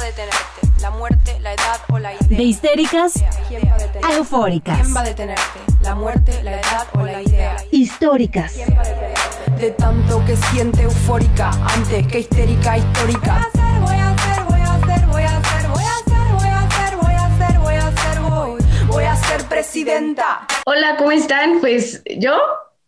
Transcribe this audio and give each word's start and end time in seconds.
va 0.00 0.04
a 0.04 0.06
detenerte? 0.06 0.80
¿La 0.80 0.90
muerte, 0.90 1.40
la 1.40 1.52
edad 1.52 1.80
o 1.88 1.98
la 1.98 2.14
idea? 2.14 2.38
De 2.38 2.42
histéricas 2.42 3.12
¿Quién 3.48 3.62
va 3.68 4.08
a 4.08 4.14
eufóricas. 4.14 4.80
¿Quién 4.80 4.96
va 4.96 5.00
a 5.00 5.04
detenerte? 5.04 5.60
¿La 5.82 5.94
muerte, 5.94 6.42
la 6.42 6.52
edad 6.52 6.86
o 6.94 7.02
la 7.02 7.22
idea? 7.22 7.56
Históricas. 7.70 8.54
De 9.58 9.70
tanto 9.72 10.24
que 10.24 10.36
siente 10.36 10.82
eufórica 10.82 11.50
antes 11.74 12.06
que 12.06 12.20
histérica 12.20 12.78
histórica. 12.78 13.46
Voy 13.80 13.94
a 13.94 14.10
hacer, 14.10 14.44
voy 14.44 14.60
a 14.60 14.74
hacer, 14.74 15.06
voy 15.06 15.22
a 15.22 15.36
hacer, 15.36 15.68
voy 15.68 15.82
a 15.82 15.96
hacer, 15.96 16.32
voy 16.32 16.48
a 16.48 16.60
hacer, 16.60 16.96
voy 16.96 17.14
a 17.14 17.26
hacer, 17.26 17.58
voy 17.58 17.74
a 17.74 17.86
hacer, 17.88 18.20
voy, 18.20 18.64
voy 18.86 19.04
a 19.04 19.16
ser 19.16 19.44
presidenta. 19.44 20.46
Hola, 20.64 20.96
¿cómo 20.96 21.12
están? 21.12 21.60
Pues 21.60 22.02
yo 22.16 22.38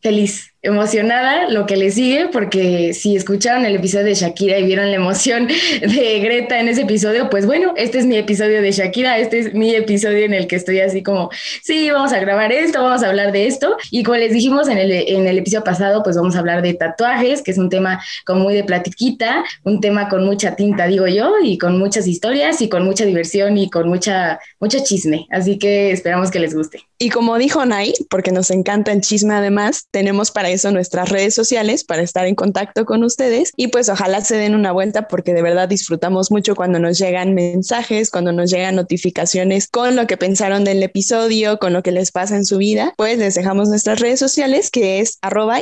feliz, 0.01 0.52
emocionada 0.63 1.51
lo 1.51 1.67
que 1.67 1.77
le 1.77 1.91
sigue, 1.91 2.29
porque 2.33 2.95
si 2.95 3.17
escucharon 3.17 3.65
el 3.65 3.75
episodio 3.75 4.07
de 4.07 4.15
Shakira 4.15 4.59
y 4.59 4.65
vieron 4.65 4.91
la 4.91 4.97
emoción 4.97 5.49
de 5.81 6.21
Greta 6.21 6.61
en 6.61 6.69
ese 6.69 6.83
episodio, 6.83 7.29
pues 7.31 7.47
bueno, 7.47 7.75
este 7.77 7.99
es 7.99 8.07
mi 8.07 8.17
episodio 8.17 8.63
de 8.63 8.71
Shakira, 8.71 9.19
este 9.19 9.41
es 9.41 9.55
mi 9.55 9.75
episodio 9.75 10.25
en 10.25 10.35
el 10.35 10.47
que 10.47 10.57
estoy 10.57 10.79
así 10.81 11.03
como, 11.03 11.31
sí, 11.63 11.91
vamos 11.91 12.13
a 12.13 12.21
grabar 12.21 12.53
esto, 12.53 12.81
vamos 12.81 13.03
a 13.03 13.09
hablar 13.09 13.33
de 13.33 13.49
esto. 13.49 13.77
Y 13.91 14.05
como 14.05 14.17
les 14.19 14.33
dijimos 14.33 14.69
en 14.69 14.79
el, 14.79 14.93
en 14.93 15.27
el 15.27 15.39
episodio 15.39 15.65
pasado, 15.65 16.03
pues 16.05 16.17
vamos 16.17 16.37
a 16.37 16.39
hablar 16.39 16.63
de 16.63 16.75
tatuajes, 16.75 17.43
que 17.43 17.51
es 17.51 17.59
un 17.59 17.69
tema 17.69 18.01
como 18.25 18.43
muy 18.43 18.55
de 18.55 18.63
platiquita, 18.63 19.45
un 19.65 19.81
tema 19.81 20.09
con 20.09 20.25
mucha 20.25 20.55
tinta, 20.55 20.87
digo 20.87 21.09
yo, 21.09 21.33
y 21.43 21.59
con 21.59 21.79
muchas 21.79 22.07
historias 22.07 22.61
y 22.61 22.69
con 22.69 22.85
mucha 22.85 23.05
diversión 23.05 23.59
y 23.59 23.69
con 23.69 23.89
mucha, 23.89 24.39
mucho 24.61 24.79
chisme. 24.85 25.27
Así 25.31 25.59
que 25.59 25.91
esperamos 25.91 26.31
que 26.31 26.39
les 26.39 26.55
guste. 26.55 26.85
Y 26.99 27.11
como 27.11 27.37
dijo 27.37 27.67
Nay, 27.67 27.95
porque 28.09 28.31
nos 28.31 28.53
encanta 28.53 28.93
el 28.93 29.01
chisme 29.01 29.35
además, 29.35 29.89
tenemos 29.91 30.31
para 30.31 30.52
eso 30.53 30.71
nuestras 30.71 31.09
redes 31.09 31.35
sociales 31.35 31.85
para 31.85 32.03
estar 32.03 32.27
en 32.27 32.35
contacto 32.35 32.85
con 32.85 33.05
ustedes. 33.05 33.53
Y 33.57 33.69
pues 33.69 33.89
ojalá 33.89 34.21
se 34.23 34.37
den 34.37 34.55
una 34.55 34.73
vuelta 34.73 35.09
porque 35.09 35.35
de 35.35 35.43
verdad 35.43 35.69
disfrutamos 35.69 36.31
mucho 36.31 36.55
cuando 36.55 36.79
nos 36.79 36.99
llegan 36.99 37.35
mensajes, 37.35 38.11
cuando 38.11 38.33
nos 38.33 38.51
llegan 38.51 38.77
notificaciones 38.77 39.69
con 39.69 39.97
lo 39.97 40.07
que 40.07 40.17
pensaron 40.17 40.65
del 40.65 40.83
episodio, 40.83 41.59
con 41.59 41.73
lo 41.73 41.83
que 41.83 41.93
les 41.93 42.13
pasa 42.13 42.37
en 42.37 42.45
su 42.45 42.59
vida, 42.59 42.93
pues 42.97 43.19
les 43.19 43.35
dejamos 43.35 43.69
nuestras 43.69 44.01
redes 44.01 44.19
sociales 44.19 44.71
que 44.71 45.01
es 45.01 45.19
arroba 45.23 45.61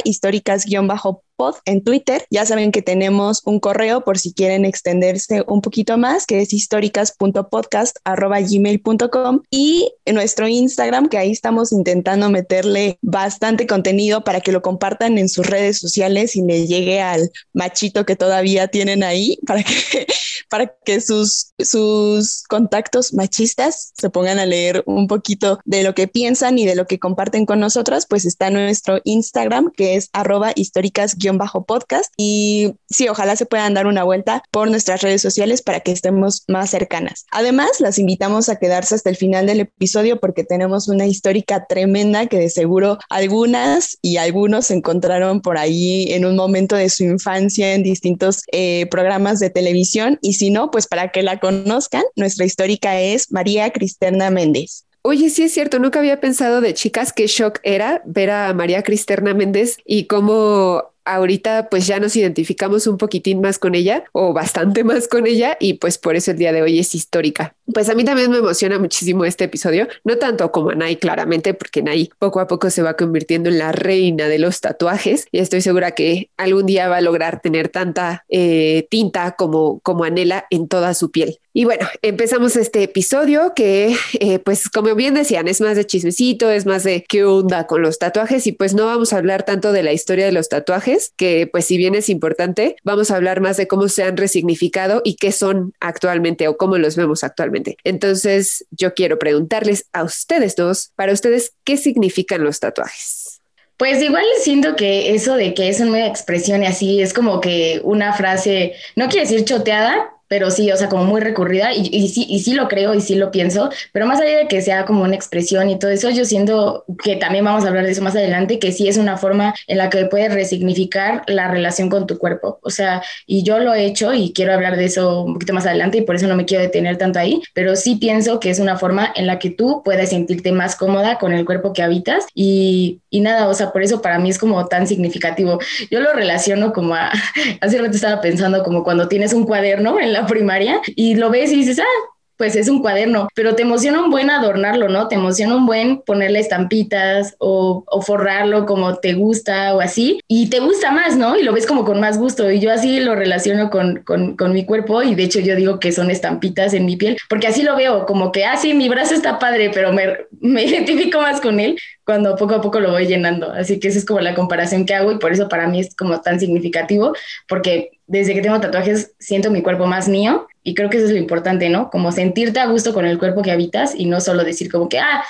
históricas-pod 1.40 1.54
en 1.64 1.82
Twitter. 1.82 2.26
Ya 2.30 2.46
saben 2.46 2.70
que 2.72 2.82
tenemos 2.82 3.42
un 3.44 3.60
correo 3.60 4.00
por 4.02 4.18
si 4.18 4.32
quieren 4.32 4.64
extenderse 4.64 5.44
un 5.46 5.60
poquito 5.60 5.96
más, 5.98 6.26
que 6.26 6.40
es 6.40 6.52
históricas.podcast.gmail.com 6.52 9.42
y 9.50 9.92
en 10.04 10.14
nuestro 10.14 10.48
Instagram, 10.48 11.08
que 11.08 11.18
ahí 11.18 11.30
estamos 11.30 11.70
intentando 11.72 12.28
meterle 12.30 12.98
bastante 13.02 13.66
contenido 13.66 14.24
para 14.24 14.40
que 14.40 14.52
lo 14.52 14.62
compartan 14.62 15.18
en 15.18 15.28
sus 15.28 15.46
redes 15.46 15.78
sociales 15.78 16.36
y 16.36 16.42
le 16.42 16.66
llegue 16.66 17.00
al 17.00 17.30
machito 17.52 18.04
que 18.04 18.16
todavía 18.16 18.68
tienen 18.68 19.02
ahí, 19.02 19.38
para 19.46 19.62
que, 19.62 20.06
para 20.48 20.74
que 20.84 21.00
sus, 21.00 21.52
sus 21.58 22.44
contactos 22.48 23.12
machistas 23.14 23.92
se 23.96 24.10
pongan 24.10 24.38
a 24.38 24.46
leer 24.46 24.82
un 24.86 25.06
poquito 25.06 25.60
de 25.64 25.82
lo 25.82 25.94
que 25.94 26.08
piensan 26.08 26.58
y 26.58 26.66
de 26.66 26.74
lo 26.74 26.86
que 26.86 26.98
comparten 26.98 27.46
con 27.46 27.60
nosotras, 27.60 28.06
pues 28.08 28.24
está 28.24 28.50
nuestro 28.50 29.00
Instagram, 29.04 29.70
que 29.76 29.96
es 29.96 30.08
arroba 30.12 30.52
históricas 30.54 31.16
bajo 31.38 31.64
podcast 31.64 32.12
y 32.16 32.74
sí, 32.88 33.08
ojalá 33.08 33.36
se 33.36 33.46
puedan 33.46 33.74
dar 33.74 33.86
una 33.86 34.04
vuelta 34.04 34.42
por 34.50 34.70
nuestras 34.70 35.02
redes 35.02 35.22
sociales 35.22 35.62
para 35.62 35.80
que 35.80 35.92
estemos 35.92 36.44
más 36.48 36.70
cercanas. 36.70 37.26
Además, 37.30 37.80
las 37.80 37.98
invitamos 37.98 38.48
a 38.48 38.56
quedarse 38.56 38.94
hasta 38.94 39.10
el 39.10 39.16
final 39.16 39.46
del 39.46 39.60
episodio 39.60 40.20
porque 40.20 40.44
tenemos 40.44 40.88
una 40.88 41.06
histórica 41.06 41.66
tremenda 41.66 42.26
que 42.26 42.38
de 42.38 42.50
seguro 42.50 42.98
algunas 43.08 43.98
y 44.02 44.16
algunos 44.16 44.70
encontraron 44.70 45.40
por 45.40 45.58
ahí 45.58 46.12
en 46.12 46.24
un 46.24 46.36
momento 46.36 46.76
de 46.76 46.88
su 46.88 47.04
infancia 47.04 47.74
en 47.74 47.82
distintos 47.82 48.42
eh, 48.52 48.86
programas 48.90 49.40
de 49.40 49.50
televisión 49.50 50.18
y 50.22 50.34
si 50.34 50.50
no, 50.50 50.70
pues 50.70 50.86
para 50.86 51.08
que 51.08 51.22
la 51.22 51.40
conozcan, 51.40 52.04
nuestra 52.16 52.44
histórica 52.44 53.00
es 53.00 53.30
María 53.30 53.70
Cristerna 53.70 54.30
Méndez. 54.30 54.84
Oye, 55.02 55.30
sí 55.30 55.44
es 55.44 55.54
cierto, 55.54 55.78
nunca 55.78 55.98
había 55.98 56.20
pensado 56.20 56.60
de 56.60 56.74
chicas 56.74 57.14
qué 57.14 57.26
shock 57.26 57.58
era 57.62 58.02
ver 58.04 58.30
a 58.30 58.52
María 58.52 58.82
Cristerna 58.82 59.32
Méndez 59.32 59.78
y 59.86 60.04
cómo 60.04 60.89
ahorita 61.04 61.68
pues 61.70 61.86
ya 61.86 62.00
nos 62.00 62.16
identificamos 62.16 62.86
un 62.86 62.98
poquitín 62.98 63.40
más 63.40 63.58
con 63.58 63.74
ella 63.74 64.04
o 64.12 64.32
bastante 64.32 64.84
más 64.84 65.08
con 65.08 65.26
ella 65.26 65.56
y 65.60 65.74
pues 65.74 65.98
por 65.98 66.16
eso 66.16 66.30
el 66.30 66.38
día 66.38 66.52
de 66.52 66.62
hoy 66.62 66.78
es 66.78 66.94
histórica. 66.94 67.56
Pues 67.72 67.88
a 67.88 67.94
mí 67.94 68.04
también 68.04 68.30
me 68.30 68.38
emociona 68.38 68.78
muchísimo 68.78 69.24
este 69.24 69.44
episodio, 69.44 69.88
no 70.04 70.16
tanto 70.18 70.50
como 70.50 70.70
a 70.70 70.74
Nay 70.74 70.96
claramente, 70.96 71.54
porque 71.54 71.82
Nay 71.82 72.10
poco 72.18 72.40
a 72.40 72.46
poco 72.46 72.70
se 72.70 72.82
va 72.82 72.94
convirtiendo 72.94 73.48
en 73.48 73.58
la 73.58 73.72
reina 73.72 74.28
de 74.28 74.38
los 74.38 74.60
tatuajes 74.60 75.26
y 75.30 75.38
estoy 75.38 75.60
segura 75.60 75.92
que 75.92 76.30
algún 76.36 76.66
día 76.66 76.88
va 76.88 76.96
a 76.96 77.00
lograr 77.00 77.40
tener 77.40 77.68
tanta 77.68 78.24
eh, 78.28 78.86
tinta 78.90 79.32
como, 79.32 79.80
como 79.80 80.04
anhela 80.04 80.46
en 80.50 80.68
toda 80.68 80.94
su 80.94 81.10
piel. 81.10 81.38
Y 81.52 81.64
bueno, 81.64 81.88
empezamos 82.02 82.54
este 82.54 82.84
episodio 82.84 83.54
que, 83.56 83.96
eh, 84.20 84.38
pues 84.38 84.68
como 84.68 84.94
bien 84.94 85.14
decían, 85.14 85.48
es 85.48 85.60
más 85.60 85.76
de 85.76 85.84
chismecito, 85.84 86.48
es 86.48 86.64
más 86.64 86.84
de 86.84 87.04
qué 87.08 87.24
onda 87.24 87.66
con 87.66 87.82
los 87.82 87.98
tatuajes 87.98 88.46
y 88.46 88.52
pues 88.52 88.72
no 88.72 88.86
vamos 88.86 89.12
a 89.12 89.16
hablar 89.16 89.42
tanto 89.42 89.72
de 89.72 89.82
la 89.82 89.92
historia 89.92 90.26
de 90.26 90.32
los 90.32 90.48
tatuajes, 90.48 91.12
que 91.16 91.48
pues 91.50 91.64
si 91.64 91.76
bien 91.76 91.96
es 91.96 92.08
importante, 92.08 92.76
vamos 92.84 93.10
a 93.10 93.16
hablar 93.16 93.40
más 93.40 93.56
de 93.56 93.66
cómo 93.66 93.88
se 93.88 94.04
han 94.04 94.16
resignificado 94.16 95.02
y 95.04 95.16
qué 95.16 95.32
son 95.32 95.72
actualmente 95.80 96.46
o 96.46 96.56
cómo 96.56 96.78
los 96.78 96.94
vemos 96.94 97.24
actualmente. 97.24 97.59
Entonces, 97.84 98.66
yo 98.70 98.94
quiero 98.94 99.18
preguntarles 99.18 99.86
a 99.92 100.04
ustedes 100.04 100.56
dos, 100.56 100.92
para 100.96 101.12
ustedes, 101.12 101.52
¿qué 101.64 101.76
significan 101.76 102.44
los 102.44 102.60
tatuajes? 102.60 103.40
Pues 103.76 104.02
igual 104.02 104.24
siento 104.42 104.76
que 104.76 105.14
eso 105.14 105.36
de 105.36 105.54
que 105.54 105.68
es 105.70 105.80
una 105.80 106.06
expresión 106.06 106.62
y 106.62 106.66
así 106.66 107.00
es 107.00 107.14
como 107.14 107.40
que 107.40 107.80
una 107.82 108.12
frase, 108.12 108.74
no 108.94 109.08
quiere 109.08 109.26
decir 109.26 109.44
choteada, 109.44 110.10
pero 110.30 110.52
sí, 110.52 110.70
o 110.70 110.76
sea, 110.76 110.88
como 110.88 111.04
muy 111.04 111.20
recurrida 111.20 111.74
y, 111.74 111.88
y, 111.90 112.08
sí, 112.08 112.24
y 112.28 112.38
sí 112.38 112.54
lo 112.54 112.68
creo 112.68 112.94
y 112.94 113.00
sí 113.00 113.16
lo 113.16 113.32
pienso, 113.32 113.68
pero 113.92 114.06
más 114.06 114.20
allá 114.20 114.38
de 114.38 114.46
que 114.46 114.62
sea 114.62 114.84
como 114.84 115.02
una 115.02 115.16
expresión 115.16 115.68
y 115.68 115.76
todo 115.76 115.90
eso, 115.90 116.08
yo 116.08 116.24
siento 116.24 116.84
que 117.02 117.16
también 117.16 117.44
vamos 117.44 117.64
a 117.64 117.68
hablar 117.68 117.84
de 117.84 117.90
eso 117.90 118.00
más 118.00 118.14
adelante, 118.14 118.60
que 118.60 118.70
sí 118.70 118.86
es 118.86 118.96
una 118.96 119.16
forma 119.16 119.54
en 119.66 119.78
la 119.78 119.90
que 119.90 120.04
puedes 120.06 120.32
resignificar 120.32 121.24
la 121.26 121.48
relación 121.48 121.88
con 121.88 122.06
tu 122.06 122.16
cuerpo, 122.16 122.60
o 122.62 122.70
sea, 122.70 123.02
y 123.26 123.42
yo 123.42 123.58
lo 123.58 123.74
he 123.74 123.84
hecho 123.86 124.14
y 124.14 124.32
quiero 124.32 124.54
hablar 124.54 124.76
de 124.76 124.84
eso 124.84 125.22
un 125.24 125.32
poquito 125.32 125.52
más 125.52 125.66
adelante 125.66 125.98
y 125.98 126.02
por 126.02 126.14
eso 126.14 126.28
no 126.28 126.36
me 126.36 126.44
quiero 126.44 126.62
detener 126.62 126.96
tanto 126.96 127.18
ahí, 127.18 127.42
pero 127.52 127.74
sí 127.74 127.96
pienso 127.96 128.38
que 128.38 128.50
es 128.50 128.60
una 128.60 128.78
forma 128.78 129.12
en 129.16 129.26
la 129.26 129.40
que 129.40 129.50
tú 129.50 129.82
puedes 129.84 130.10
sentirte 130.10 130.52
más 130.52 130.76
cómoda 130.76 131.18
con 131.18 131.32
el 131.32 131.44
cuerpo 131.44 131.72
que 131.72 131.82
habitas 131.82 132.26
y, 132.34 133.00
y 133.10 133.20
nada, 133.20 133.48
o 133.48 133.54
sea, 133.54 133.72
por 133.72 133.82
eso 133.82 134.00
para 134.00 134.20
mí 134.20 134.30
es 134.30 134.38
como 134.38 134.64
tan 134.68 134.86
significativo. 134.86 135.58
Yo 135.90 135.98
lo 135.98 136.12
relaciono 136.12 136.72
como 136.72 136.94
a, 136.94 137.10
hace 137.60 137.78
rato 137.78 137.96
estaba 137.96 138.20
pensando 138.20 138.62
como 138.62 138.84
cuando 138.84 139.08
tienes 139.08 139.32
un 139.32 139.44
cuaderno 139.44 139.98
en 139.98 140.12
la 140.12 140.19
primaria 140.26 140.80
y 140.86 141.14
lo 141.14 141.30
ves 141.30 141.52
y 141.52 141.56
dices, 141.56 141.78
ah, 141.80 142.10
pues 142.40 142.56
es 142.56 142.70
un 142.70 142.80
cuaderno, 142.80 143.28
pero 143.34 143.54
te 143.54 143.64
emociona 143.64 144.02
un 144.02 144.08
buen 144.08 144.30
adornarlo, 144.30 144.88
¿no? 144.88 145.08
Te 145.08 145.14
emociona 145.14 145.54
un 145.56 145.66
buen 145.66 146.00
ponerle 146.00 146.38
estampitas 146.38 147.34
o, 147.36 147.84
forrarlo 148.00 148.64
como 148.64 148.96
te 148.96 149.12
gusta 149.12 149.74
o 149.74 149.82
así, 149.82 150.22
y 150.26 150.48
te 150.48 150.60
gusta 150.60 150.90
más, 150.90 151.18
¿no? 151.18 151.36
Y 151.36 151.42
lo 151.42 151.52
ves 151.52 151.66
como 151.66 151.84
con 151.84 152.00
más 152.00 152.16
gusto, 152.16 152.50
y 152.50 152.58
yo 152.58 152.72
así 152.72 152.98
lo 152.98 153.14
relaciono 153.14 153.68
con, 153.68 154.02
con, 154.04 154.38
con 154.38 154.54
mi 154.54 154.64
cuerpo, 154.64 155.02
y 155.02 155.14
de 155.14 155.24
hecho 155.24 155.38
yo 155.38 155.54
digo 155.54 155.78
que 155.78 155.92
son 155.92 156.10
estampitas 156.10 156.72
en 156.72 156.86
mi 156.86 156.96
piel, 156.96 157.18
porque 157.28 157.46
así 157.46 157.62
lo 157.62 157.76
veo, 157.76 158.06
como 158.06 158.32
que, 158.32 158.46
ah, 158.46 158.56
sí, 158.56 158.72
mi 158.72 158.88
brazo 158.88 159.12
está 159.12 159.38
padre, 159.38 159.70
pero 159.74 159.92
me, 159.92 160.20
me 160.40 160.64
identifico 160.64 161.20
más 161.20 161.42
con 161.42 161.60
él 161.60 161.76
cuando 162.06 162.36
poco 162.36 162.54
a 162.54 162.62
poco 162.62 162.80
lo 162.80 162.90
voy 162.90 163.06
llenando, 163.06 163.52
así 163.52 163.78
que 163.78 163.88
esa 163.88 163.98
es 163.98 164.06
como 164.06 164.20
la 164.20 164.34
comparación 164.34 164.86
que 164.86 164.94
hago, 164.94 165.12
y 165.12 165.18
por 165.18 165.30
eso 165.30 165.46
para 165.50 165.68
mí 165.68 165.80
es 165.80 165.94
como 165.94 166.22
tan 166.22 166.40
significativo, 166.40 167.12
porque 167.46 167.90
desde 168.10 168.34
que 168.34 168.42
tengo 168.42 168.60
tatuajes 168.60 169.12
siento 169.20 169.52
mi 169.52 169.62
cuerpo 169.62 169.86
más 169.86 170.08
mío 170.08 170.48
y 170.64 170.74
creo 170.74 170.90
que 170.90 170.96
eso 170.96 171.06
es 171.06 171.12
lo 171.12 171.18
importante, 171.18 171.68
¿no? 171.68 171.90
Como 171.90 172.10
sentirte 172.10 172.58
a 172.58 172.66
gusto 172.66 172.92
con 172.92 173.06
el 173.06 173.20
cuerpo 173.20 173.40
que 173.40 173.52
habitas 173.52 173.94
y 173.94 174.06
no 174.06 174.20
solo 174.20 174.42
decir 174.42 174.70
como 174.70 174.88
que, 174.88 174.98
ah, 174.98 175.22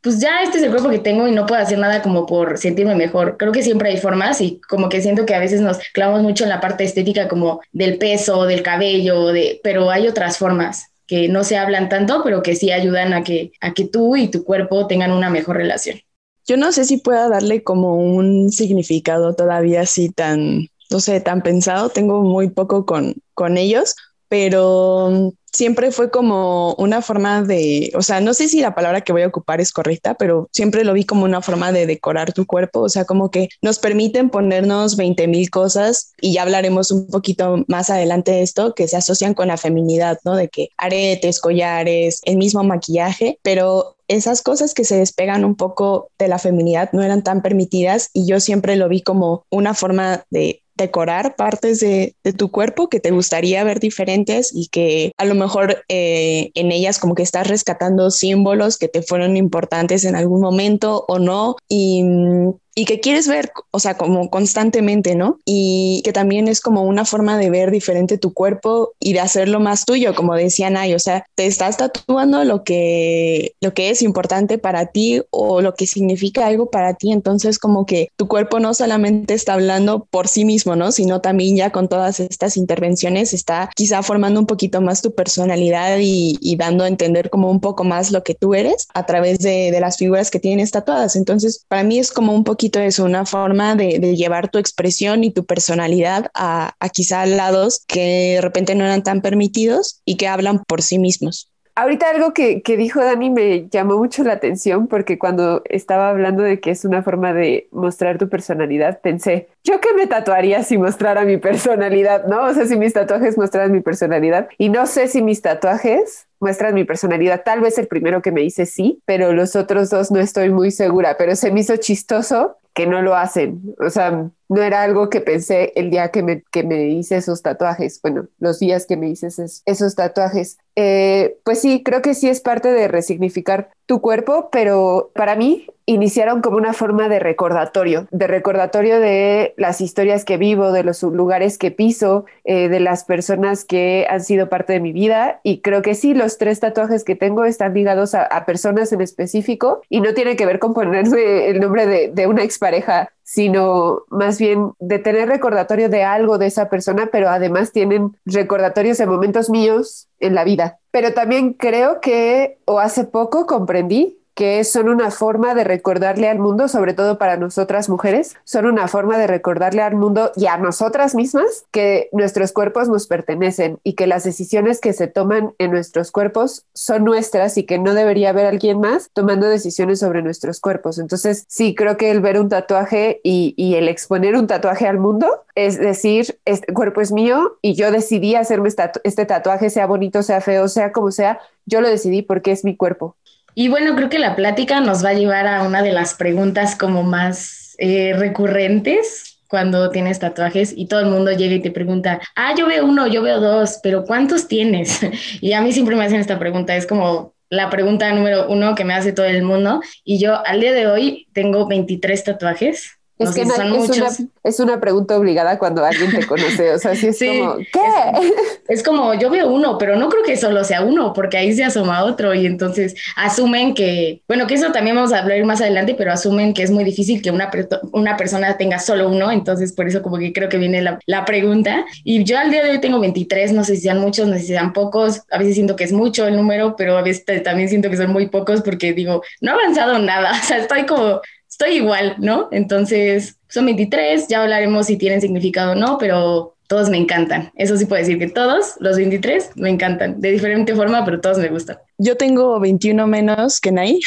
pues 0.00 0.18
ya 0.18 0.42
este 0.42 0.56
es 0.56 0.64
el 0.64 0.70
cuerpo 0.70 0.88
que 0.88 0.98
tengo 0.98 1.28
y 1.28 1.32
no 1.32 1.44
puedo 1.44 1.60
hacer 1.60 1.78
nada 1.78 2.00
como 2.00 2.24
por 2.24 2.56
sentirme 2.56 2.94
mejor. 2.94 3.36
Creo 3.36 3.52
que 3.52 3.62
siempre 3.62 3.90
hay 3.90 3.98
formas 3.98 4.40
y 4.40 4.62
como 4.66 4.88
que 4.88 5.02
siento 5.02 5.26
que 5.26 5.34
a 5.34 5.40
veces 5.40 5.60
nos 5.60 5.78
clavamos 5.92 6.22
mucho 6.22 6.44
en 6.44 6.50
la 6.50 6.62
parte 6.62 6.84
estética 6.84 7.28
como 7.28 7.60
del 7.70 7.98
peso, 7.98 8.46
del 8.46 8.62
cabello, 8.62 9.26
de, 9.26 9.60
pero 9.62 9.90
hay 9.90 10.08
otras 10.08 10.38
formas 10.38 10.86
que 11.06 11.28
no 11.28 11.44
se 11.44 11.58
hablan 11.58 11.90
tanto, 11.90 12.22
pero 12.24 12.42
que 12.42 12.56
sí 12.56 12.72
ayudan 12.72 13.12
a 13.12 13.22
que, 13.22 13.52
a 13.60 13.74
que 13.74 13.84
tú 13.84 14.16
y 14.16 14.28
tu 14.28 14.42
cuerpo 14.42 14.86
tengan 14.86 15.12
una 15.12 15.28
mejor 15.28 15.58
relación. 15.58 16.00
Yo 16.46 16.56
no 16.56 16.72
sé 16.72 16.86
si 16.86 16.96
pueda 16.96 17.28
darle 17.28 17.62
como 17.62 17.98
un 17.98 18.50
significado 18.50 19.34
todavía 19.34 19.82
así 19.82 20.08
tan 20.08 20.68
no 20.92 21.00
sé, 21.00 21.20
tan 21.20 21.42
pensado, 21.42 21.88
tengo 21.88 22.22
muy 22.22 22.50
poco 22.50 22.86
con, 22.86 23.14
con 23.34 23.56
ellos, 23.56 23.96
pero 24.28 25.32
siempre 25.52 25.92
fue 25.92 26.10
como 26.10 26.74
una 26.74 27.02
forma 27.02 27.42
de, 27.42 27.92
o 27.94 28.02
sea, 28.02 28.20
no 28.20 28.32
sé 28.32 28.48
si 28.48 28.60
la 28.60 28.74
palabra 28.74 29.02
que 29.02 29.12
voy 29.12 29.22
a 29.22 29.26
ocupar 29.26 29.60
es 29.60 29.72
correcta, 29.72 30.14
pero 30.14 30.48
siempre 30.52 30.84
lo 30.84 30.94
vi 30.94 31.04
como 31.04 31.24
una 31.24 31.42
forma 31.42 31.72
de 31.72 31.86
decorar 31.86 32.32
tu 32.32 32.46
cuerpo, 32.46 32.80
o 32.80 32.88
sea, 32.88 33.04
como 33.04 33.30
que 33.30 33.50
nos 33.60 33.78
permiten 33.78 34.30
ponernos 34.30 34.96
20 34.96 35.28
mil 35.28 35.50
cosas 35.50 36.12
y 36.20 36.32
ya 36.32 36.42
hablaremos 36.42 36.90
un 36.90 37.08
poquito 37.08 37.64
más 37.68 37.90
adelante 37.90 38.32
de 38.32 38.42
esto, 38.42 38.74
que 38.74 38.88
se 38.88 38.96
asocian 38.96 39.34
con 39.34 39.48
la 39.48 39.58
feminidad, 39.58 40.18
¿no? 40.24 40.34
De 40.34 40.48
que 40.48 40.70
aretes, 40.78 41.40
collares, 41.40 42.20
el 42.24 42.38
mismo 42.38 42.64
maquillaje, 42.64 43.38
pero 43.42 43.96
esas 44.08 44.42
cosas 44.42 44.74
que 44.74 44.84
se 44.84 44.96
despegan 44.96 45.44
un 45.44 45.56
poco 45.56 46.10
de 46.18 46.28
la 46.28 46.38
feminidad 46.38 46.90
no 46.92 47.02
eran 47.02 47.22
tan 47.22 47.42
permitidas 47.42 48.10
y 48.12 48.26
yo 48.26 48.40
siempre 48.40 48.76
lo 48.76 48.88
vi 48.88 49.02
como 49.02 49.44
una 49.50 49.74
forma 49.74 50.24
de 50.30 50.61
decorar 50.82 51.36
partes 51.36 51.80
de, 51.80 52.14
tu 52.36 52.50
cuerpo 52.50 52.88
que 52.88 53.00
te 53.00 53.10
gustaría 53.10 53.64
ver 53.64 53.80
diferentes 53.80 54.50
y 54.54 54.68
que 54.68 55.12
a 55.16 55.24
lo 55.24 55.34
mejor 55.34 55.84
eh, 55.88 56.50
en 56.54 56.72
ellas 56.72 56.98
como 56.98 57.14
que 57.14 57.22
estás 57.22 57.46
rescatando 57.46 58.10
símbolos 58.10 58.78
que 58.78 58.88
te 58.88 59.02
fueron 59.02 59.36
importantes 59.36 60.04
en 60.04 60.16
algún 60.16 60.40
momento 60.40 61.04
o 61.08 61.18
no. 61.18 61.56
Y 61.68 62.02
mm, 62.02 62.52
y 62.74 62.84
que 62.86 63.00
quieres 63.00 63.28
ver, 63.28 63.52
o 63.70 63.78
sea, 63.78 63.96
como 63.96 64.30
constantemente, 64.30 65.14
¿no? 65.14 65.38
Y 65.44 66.00
que 66.04 66.12
también 66.12 66.48
es 66.48 66.60
como 66.60 66.82
una 66.84 67.04
forma 67.04 67.36
de 67.36 67.50
ver 67.50 67.70
diferente 67.70 68.18
tu 68.18 68.32
cuerpo 68.32 68.92
y 68.98 69.12
de 69.12 69.20
hacerlo 69.20 69.60
más 69.60 69.84
tuyo, 69.84 70.14
como 70.14 70.34
decía 70.34 70.70
Nay, 70.70 70.94
o 70.94 70.98
sea, 70.98 71.26
te 71.34 71.46
estás 71.46 71.76
tatuando 71.76 72.44
lo 72.44 72.64
que, 72.64 73.54
lo 73.60 73.74
que 73.74 73.90
es 73.90 74.00
importante 74.02 74.56
para 74.58 74.86
ti 74.86 75.22
o 75.30 75.60
lo 75.60 75.74
que 75.74 75.86
significa 75.86 76.46
algo 76.46 76.70
para 76.70 76.94
ti, 76.94 77.12
entonces 77.12 77.58
como 77.58 77.84
que 77.84 78.08
tu 78.16 78.26
cuerpo 78.26 78.58
no 78.58 78.72
solamente 78.72 79.34
está 79.34 79.54
hablando 79.54 80.06
por 80.10 80.28
sí 80.28 80.44
mismo, 80.44 80.74
¿no? 80.74 80.92
Sino 80.92 81.20
también 81.20 81.56
ya 81.56 81.70
con 81.70 81.88
todas 81.88 82.20
estas 82.20 82.56
intervenciones 82.56 83.34
está 83.34 83.70
quizá 83.74 84.02
formando 84.02 84.40
un 84.40 84.46
poquito 84.46 84.80
más 84.80 85.02
tu 85.02 85.14
personalidad 85.14 85.98
y, 86.00 86.38
dando 86.62 86.84
a 86.84 86.88
entender 86.88 87.28
como 87.28 87.50
un 87.50 87.60
poco 87.60 87.82
más 87.82 88.12
lo 88.12 88.22
que 88.22 88.36
tú 88.36 88.54
eres 88.54 88.86
a 88.94 89.04
través 89.04 89.40
de, 89.40 89.72
de 89.72 89.80
las 89.80 89.96
figuras 89.96 90.30
que 90.30 90.38
tienes 90.38 90.70
tatuadas. 90.70 91.16
Entonces, 91.16 91.64
para 91.66 91.82
mí 91.82 91.98
es 91.98 92.12
como 92.12 92.32
un 92.32 92.44
poquito 92.44 92.61
es 92.74 92.98
una 92.98 93.26
forma 93.26 93.74
de, 93.74 94.16
llevar 94.16 94.50
tu 94.50 94.58
expresión 94.58 95.24
y 95.24 95.30
tu 95.30 95.44
personalidad 95.44 96.30
a, 96.34 96.74
a 96.80 96.88
quizá 96.88 97.26
lados 97.26 97.84
que 97.86 98.34
de 98.34 98.40
repente 98.40 98.74
no 98.74 98.84
eran 98.84 99.02
tan 99.02 99.20
permitidos 99.20 100.00
y 100.04 100.16
que 100.16 100.28
hablan 100.28 100.62
por 100.64 100.82
sí 100.82 100.98
mismos. 100.98 101.51
Ahorita 101.74 102.10
algo 102.10 102.34
que, 102.34 102.62
que, 102.62 102.76
dijo 102.76 103.00
Dani 103.00 103.30
me 103.30 103.68
llamó 103.68 103.96
mucho 103.96 104.24
la 104.24 104.34
atención 104.34 104.88
porque 104.88 105.18
cuando 105.18 105.62
estaba 105.64 106.10
hablando 106.10 106.42
de 106.42 106.60
que 106.60 106.70
es 106.70 106.84
una 106.84 107.02
forma 107.02 107.32
de 107.32 107.68
mostrar 107.70 108.18
tu 108.18 108.28
personalidad, 108.28 109.00
pensé, 109.00 109.48
¿yo 109.64 109.80
qué 109.80 109.94
me 109.94 110.06
tatuaría 110.06 110.62
si 110.64 110.76
mostrara 110.76 111.24
mi 111.24 111.38
personalidad? 111.38 112.26
¿No? 112.26 112.44
O 112.44 112.52
sea, 112.52 112.66
si 112.66 112.76
mis 112.76 112.92
tatuajes 112.92 113.38
mostraran 113.38 113.72
mi 113.72 113.80
personalidad. 113.80 114.48
Y 114.58 114.68
no 114.68 114.86
sé 114.86 115.08
si 115.08 115.22
mis 115.22 115.40
tatuajes 115.40 116.26
muestran 116.40 116.74
mi 116.74 116.84
personalidad. 116.84 117.42
Tal 117.42 117.60
vez 117.60 117.78
el 117.78 117.86
primero 117.86 118.20
que 118.20 118.32
me 118.32 118.42
hice 118.42 118.66
sí, 118.66 119.00
pero 119.06 119.32
los 119.32 119.56
otros 119.56 119.88
dos 119.88 120.10
no 120.10 120.18
estoy 120.18 120.50
muy 120.50 120.70
segura, 120.72 121.16
pero 121.16 121.36
se 121.36 121.50
me 121.50 121.60
hizo 121.60 121.76
chistoso 121.76 122.58
que 122.74 122.86
no 122.86 123.00
lo 123.00 123.14
hacen. 123.14 123.62
O 123.78 123.90
sea, 123.90 124.30
no 124.48 124.62
era 124.62 124.82
algo 124.82 125.08
que 125.08 125.20
pensé 125.20 125.72
el 125.76 125.90
día 125.90 126.10
que 126.10 126.22
me, 126.22 126.42
que 126.50 126.62
me 126.62 126.88
hice 126.88 127.16
esos 127.16 127.42
tatuajes, 127.42 128.00
bueno, 128.02 128.28
los 128.38 128.58
días 128.58 128.86
que 128.86 128.96
me 128.96 129.08
hice 129.08 129.28
esos, 129.28 129.94
tatuajes. 129.94 130.58
Eh, 130.74 131.36
pues 131.44 131.60
sí, 131.60 131.82
creo 131.82 132.02
que 132.02 132.14
sí 132.14 132.28
es 132.28 132.40
parte 132.40 132.70
de 132.72 132.88
resignificar 132.88 133.70
tu 133.86 134.00
cuerpo, 134.00 134.48
pero 134.50 135.10
para 135.14 135.36
mí 135.36 135.66
iniciaron 135.86 136.40
como 136.40 136.56
una 136.56 136.72
forma 136.72 137.08
de 137.08 137.18
recordatorio, 137.18 138.06
de 138.10 138.26
recordatorio 138.26 139.00
de 139.00 139.54
las 139.56 139.80
historias 139.80 140.24
que 140.24 140.36
vivo, 140.36 140.72
de 140.72 140.84
los 140.84 141.02
lugares 141.02 141.58
que 141.58 141.70
piso, 141.70 142.24
eh, 142.44 142.68
de 142.68 142.80
las 142.80 143.04
personas 143.04 143.64
que 143.64 144.06
han 144.08 144.22
sido 144.22 144.48
parte 144.48 144.74
de 144.74 144.80
mi 144.80 144.92
vida. 144.92 145.40
Y 145.42 145.60
creo 145.60 145.82
que 145.82 145.94
sí, 145.94 146.14
los 146.14 146.38
tres 146.38 146.60
tatuajes 146.60 147.04
que 147.04 147.16
tengo 147.16 147.44
están 147.44 147.74
ligados 147.74 148.14
a, 148.14 148.28
personas 148.46 148.92
en 148.92 149.00
específico 149.00 149.82
y 149.88 150.00
no 150.00 150.14
tiene 150.14 150.36
que 150.36 150.46
ver 150.46 150.58
con 150.58 150.74
ponerme 150.74 151.48
el 151.48 151.60
nombre 151.60 151.86
de, 151.86 152.08
de 152.08 152.26
una 152.26 152.42
expareja 152.42 153.10
sino 153.22 154.02
más 154.08 154.38
bien 154.38 154.72
de 154.78 154.98
tener 154.98 155.28
recordatorio 155.28 155.88
de 155.88 156.04
algo 156.04 156.38
de 156.38 156.46
esa 156.46 156.68
persona, 156.68 157.08
pero 157.12 157.28
además 157.28 157.72
tienen 157.72 158.16
recordatorios 158.24 158.98
de 158.98 159.06
momentos 159.06 159.50
míos 159.50 160.08
en 160.18 160.34
la 160.34 160.44
vida. 160.44 160.78
Pero 160.90 161.14
también 161.14 161.54
creo 161.54 162.00
que, 162.00 162.58
o 162.64 162.78
hace 162.78 163.04
poco 163.04 163.46
comprendí 163.46 164.21
que 164.34 164.64
son 164.64 164.88
una 164.88 165.10
forma 165.10 165.54
de 165.54 165.64
recordarle 165.64 166.28
al 166.28 166.38
mundo, 166.38 166.68
sobre 166.68 166.94
todo 166.94 167.18
para 167.18 167.36
nosotras 167.36 167.88
mujeres, 167.88 168.36
son 168.44 168.66
una 168.66 168.88
forma 168.88 169.18
de 169.18 169.26
recordarle 169.26 169.82
al 169.82 169.94
mundo 169.94 170.32
y 170.36 170.46
a 170.46 170.56
nosotras 170.56 171.14
mismas 171.14 171.66
que 171.70 172.08
nuestros 172.12 172.52
cuerpos 172.52 172.88
nos 172.88 173.06
pertenecen 173.06 173.78
y 173.84 173.94
que 173.94 174.06
las 174.06 174.24
decisiones 174.24 174.80
que 174.80 174.92
se 174.92 175.06
toman 175.06 175.52
en 175.58 175.70
nuestros 175.70 176.10
cuerpos 176.10 176.66
son 176.74 177.04
nuestras 177.04 177.58
y 177.58 177.64
que 177.64 177.78
no 177.78 177.94
debería 177.94 178.30
haber 178.30 178.46
alguien 178.46 178.80
más 178.80 179.10
tomando 179.12 179.46
decisiones 179.48 179.98
sobre 179.98 180.22
nuestros 180.22 180.60
cuerpos. 180.60 180.98
Entonces, 180.98 181.44
sí, 181.48 181.74
creo 181.74 181.96
que 181.96 182.10
el 182.10 182.20
ver 182.20 182.40
un 182.40 182.48
tatuaje 182.48 183.20
y, 183.22 183.72
el 183.72 183.88
exponer 183.88 184.36
un 184.36 184.46
tatuaje 184.46 184.86
al 184.86 184.98
mundo 184.98 185.44
es 185.54 185.78
decir, 185.78 186.38
este 186.44 186.72
cuerpo 186.72 187.00
es 187.00 187.12
mío 187.12 187.58
y 187.62 187.74
yo 187.74 187.90
decidí 187.90 188.34
hacerme 188.34 188.68
este 189.04 189.26
tatuaje, 189.26 189.70
sea 189.70 189.86
bonito, 189.86 190.22
sea 190.22 190.40
feo, 190.40 190.68
sea 190.68 190.92
como 190.92 191.10
sea, 191.10 191.40
yo 191.66 191.80
lo 191.80 191.88
decidí 191.88 192.22
porque 192.22 192.52
es 192.52 192.64
mi 192.64 192.76
cuerpo. 192.76 193.16
Y 193.54 193.68
bueno, 193.68 193.94
creo 193.96 194.08
que 194.08 194.18
la 194.18 194.36
plática 194.36 194.80
nos 194.80 195.04
va 195.04 195.10
a 195.10 195.14
llevar 195.14 195.46
a 195.46 195.62
una 195.62 195.82
de 195.82 195.92
las 195.92 196.14
preguntas 196.14 196.76
como 196.76 197.02
más 197.02 197.74
eh, 197.78 198.14
recurrentes 198.16 199.38
cuando 199.48 199.90
tienes 199.90 200.18
tatuajes 200.18 200.72
y 200.74 200.86
todo 200.86 201.00
el 201.00 201.06
mundo 201.06 201.30
llega 201.32 201.54
y 201.54 201.60
te 201.60 201.70
pregunta, 201.70 202.20
ah, 202.36 202.54
yo 202.56 202.66
veo 202.66 202.86
uno, 202.86 203.06
yo 203.06 203.20
veo 203.20 203.38
dos, 203.38 203.80
pero 203.82 204.04
¿cuántos 204.04 204.48
tienes? 204.48 205.00
y 205.42 205.52
a 205.52 205.60
mí 205.60 205.72
siempre 205.72 205.94
me 205.94 206.04
hacen 206.04 206.20
esta 206.20 206.38
pregunta, 206.38 206.74
es 206.74 206.86
como 206.86 207.34
la 207.52 207.68
pregunta 207.68 208.10
número 208.14 208.48
uno 208.48 208.74
que 208.74 208.86
me 208.86 208.94
hace 208.94 209.12
todo 209.12 209.26
el 209.26 209.42
mundo. 209.42 209.82
Y 210.04 210.18
yo 210.18 210.44
al 210.46 210.60
día 210.60 210.72
de 210.72 210.86
hoy 210.86 211.28
tengo 211.34 211.68
23 211.68 212.24
tatuajes. 212.24 212.98
Es 213.18 213.30
que 213.34 213.44
no, 213.44 213.54
es, 213.54 213.90
una, 213.90 214.08
es, 214.42 214.60
una, 214.60 214.80
pregunta 214.80 215.16
obligada 215.16 215.58
cuando 215.58 215.84
alguien 215.84 216.10
te 216.10 216.26
conoce. 216.26 216.72
O 216.72 216.78
sea, 216.78 216.94
si 216.96 217.08
es 217.08 217.18
como, 217.18 217.56
¿qué? 217.56 217.80
Es, 218.68 218.82
como, 218.82 219.14
yo 219.14 219.30
veo 219.30 219.48
uno, 219.48 219.76
pero 219.78 219.96
no 219.96 220.08
creo 220.08 220.22
que 220.24 220.36
solo 220.36 220.64
sea 220.64 220.82
uno, 220.82 221.12
porque 221.12 221.36
ahí 221.36 221.52
se 221.52 221.62
asoma 221.62 222.04
otro 222.04 222.34
y 222.34 222.46
entonces 222.46 222.94
asumen 223.16 223.74
que, 223.74 224.22
bueno, 224.26 224.46
que 224.46 224.54
eso 224.54 224.72
también 224.72 224.96
vamos 224.96 225.12
a 225.12 225.20
hablar 225.20 225.44
más 225.44 225.60
adelante, 225.60 225.94
pero 225.94 226.12
asumen 226.12 226.54
que 226.54 226.62
es 226.62 226.70
muy 226.70 226.84
difícil 226.84 227.22
que 227.22 227.30
una, 227.30 227.50
una 227.92 228.16
persona 228.16 228.56
tenga 228.56 228.78
solo 228.78 229.08
uno. 229.08 229.30
Entonces, 229.30 229.72
por 229.72 229.86
eso 229.86 230.02
como 230.02 230.18
que 230.18 230.32
creo 230.32 230.48
que 230.48 230.58
viene 230.58 230.82
la, 230.82 230.98
la 231.06 231.24
pregunta. 231.24 231.84
Y 232.02 232.24
yo 232.24 232.38
al 232.38 232.50
día 232.50 232.64
de 232.64 232.70
hoy 232.70 232.80
tengo 232.80 232.98
23, 232.98 233.52
no 233.52 233.62
sé 233.62 233.76
si 233.76 233.82
sean 233.82 233.98
muchos, 233.98 234.26
no 234.26 234.34
sé 234.34 234.40
si 234.40 234.46
sean 234.48 234.72
pocos. 234.72 235.22
A 235.30 235.38
veces 235.38 235.54
siento 235.54 235.76
que 235.76 235.84
es 235.84 235.92
mucho 235.92 236.26
el 236.26 236.36
número, 236.36 236.74
pero 236.76 236.96
a 236.96 237.02
veces 237.02 237.24
también 237.44 237.68
siento 237.68 237.90
que 237.90 237.96
son 237.96 238.10
muy 238.10 238.28
pocos 238.28 238.62
porque 238.62 238.92
digo, 238.92 239.22
no 239.40 239.52
he 239.52 239.54
avanzado 239.54 239.98
nada. 239.98 240.32
O 240.42 240.44
sea, 240.44 240.58
estoy 240.58 240.86
como 240.86 241.20
estoy 241.62 241.76
igual, 241.76 242.16
¿no? 242.18 242.48
Entonces, 242.50 243.36
son 243.48 243.66
23, 243.66 244.26
ya 244.28 244.42
hablaremos 244.42 244.86
si 244.86 244.96
tienen 244.96 245.20
significado 245.20 245.72
o 245.72 245.74
no, 245.74 245.96
pero 245.98 246.56
todos 246.66 246.88
me 246.88 246.96
encantan. 246.96 247.52
Eso 247.54 247.76
sí 247.76 247.86
puedo 247.86 248.00
decir 248.00 248.18
que 248.18 248.28
todos, 248.28 248.74
los 248.80 248.96
23, 248.96 249.50
me 249.56 249.70
encantan. 249.70 250.20
De 250.20 250.32
diferente 250.32 250.74
forma, 250.74 251.04
pero 251.04 251.20
todos 251.20 251.38
me 251.38 251.48
gustan. 251.48 251.78
Yo 251.98 252.16
tengo 252.16 252.58
21 252.58 253.06
menos 253.06 253.60
que 253.60 253.70
Nay, 253.70 254.00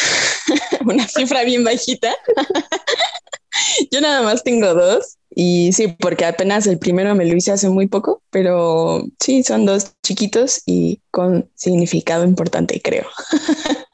una 0.85 1.07
cifra 1.07 1.43
bien 1.43 1.63
bajita. 1.63 2.13
Yo 3.91 4.01
nada 4.01 4.21
más 4.21 4.43
tengo 4.43 4.73
dos. 4.73 5.17
Y 5.37 5.71
sí, 5.73 5.87
porque 5.99 6.25
apenas 6.25 6.65
el 6.67 6.79
primero 6.79 7.13
me 7.15 7.25
lo 7.25 7.35
hice 7.35 7.51
hace 7.51 7.69
muy 7.69 7.87
poco, 7.87 8.21
pero 8.31 9.05
sí, 9.19 9.43
son 9.43 9.65
dos 9.65 9.91
chiquitos 10.01 10.61
y 10.65 11.01
con 11.11 11.49
significado 11.55 12.23
importante, 12.25 12.81
creo. 12.81 13.05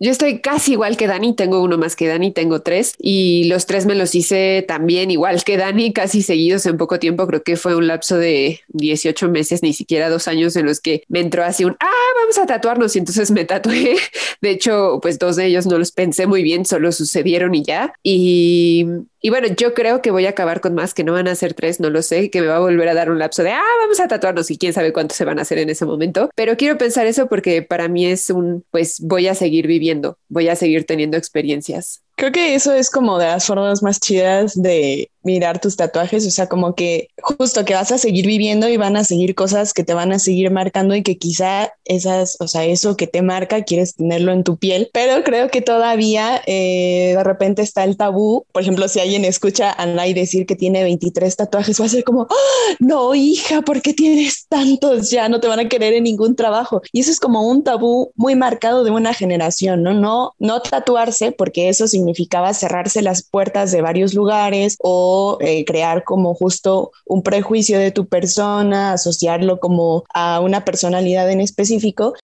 Yo 0.00 0.12
estoy 0.12 0.40
casi 0.40 0.72
igual 0.72 0.96
que 0.96 1.08
Dani, 1.08 1.34
tengo 1.34 1.60
uno 1.60 1.76
más 1.76 1.96
que 1.96 2.06
Dani, 2.06 2.30
tengo 2.30 2.60
tres 2.60 2.94
y 2.98 3.44
los 3.44 3.66
tres 3.66 3.84
me 3.84 3.96
los 3.96 4.14
hice 4.14 4.64
también 4.66 5.10
igual 5.10 5.42
que 5.42 5.56
Dani, 5.56 5.92
casi 5.92 6.22
seguidos 6.22 6.66
en 6.66 6.76
poco 6.76 7.00
tiempo, 7.00 7.26
creo 7.26 7.42
que 7.42 7.56
fue 7.56 7.74
un 7.74 7.88
lapso 7.88 8.16
de 8.16 8.60
18 8.68 9.28
meses, 9.28 9.62
ni 9.62 9.72
siquiera 9.72 10.08
dos 10.08 10.28
años 10.28 10.54
en 10.54 10.66
los 10.66 10.80
que 10.80 11.02
me 11.08 11.20
entró 11.20 11.44
así 11.44 11.64
un, 11.64 11.76
ah, 11.80 12.08
vamos 12.20 12.38
a 12.38 12.46
tatuarnos 12.46 12.94
y 12.94 13.00
entonces 13.00 13.30
me 13.32 13.44
tatué. 13.44 13.96
De 14.40 14.50
hecho, 14.50 15.00
pues 15.02 15.18
dos 15.18 15.34
de 15.34 15.46
ellos 15.46 15.66
no 15.66 15.78
los 15.78 15.90
pensé 15.90 16.26
muy 16.26 16.42
bien, 16.42 16.64
solo 16.64 16.92
sucedieron 16.92 17.54
y 17.54 17.64
ya. 17.64 17.92
Y 18.04 18.86
y 19.20 19.30
bueno, 19.30 19.48
yo 19.56 19.74
creo 19.74 20.00
que 20.00 20.10
voy 20.10 20.26
a 20.26 20.30
acabar 20.30 20.60
con 20.60 20.74
más, 20.74 20.94
que 20.94 21.04
no 21.04 21.12
van 21.12 21.28
a 21.28 21.34
ser 21.34 21.54
tres, 21.54 21.80
no 21.80 21.90
lo 21.90 22.02
sé, 22.02 22.30
que 22.30 22.40
me 22.40 22.46
va 22.46 22.56
a 22.56 22.60
volver 22.60 22.88
a 22.88 22.94
dar 22.94 23.10
un 23.10 23.18
lapso 23.18 23.42
de, 23.42 23.50
ah, 23.50 23.62
vamos 23.80 23.98
a 24.00 24.08
tatuarnos 24.08 24.50
y 24.50 24.58
quién 24.58 24.72
sabe 24.72 24.92
cuántos 24.92 25.16
se 25.16 25.24
van 25.24 25.38
a 25.38 25.42
hacer 25.42 25.58
en 25.58 25.70
ese 25.70 25.84
momento. 25.84 26.30
Pero 26.34 26.56
quiero 26.56 26.78
pensar 26.78 27.06
eso 27.06 27.28
porque 27.28 27.62
para 27.62 27.88
mí 27.88 28.06
es 28.06 28.30
un, 28.30 28.64
pues 28.70 29.00
voy 29.00 29.26
a 29.26 29.34
seguir 29.34 29.66
viviendo, 29.66 30.18
voy 30.28 30.48
a 30.48 30.56
seguir 30.56 30.84
teniendo 30.84 31.16
experiencias. 31.16 32.02
Creo 32.18 32.32
que 32.32 32.56
eso 32.56 32.72
es 32.72 32.90
como 32.90 33.16
de 33.16 33.26
las 33.26 33.46
formas 33.46 33.80
más 33.80 34.00
chidas 34.00 34.60
de 34.60 35.08
mirar 35.22 35.60
tus 35.60 35.76
tatuajes, 35.76 36.26
o 36.26 36.30
sea, 36.30 36.48
como 36.48 36.74
que 36.74 37.08
justo 37.20 37.64
que 37.64 37.74
vas 37.74 37.92
a 37.92 37.98
seguir 37.98 38.26
viviendo 38.26 38.68
y 38.68 38.76
van 38.76 38.96
a 38.96 39.04
seguir 39.04 39.34
cosas 39.34 39.74
que 39.74 39.84
te 39.84 39.94
van 39.94 40.10
a 40.10 40.18
seguir 40.18 40.50
marcando 40.50 40.94
y 40.94 41.02
que 41.02 41.18
quizá 41.18 41.70
esas, 41.84 42.36
o 42.40 42.48
sea, 42.48 42.64
eso 42.64 42.96
que 42.96 43.06
te 43.06 43.20
marca 43.20 43.62
quieres 43.62 43.94
tenerlo 43.94 44.32
en 44.32 44.42
tu 44.42 44.56
piel, 44.56 44.88
pero 44.92 45.22
creo 45.24 45.50
que 45.50 45.60
todavía 45.60 46.40
eh, 46.46 47.12
de 47.14 47.24
repente 47.24 47.62
está 47.62 47.84
el 47.84 47.96
tabú, 47.96 48.46
por 48.52 48.62
ejemplo, 48.62 48.88
si 48.88 49.00
alguien 49.00 49.24
escucha 49.24 49.72
a 49.72 49.86
Nay 49.86 50.14
decir 50.14 50.46
que 50.46 50.56
tiene 50.56 50.82
23 50.82 51.36
tatuajes, 51.36 51.80
va 51.80 51.84
a 51.84 51.90
ser 51.90 52.04
como, 52.04 52.22
¡Ah! 52.22 52.74
no, 52.78 53.14
hija, 53.14 53.62
¿por 53.62 53.82
qué 53.82 53.92
tienes 53.92 54.46
tantos? 54.48 55.10
Ya 55.10 55.28
no 55.28 55.40
te 55.40 55.48
van 55.48 55.60
a 55.60 55.68
querer 55.68 55.92
en 55.92 56.04
ningún 56.04 56.36
trabajo. 56.36 56.80
Y 56.90 57.00
eso 57.00 57.10
es 57.10 57.20
como 57.20 57.46
un 57.46 57.64
tabú 57.64 58.12
muy 58.14 58.34
marcado 58.34 58.82
de 58.82 58.90
una 58.90 59.12
generación, 59.12 59.82
¿no? 59.82 59.92
No, 59.92 60.34
no 60.38 60.62
tatuarse 60.62 61.32
porque 61.32 61.68
eso 61.68 61.86
significa 61.86 62.07
significaba 62.08 62.54
cerrarse 62.54 63.02
las 63.02 63.22
puertas 63.22 63.70
de 63.72 63.82
varios 63.82 64.14
lugares 64.14 64.76
o 64.80 65.38
eh, 65.40 65.64
crear 65.64 66.04
como 66.04 66.34
justo 66.34 66.90
un 67.06 67.22
prejuicio 67.22 67.78
de 67.78 67.90
tu 67.90 68.06
persona, 68.06 68.92
asociarlo 68.92 69.60
como 69.60 70.04
a 70.14 70.40
una 70.40 70.64
personalidad 70.64 71.30
en 71.30 71.40
específico 71.40 71.68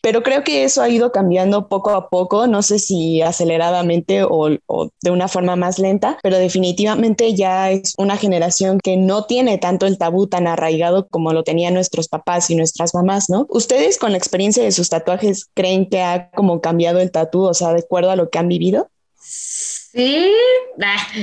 pero 0.00 0.23
creo 0.23 0.45
que 0.45 0.64
eso 0.64 0.83
ha 0.83 0.88
ido 0.88 1.12
cambiando 1.12 1.69
poco 1.69 1.91
a 1.91 2.09
poco, 2.09 2.47
no 2.47 2.62
sé 2.62 2.79
si 2.79 3.23
aceleradamente 3.23 4.23
o, 4.25 4.49
de 4.49 5.11
una 5.11 5.29
forma 5.29 5.57
más 5.57 5.79
lenta, 5.79 6.19
pero 6.23 6.38
definitivamente 6.38 7.35
ya 7.35 7.71
es 7.71 7.95
una 7.99 8.17
generación 8.17 8.79
que 8.83 8.97
no 8.97 9.25
tiene 9.25 9.59
tanto 9.59 9.87
el 9.87 9.99
tabú 9.99 10.26
tan 10.26 10.47
arraigado 10.47 11.07
como 11.09 11.33
lo 11.33 11.43
tenían 11.43 11.75
nuestros 11.75 12.09
papás 12.09 12.50
y 12.50 12.57
nuestras 12.57 12.95
mamás, 12.95 13.31
¿no? 13.31 13.47
¿Ustedes 13.49 13.99
con 13.99 14.12
la 14.12 14.19
experiencia 14.19 14.62
de 14.62 14.73
sus 14.73 14.88
tatuajes 14.88 15.47
creen 15.55 15.88
que 15.88 16.03
ha 16.03 16.31
como 16.31 16.61
cambiado 16.61 17.00
el 17.00 17.11
tatú, 17.11 17.43
o 17.43 17.55
sea, 17.55 17.73
de 17.73 17.81
acuerdo 17.81 18.11
a 18.11 18.17
lo 18.17 18.31
que 18.31 18.38
han 18.38 18.49
vivido? 18.49 18.88
Sí, 19.95 20.29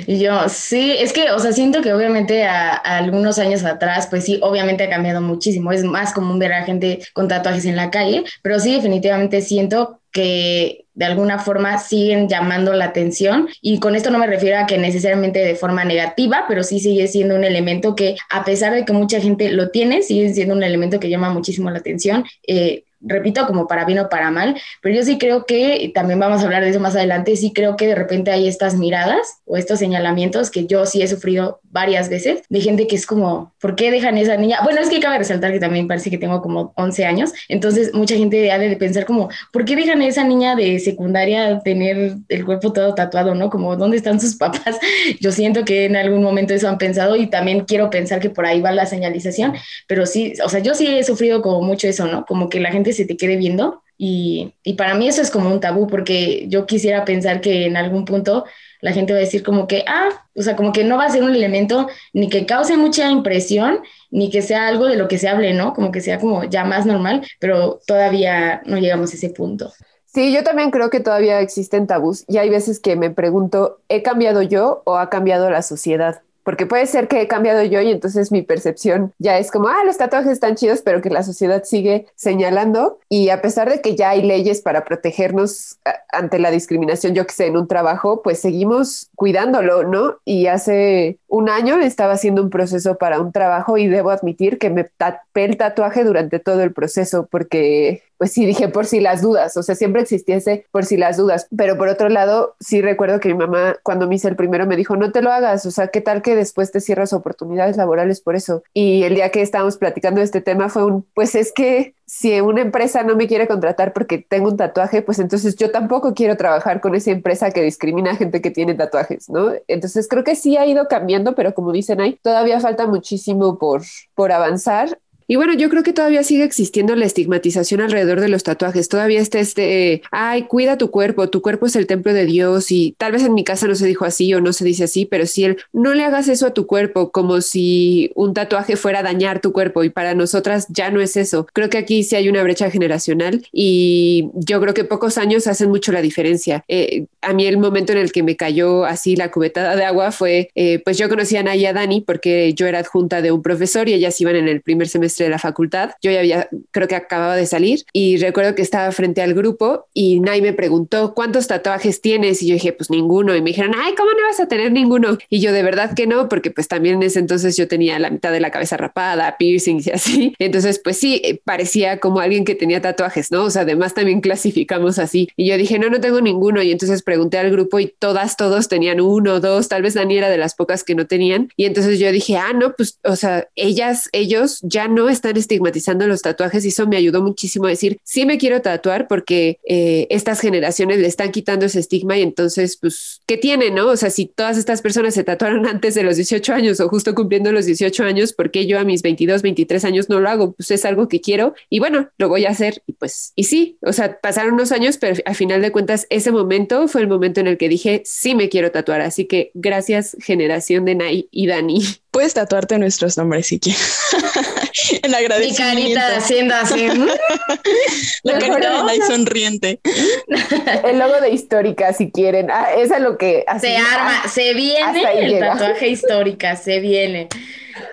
yo 0.07 0.47
sí, 0.47 0.95
es 0.97 1.11
que, 1.11 1.31
o 1.31 1.39
sea, 1.39 1.51
siento 1.51 1.81
que 1.81 1.91
obviamente 1.91 2.45
a, 2.45 2.71
algunos 2.71 3.37
años 3.37 3.65
atrás, 3.65 4.07
pues 4.09 4.23
sí, 4.23 4.39
obviamente 4.41 4.85
ha 4.85 4.89
cambiado 4.89 5.19
muchísimo. 5.19 5.73
Es 5.73 5.83
más 5.83 6.13
común 6.13 6.39
ver 6.39 6.53
a 6.53 6.63
gente 6.63 7.01
con 7.11 7.27
tatuajes 7.27 7.65
en 7.65 7.75
la 7.75 7.91
calle, 7.91 8.23
pero 8.41 8.61
sí, 8.61 8.73
definitivamente 8.73 9.41
siento 9.41 9.99
que 10.13 10.85
de 10.93 11.05
alguna 11.05 11.39
forma 11.39 11.79
siguen 11.79 12.29
llamando 12.29 12.71
la 12.71 12.85
atención 12.85 13.49
y 13.61 13.79
con 13.79 13.95
esto 13.95 14.09
no 14.09 14.19
me 14.19 14.27
refiero 14.27 14.57
a 14.59 14.67
que 14.67 14.77
necesariamente 14.77 15.39
de 15.39 15.55
forma 15.55 15.83
negativa, 15.83 16.45
pero 16.47 16.63
sí 16.63 16.79
sigue 16.79 17.07
siendo 17.09 17.35
un 17.35 17.43
elemento 17.43 17.93
que 17.95 18.15
a 18.29 18.45
pesar 18.45 18.73
de 18.73 18.85
que 18.85 18.93
mucha 18.93 19.19
gente 19.19 19.51
lo 19.51 19.69
tiene, 19.69 20.01
sigue 20.01 20.33
siendo 20.33 20.55
un 20.55 20.63
elemento 20.63 20.99
que 20.99 21.09
llama 21.09 21.29
muchísimo 21.29 21.69
la 21.69 21.79
atención. 21.79 22.23
Eh, 22.47 22.85
repito, 23.01 23.45
como 23.47 23.67
para 23.67 23.85
bien 23.85 23.99
o 23.99 24.09
para 24.09 24.31
mal, 24.31 24.55
pero 24.81 24.95
yo 24.95 25.03
sí 25.03 25.17
creo 25.17 25.45
que, 25.45 25.91
también 25.93 26.19
vamos 26.19 26.41
a 26.41 26.45
hablar 26.45 26.63
de 26.63 26.69
eso 26.69 26.79
más 26.79 26.95
adelante, 26.95 27.35
sí 27.35 27.51
creo 27.53 27.75
que 27.75 27.87
de 27.87 27.95
repente 27.95 28.31
hay 28.31 28.47
estas 28.47 28.75
miradas 28.75 29.39
o 29.45 29.57
estos 29.57 29.79
señalamientos 29.79 30.51
que 30.51 30.65
yo 30.65 30.85
sí 30.85 31.01
he 31.01 31.07
sufrido 31.07 31.59
varias 31.63 32.09
veces 32.09 32.43
de 32.49 32.61
gente 32.61 32.87
que 32.87 32.95
es 32.95 33.05
como, 33.05 33.53
¿por 33.59 33.75
qué 33.75 33.91
dejan 33.91 34.17
esa 34.17 34.37
niña? 34.37 34.59
Bueno, 34.63 34.81
es 34.81 34.89
que 34.89 34.99
cabe 34.99 35.17
resaltar 35.17 35.51
que 35.51 35.59
también 35.59 35.87
parece 35.87 36.09
que 36.09 36.17
tengo 36.17 36.41
como 36.41 36.73
11 36.75 37.05
años, 37.05 37.33
entonces 37.49 37.93
mucha 37.93 38.15
gente 38.15 38.51
ha 38.51 38.57
de 38.57 38.75
pensar 38.75 39.05
como, 39.05 39.29
¿por 39.51 39.65
qué 39.65 39.75
dejan 39.75 40.01
a 40.01 40.07
esa 40.07 40.23
niña 40.23 40.55
de 40.55 40.79
secundaria 40.79 41.59
tener 41.59 42.15
el 42.29 42.45
cuerpo 42.45 42.73
todo 42.73 42.93
tatuado, 42.93 43.35
no? 43.35 43.49
Como, 43.49 43.75
¿dónde 43.75 43.97
están 43.97 44.19
sus 44.19 44.35
papás? 44.35 44.79
Yo 45.19 45.31
siento 45.31 45.65
que 45.65 45.85
en 45.85 45.95
algún 45.95 46.23
momento 46.23 46.53
eso 46.53 46.67
han 46.67 46.77
pensado 46.77 47.15
y 47.15 47.27
también 47.27 47.61
quiero 47.61 47.89
pensar 47.89 48.19
que 48.19 48.29
por 48.29 48.45
ahí 48.45 48.61
va 48.61 48.71
la 48.71 48.85
señalización, 48.85 49.53
pero 49.87 50.05
sí, 50.05 50.33
o 50.43 50.49
sea, 50.49 50.59
yo 50.59 50.73
sí 50.73 50.87
he 50.87 51.03
sufrido 51.03 51.41
como 51.41 51.61
mucho 51.61 51.87
eso, 51.87 52.07
¿no? 52.07 52.25
Como 52.25 52.49
que 52.49 52.59
la 52.59 52.71
gente 52.71 52.90
se 52.93 53.05
te 53.05 53.17
quede 53.17 53.37
viendo 53.37 53.81
y, 53.97 54.55
y 54.63 54.73
para 54.73 54.95
mí 54.95 55.07
eso 55.07 55.21
es 55.21 55.29
como 55.29 55.49
un 55.49 55.59
tabú 55.59 55.87
porque 55.87 56.45
yo 56.47 56.65
quisiera 56.65 57.05
pensar 57.05 57.39
que 57.39 57.67
en 57.67 57.77
algún 57.77 58.05
punto 58.05 58.45
la 58.81 58.93
gente 58.93 59.13
va 59.13 59.17
a 59.17 59.21
decir 59.21 59.43
como 59.43 59.67
que, 59.67 59.85
ah, 59.87 60.09
o 60.35 60.41
sea, 60.41 60.55
como 60.55 60.73
que 60.73 60.83
no 60.83 60.97
va 60.97 61.05
a 61.05 61.09
ser 61.09 61.23
un 61.23 61.35
elemento 61.35 61.87
ni 62.13 62.27
que 62.29 62.45
cause 62.45 62.77
mucha 62.77 63.09
impresión, 63.09 63.79
ni 64.09 64.29
que 64.31 64.41
sea 64.41 64.67
algo 64.67 64.87
de 64.87 64.97
lo 64.97 65.07
que 65.07 65.19
se 65.19 65.27
hable, 65.27 65.53
¿no? 65.53 65.73
Como 65.73 65.91
que 65.91 66.01
sea 66.01 66.19
como 66.19 66.43
ya 66.45 66.65
más 66.65 66.85
normal, 66.85 67.21
pero 67.39 67.79
todavía 67.85 68.61
no 68.65 68.77
llegamos 68.77 69.11
a 69.11 69.15
ese 69.15 69.29
punto. 69.29 69.71
Sí, 70.05 70.33
yo 70.33 70.43
también 70.43 70.71
creo 70.71 70.89
que 70.89 70.99
todavía 70.99 71.39
existen 71.39 71.87
tabús 71.87 72.25
y 72.27 72.37
hay 72.37 72.49
veces 72.49 72.79
que 72.79 72.95
me 72.95 73.11
pregunto, 73.11 73.81
¿he 73.87 74.01
cambiado 74.01 74.41
yo 74.41 74.81
o 74.85 74.97
ha 74.97 75.09
cambiado 75.09 75.49
la 75.49 75.61
sociedad? 75.61 76.21
Porque 76.43 76.65
puede 76.65 76.85
ser 76.85 77.07
que 77.07 77.21
he 77.21 77.27
cambiado 77.27 77.63
yo 77.63 77.81
y 77.81 77.91
entonces 77.91 78.31
mi 78.31 78.41
percepción 78.41 79.13
ya 79.19 79.37
es 79.37 79.51
como, 79.51 79.67
ah, 79.67 79.83
los 79.85 79.97
tatuajes 79.97 80.31
están 80.31 80.55
chidos, 80.55 80.81
pero 80.81 81.01
que 81.01 81.09
la 81.09 81.23
sociedad 81.23 81.63
sigue 81.63 82.07
señalando 82.15 82.99
y 83.09 83.29
a 83.29 83.41
pesar 83.41 83.69
de 83.69 83.81
que 83.81 83.95
ya 83.95 84.09
hay 84.09 84.21
leyes 84.21 84.61
para 84.61 84.83
protegernos 84.83 85.77
ante 86.11 86.39
la 86.39 86.51
discriminación, 86.51 87.13
yo 87.13 87.25
que 87.25 87.33
sé, 87.33 87.47
en 87.47 87.57
un 87.57 87.67
trabajo, 87.67 88.21
pues 88.21 88.39
seguimos 88.39 89.09
cuidándolo, 89.15 89.83
¿no? 89.83 90.17
Y 90.25 90.47
hace 90.47 91.19
un 91.27 91.49
año 91.49 91.79
estaba 91.79 92.13
haciendo 92.13 92.41
un 92.41 92.49
proceso 92.49 92.97
para 92.97 93.19
un 93.19 93.31
trabajo 93.31 93.77
y 93.77 93.87
debo 93.87 94.09
admitir 94.09 94.57
que 94.57 94.69
me 94.69 94.83
tapé 94.83 95.45
el 95.45 95.57
tatuaje 95.57 96.03
durante 96.03 96.39
todo 96.39 96.61
el 96.61 96.73
proceso 96.73 97.27
porque 97.29 98.03
pues 98.21 98.33
sí 98.33 98.45
dije 98.45 98.67
por 98.67 98.85
si 98.85 98.99
las 98.99 99.23
dudas, 99.23 99.57
o 99.57 99.63
sea, 99.63 99.73
siempre 99.73 100.03
existiese 100.03 100.67
por 100.69 100.85
si 100.85 100.95
las 100.95 101.17
dudas, 101.17 101.47
pero 101.57 101.75
por 101.75 101.87
otro 101.87 102.07
lado, 102.07 102.55
sí 102.59 102.79
recuerdo 102.79 103.19
que 103.19 103.29
mi 103.29 103.33
mamá 103.33 103.77
cuando 103.81 104.07
me 104.07 104.13
hice 104.13 104.27
el 104.27 104.35
primero 104.35 104.67
me 104.67 104.75
dijo, 104.75 104.95
no 104.95 105.11
te 105.11 105.23
lo 105.23 105.31
hagas, 105.31 105.65
o 105.65 105.71
sea, 105.71 105.87
¿qué 105.87 106.01
tal 106.01 106.21
que 106.21 106.35
después 106.35 106.71
te 106.71 106.81
cierras 106.81 107.13
oportunidades 107.13 107.77
laborales 107.77 108.21
por 108.21 108.35
eso? 108.35 108.61
Y 108.75 109.01
el 109.05 109.15
día 109.15 109.31
que 109.31 109.41
estábamos 109.41 109.77
platicando 109.77 110.19
de 110.19 110.25
este 110.25 110.39
tema 110.39 110.69
fue 110.69 110.85
un, 110.85 111.03
pues 111.15 111.33
es 111.33 111.51
que 111.51 111.95
si 112.05 112.39
una 112.41 112.61
empresa 112.61 113.01
no 113.01 113.15
me 113.15 113.27
quiere 113.27 113.47
contratar 113.47 113.91
porque 113.91 114.19
tengo 114.19 114.49
un 114.49 114.57
tatuaje, 114.57 115.01
pues 115.01 115.17
entonces 115.17 115.55
yo 115.55 115.71
tampoco 115.71 116.13
quiero 116.13 116.37
trabajar 116.37 116.79
con 116.79 116.93
esa 116.93 117.09
empresa 117.09 117.49
que 117.49 117.63
discrimina 117.63 118.11
a 118.11 118.17
gente 118.17 118.39
que 118.39 118.51
tiene 118.51 118.75
tatuajes, 118.75 119.31
¿no? 119.31 119.51
Entonces 119.67 120.07
creo 120.07 120.23
que 120.23 120.35
sí 120.35 120.57
ha 120.57 120.67
ido 120.67 120.87
cambiando, 120.87 121.33
pero 121.33 121.55
como 121.55 121.71
dicen 121.71 121.99
ahí, 122.01 122.19
todavía 122.21 122.59
falta 122.59 122.85
muchísimo 122.85 123.57
por, 123.57 123.81
por 124.13 124.31
avanzar 124.31 124.99
y 125.31 125.37
bueno, 125.37 125.53
yo 125.53 125.69
creo 125.69 125.81
que 125.81 125.93
todavía 125.93 126.23
sigue 126.23 126.43
existiendo 126.43 126.93
la 126.93 127.05
estigmatización 127.05 127.79
alrededor 127.79 128.19
de 128.19 128.27
los 128.27 128.43
tatuajes. 128.43 128.89
Todavía 128.89 129.21
está 129.21 129.39
este, 129.39 130.01
ay, 130.11 130.41
cuida 130.41 130.77
tu 130.77 130.91
cuerpo, 130.91 131.29
tu 131.29 131.41
cuerpo 131.41 131.67
es 131.67 131.77
el 131.77 131.87
templo 131.87 132.11
de 132.13 132.25
Dios 132.25 132.69
y 132.69 132.95
tal 132.97 133.13
vez 133.13 133.23
en 133.23 133.33
mi 133.33 133.45
casa 133.45 133.65
no 133.65 133.75
se 133.75 133.87
dijo 133.87 134.03
así 134.03 134.33
o 134.33 134.41
no 134.41 134.51
se 134.51 134.65
dice 134.65 134.83
así, 134.83 135.05
pero 135.05 135.25
si 135.25 135.45
él, 135.45 135.57
no 135.71 135.93
le 135.93 136.03
hagas 136.03 136.27
eso 136.27 136.47
a 136.47 136.53
tu 136.53 136.67
cuerpo 136.67 137.11
como 137.13 137.39
si 137.39 138.11
un 138.13 138.33
tatuaje 138.33 138.75
fuera 138.75 138.99
a 138.99 139.03
dañar 139.03 139.39
tu 139.39 139.53
cuerpo 139.53 139.85
y 139.85 139.89
para 139.89 140.15
nosotras 140.15 140.67
ya 140.67 140.91
no 140.91 140.99
es 140.99 141.15
eso. 141.15 141.47
Creo 141.53 141.69
que 141.69 141.77
aquí 141.77 142.03
sí 142.03 142.17
hay 142.17 142.27
una 142.27 142.43
brecha 142.43 142.69
generacional 142.69 143.47
y 143.53 144.27
yo 144.33 144.59
creo 144.59 144.73
que 144.73 144.83
pocos 144.83 145.17
años 145.17 145.47
hacen 145.47 145.69
mucho 145.69 145.93
la 145.93 146.01
diferencia. 146.01 146.65
Eh, 146.67 147.05
a 147.21 147.31
mí 147.31 147.45
el 147.45 147.57
momento 147.57 147.93
en 147.93 147.99
el 147.99 148.11
que 148.11 148.21
me 148.21 148.35
cayó 148.35 148.83
así 148.83 149.15
la 149.15 149.31
cubetada 149.31 149.77
de 149.77 149.85
agua 149.85 150.11
fue, 150.11 150.49
eh, 150.55 150.79
pues 150.83 150.97
yo 150.97 151.07
conocía 151.07 151.39
a 151.39 151.43
Naya 151.43 151.71
Dani 151.71 152.01
porque 152.01 152.53
yo 152.53 152.67
era 152.67 152.79
adjunta 152.79 153.21
de 153.21 153.31
un 153.31 153.41
profesor 153.41 153.87
y 153.87 153.93
ellas 153.93 154.19
iban 154.19 154.35
en 154.35 154.49
el 154.49 154.59
primer 154.59 154.89
semestre 154.89 155.20
de 155.23 155.29
la 155.29 155.39
facultad. 155.39 155.91
Yo 156.01 156.11
ya 156.11 156.19
había, 156.19 156.49
creo 156.71 156.87
que 156.87 156.95
acababa 156.95 157.35
de 157.35 157.45
salir 157.45 157.83
y 157.93 158.17
recuerdo 158.17 158.55
que 158.55 158.61
estaba 158.61 158.91
frente 158.91 159.21
al 159.21 159.33
grupo 159.33 159.87
y 159.93 160.19
Nay 160.19 160.41
me 160.41 160.53
preguntó, 160.53 161.13
¿cuántos 161.13 161.47
tatuajes 161.47 162.01
tienes? 162.01 162.41
Y 162.41 162.47
yo 162.47 162.53
dije, 162.53 162.73
pues 162.73 162.89
ninguno. 162.89 163.35
Y 163.35 163.41
me 163.41 163.49
dijeron, 163.49 163.73
ay, 163.77 163.93
¿cómo 163.95 164.11
no 164.11 164.27
vas 164.27 164.39
a 164.39 164.47
tener 164.47 164.71
ninguno? 164.71 165.17
Y 165.29 165.41
yo 165.41 165.51
de 165.51 165.63
verdad 165.63 165.93
que 165.93 166.07
no, 166.07 166.29
porque 166.29 166.51
pues 166.51 166.67
también 166.67 166.95
en 166.95 167.03
ese 167.03 167.19
entonces 167.19 167.57
yo 167.57 167.67
tenía 167.67 167.99
la 167.99 168.09
mitad 168.09 168.31
de 168.31 168.39
la 168.39 168.51
cabeza 168.51 168.77
rapada, 168.77 169.37
piercings 169.37 169.87
y 169.87 169.91
así. 169.91 170.35
Entonces, 170.39 170.79
pues 170.83 170.97
sí, 170.97 171.21
eh, 171.23 171.39
parecía 171.43 171.99
como 171.99 172.19
alguien 172.19 172.45
que 172.45 172.55
tenía 172.55 172.81
tatuajes, 172.81 173.31
¿no? 173.31 173.43
O 173.43 173.49
sea, 173.49 173.63
además 173.63 173.93
también 173.93 174.21
clasificamos 174.21 174.99
así. 174.99 175.29
Y 175.35 175.47
yo 175.47 175.57
dije, 175.57 175.79
no, 175.79 175.89
no 175.89 175.99
tengo 175.99 176.21
ninguno. 176.21 176.61
Y 176.61 176.71
entonces 176.71 177.03
pregunté 177.03 177.37
al 177.37 177.51
grupo 177.51 177.79
y 177.79 177.93
todas, 177.99 178.37
todos 178.37 178.67
tenían 178.67 179.01
uno, 179.01 179.39
dos, 179.39 179.67
tal 179.67 179.81
vez 179.81 179.93
Dani 179.93 180.17
era 180.17 180.29
de 180.29 180.37
las 180.37 180.55
pocas 180.55 180.83
que 180.83 180.95
no 180.95 181.07
tenían. 181.07 181.49
Y 181.55 181.65
entonces 181.65 181.99
yo 181.99 182.11
dije, 182.11 182.37
ah, 182.37 182.53
no, 182.53 182.73
pues, 182.73 182.99
o 183.03 183.15
sea, 183.15 183.47
ellas, 183.55 184.09
ellos 184.11 184.59
ya 184.63 184.87
no 184.87 185.09
están 185.11 185.37
estigmatizando 185.37 186.07
los 186.07 186.21
tatuajes 186.21 186.65
y 186.65 186.69
eso 186.69 186.87
me 186.87 186.97
ayudó 186.97 187.21
muchísimo 187.21 187.65
a 187.65 187.69
decir, 187.69 187.99
sí 188.03 188.25
me 188.25 188.37
quiero 188.37 188.61
tatuar 188.61 189.07
porque 189.07 189.59
eh, 189.67 190.07
estas 190.09 190.39
generaciones 190.39 190.99
le 190.99 191.07
están 191.07 191.31
quitando 191.31 191.65
ese 191.65 191.79
estigma 191.79 192.17
y 192.17 192.21
entonces, 192.21 192.77
pues, 192.77 193.21
¿qué 193.25 193.37
tiene, 193.37 193.71
no? 193.71 193.87
O 193.87 193.97
sea, 193.97 194.09
si 194.09 194.25
todas 194.25 194.57
estas 194.57 194.81
personas 194.81 195.13
se 195.13 195.23
tatuaron 195.23 195.65
antes 195.67 195.95
de 195.95 196.03
los 196.03 196.15
18 196.15 196.53
años 196.53 196.79
o 196.79 196.89
justo 196.89 197.15
cumpliendo 197.15 197.51
los 197.51 197.65
18 197.65 198.03
años, 198.03 198.33
¿por 198.33 198.51
qué 198.51 198.65
yo 198.65 198.79
a 198.79 198.83
mis 198.83 199.01
22, 199.01 199.41
23 199.41 199.85
años 199.85 200.09
no 200.09 200.19
lo 200.19 200.29
hago? 200.29 200.53
Pues 200.53 200.71
es 200.71 200.85
algo 200.85 201.07
que 201.07 201.21
quiero 201.21 201.53
y 201.69 201.79
bueno, 201.79 202.09
lo 202.17 202.29
voy 202.29 202.45
a 202.45 202.49
hacer 202.49 202.83
y 202.87 202.93
pues, 202.93 203.33
y 203.35 203.45
sí, 203.45 203.77
o 203.81 203.93
sea, 203.93 204.19
pasaron 204.19 204.53
unos 204.53 204.71
años, 204.71 204.97
pero 204.97 205.21
al 205.25 205.35
final 205.35 205.61
de 205.61 205.71
cuentas, 205.71 206.07
ese 206.09 206.31
momento 206.31 206.87
fue 206.87 207.01
el 207.01 207.07
momento 207.07 207.39
en 207.39 207.47
el 207.47 207.57
que 207.57 207.69
dije, 207.69 208.01
sí 208.05 208.35
me 208.35 208.49
quiero 208.49 208.71
tatuar, 208.71 209.01
así 209.01 209.25
que 209.25 209.51
gracias 209.53 210.15
generación 210.19 210.85
de 210.85 210.95
Nay 210.95 211.27
y 211.31 211.47
Dani. 211.47 211.81
Puedes 212.11 212.33
tatuarte 212.33 212.77
nuestros 212.77 213.17
nombres 213.17 213.47
si 213.47 213.59
quieres. 213.59 213.99
en 215.03 215.15
agradecimiento. 215.15 215.75
Mi 215.75 215.93
carita 215.93 216.17
haciendo 216.17 216.55
así. 216.55 216.87
la 218.23 218.39
carita 218.39 218.83
de 218.85 219.01
sonriente. 219.07 219.79
El 220.83 220.99
logo 220.99 221.21
de 221.21 221.29
histórica, 221.31 221.93
si 221.93 222.11
quieren. 222.11 222.51
Ah, 222.51 222.67
es 222.77 222.89
lo 222.99 223.17
que 223.17 223.45
Se 223.59 223.77
arma, 223.77 224.27
se 224.27 224.53
viene 224.53 225.03
el 225.13 225.39
tatuaje 225.39 225.89
histórica, 225.89 226.55
se 226.55 226.79
viene. 226.79 227.29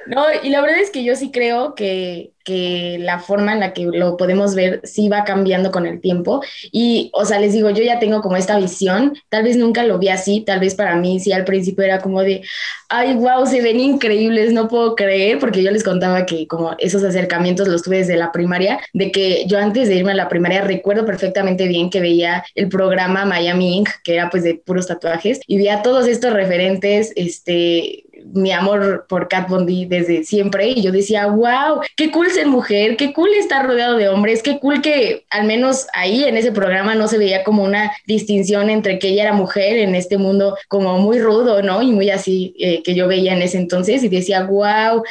No, 0.07 0.25
y 0.43 0.51
la 0.51 0.61
verdad 0.61 0.79
es 0.79 0.91
que 0.91 1.05
yo 1.05 1.15
sí 1.17 1.31
creo 1.31 1.75
que, 1.75 2.33
que 2.49 2.97
la 2.99 3.19
forma 3.19 3.53
en 3.53 3.61
la 3.61 3.75
que 3.75 3.85
lo 3.85 4.17
podemos 4.17 4.55
ver 4.55 4.81
sí 4.83 5.11
va 5.11 5.25
cambiando 5.25 5.71
con 5.71 5.87
el 5.87 6.01
tiempo. 6.01 6.41
Y, 6.73 7.11
o 7.13 7.27
sea, 7.27 7.39
les 7.39 7.53
digo, 7.53 7.69
yo 7.69 7.83
ya 7.83 7.99
tengo 7.99 8.23
como 8.23 8.37
esta 8.37 8.59
visión, 8.59 9.13
tal 9.29 9.43
vez 9.43 9.59
nunca 9.59 9.85
lo 9.85 9.99
vi 9.99 10.09
así, 10.09 10.41
tal 10.41 10.61
vez 10.61 10.75
para 10.75 10.97
mí 10.97 11.21
sí 11.21 11.31
al 11.31 11.45
principio 11.45 11.85
era 11.85 12.01
como 12.01 12.23
de, 12.23 12.43
ay, 12.89 13.15
wow, 13.17 13.45
se 13.47 13.61
ven 13.61 13.81
increíbles, 13.81 14.53
no 14.55 14.67
puedo 14.67 14.95
creer, 14.95 15.39
porque 15.39 15.63
yo 15.63 15.71
les 15.71 15.85
contaba 15.85 16.25
que 16.25 16.47
como 16.47 16.75
esos 16.79 17.05
acercamientos 17.05 17.69
los 17.69 17.83
tuve 17.83 17.99
desde 17.99 18.17
la 18.17 18.33
primaria, 18.33 18.81
de 18.95 19.13
que 19.13 19.45
yo 19.47 19.59
antes 19.59 19.89
de 19.89 19.97
irme 19.97 20.13
a 20.13 20.15
la 20.15 20.31
primaria 20.31 20.63
recuerdo 20.63 21.05
perfectamente 21.05 21.69
bien 21.69 21.91
que 21.91 22.01
veía 22.01 22.45
el 22.55 22.71
programa 22.71 23.27
Miami 23.27 23.77
Inc., 23.77 23.91
que 24.03 24.15
era 24.15 24.31
pues 24.31 24.43
de 24.43 24.55
puros 24.55 24.87
tatuajes, 24.87 25.41
y 25.47 25.59
veía 25.59 25.83
todos 25.83 26.07
estos 26.09 26.33
referentes, 26.33 27.13
este, 27.15 28.05
mi 28.25 28.53
amor 28.53 29.07
por 29.09 29.29
Kat 29.29 29.49
Bondi 29.49 29.87
desde 29.87 30.25
siempre 30.25 30.69
y 30.69 30.83
yo 30.83 30.93
decía, 30.93 31.27
wow, 31.27 31.81
qué 31.97 32.11
cool 32.11 32.31
ser 32.31 32.47
mujer, 32.47 32.97
qué 32.97 33.13
cool 33.13 33.31
estar 33.35 33.67
rodeado 33.67 33.97
de 33.97 34.09
hombres, 34.09 34.43
qué 34.43 34.59
cool 34.59 34.83
que 34.83 35.25
al 35.31 35.47
menos 35.47 35.87
ahí 35.93 36.25
en 36.25 36.37
ese 36.37 36.53
programa 36.53 36.95
no 36.95 37.09
se 37.09 37.19
veía 37.19 37.45
como 37.45 37.65
una 37.65 37.93
distinción 38.07 38.71
entre 38.71 38.99
que 38.99 39.09
ella 39.09 39.25
era 39.25 39.33
mujer 39.33 39.79
en 39.79 39.95
este 39.95 40.19
mundo 40.19 40.57
como 40.69 40.99
muy 40.99 41.19
rudo, 41.19 41.63
¿no? 41.63 41.83
Y 41.83 41.93
muy 41.93 42.11
así 42.11 42.55
eh, 42.59 42.83
que 42.83 42.95
yo 42.95 43.09
veía 43.09 43.35
en 43.35 43.43
ese 43.43 43.59
entonces 43.59 44.03
y 44.03 44.09
decía, 44.09 44.45
wow, 44.45 45.03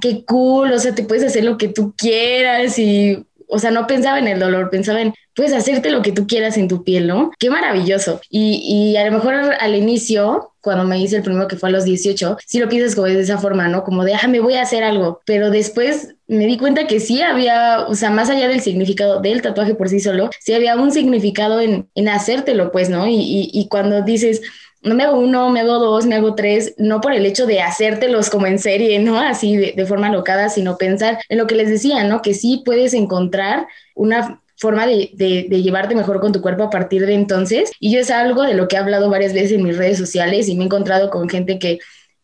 qué 0.00 0.24
cool, 0.24 0.72
o 0.72 0.78
sea, 0.78 0.94
te 0.94 1.02
puedes 1.02 1.24
hacer 1.24 1.44
lo 1.44 1.56
que 1.56 1.68
tú 1.68 1.94
quieras 1.96 2.78
y 2.78 3.24
o 3.48 3.58
sea, 3.58 3.70
no 3.70 3.86
pensaba 3.86 4.18
en 4.18 4.28
el 4.28 4.38
dolor, 4.38 4.70
pensaba 4.70 5.00
en, 5.00 5.14
puedes 5.34 5.52
hacerte 5.52 5.90
lo 5.90 6.02
que 6.02 6.12
tú 6.12 6.26
quieras 6.26 6.56
en 6.56 6.68
tu 6.68 6.84
piel, 6.84 7.06
¿no? 7.06 7.30
Qué 7.38 7.50
maravilloso. 7.50 8.20
Y, 8.28 8.60
y 8.64 8.96
a 8.96 9.06
lo 9.06 9.12
mejor 9.12 9.34
al 9.34 9.74
inicio, 9.74 10.52
cuando 10.60 10.84
me 10.84 10.98
hice 11.00 11.16
el 11.16 11.22
primero 11.22 11.48
que 11.48 11.56
fue 11.56 11.70
a 11.70 11.72
los 11.72 11.84
18, 11.84 12.36
sí 12.46 12.58
lo 12.58 12.68
piensas 12.68 12.94
como 12.94 13.06
de 13.06 13.20
esa 13.20 13.38
forma, 13.38 13.68
¿no? 13.68 13.84
Como 13.84 14.04
de, 14.04 14.14
ah, 14.14 14.28
me 14.28 14.40
voy 14.40 14.54
a 14.54 14.62
hacer 14.62 14.84
algo. 14.84 15.20
Pero 15.24 15.50
después 15.50 16.14
me 16.26 16.46
di 16.46 16.58
cuenta 16.58 16.86
que 16.86 17.00
sí 17.00 17.22
había, 17.22 17.86
o 17.88 17.94
sea, 17.94 18.10
más 18.10 18.28
allá 18.30 18.48
del 18.48 18.60
significado 18.60 19.20
del 19.20 19.40
tatuaje 19.40 19.74
por 19.74 19.88
sí 19.88 20.00
solo, 20.00 20.28
sí 20.40 20.52
había 20.52 20.76
un 20.76 20.92
significado 20.92 21.60
en, 21.60 21.88
en 21.94 22.08
hacértelo, 22.08 22.70
pues, 22.70 22.90
¿no? 22.90 23.06
Y, 23.06 23.14
y, 23.14 23.50
y 23.52 23.68
cuando 23.68 24.02
dices, 24.02 24.42
no 24.82 24.94
me 24.94 25.04
hago 25.04 25.18
uno, 25.18 25.50
me 25.50 25.60
hago 25.60 25.78
dos, 25.78 26.06
me 26.06 26.14
hago 26.14 26.34
tres, 26.34 26.74
no 26.78 27.00
por 27.00 27.12
el 27.12 27.26
hecho 27.26 27.46
de 27.46 27.60
hacértelos 27.60 28.30
como 28.30 28.46
en 28.46 28.58
serie, 28.58 28.98
¿no? 28.98 29.18
Así 29.18 29.56
de, 29.56 29.72
de 29.76 29.86
forma 29.86 30.10
locada, 30.10 30.48
sino 30.48 30.78
pensar 30.78 31.18
en 31.28 31.38
lo 31.38 31.46
que 31.46 31.56
les 31.56 31.68
decía, 31.68 32.04
¿no? 32.04 32.22
Que 32.22 32.34
sí 32.34 32.62
puedes 32.64 32.94
encontrar 32.94 33.66
una 33.94 34.40
forma 34.56 34.86
de, 34.86 35.10
de, 35.14 35.46
de, 35.48 35.62
llevarte 35.62 35.94
mejor 35.94 36.20
con 36.20 36.32
tu 36.32 36.40
cuerpo 36.40 36.64
a 36.64 36.70
partir 36.70 37.06
de 37.06 37.14
entonces. 37.14 37.70
Y 37.80 37.92
yo 37.92 38.00
es 38.00 38.10
algo 38.10 38.42
de 38.42 38.54
lo 38.54 38.68
que 38.68 38.76
he 38.76 38.78
hablado 38.78 39.08
varias 39.08 39.32
veces 39.32 39.52
en 39.52 39.62
mis 39.62 39.76
redes 39.76 39.98
sociales 39.98 40.48
y 40.48 40.56
me 40.56 40.62
he 40.62 40.66
encontrado 40.66 41.10
con 41.10 41.28
gente 41.28 41.58
que 41.58 41.78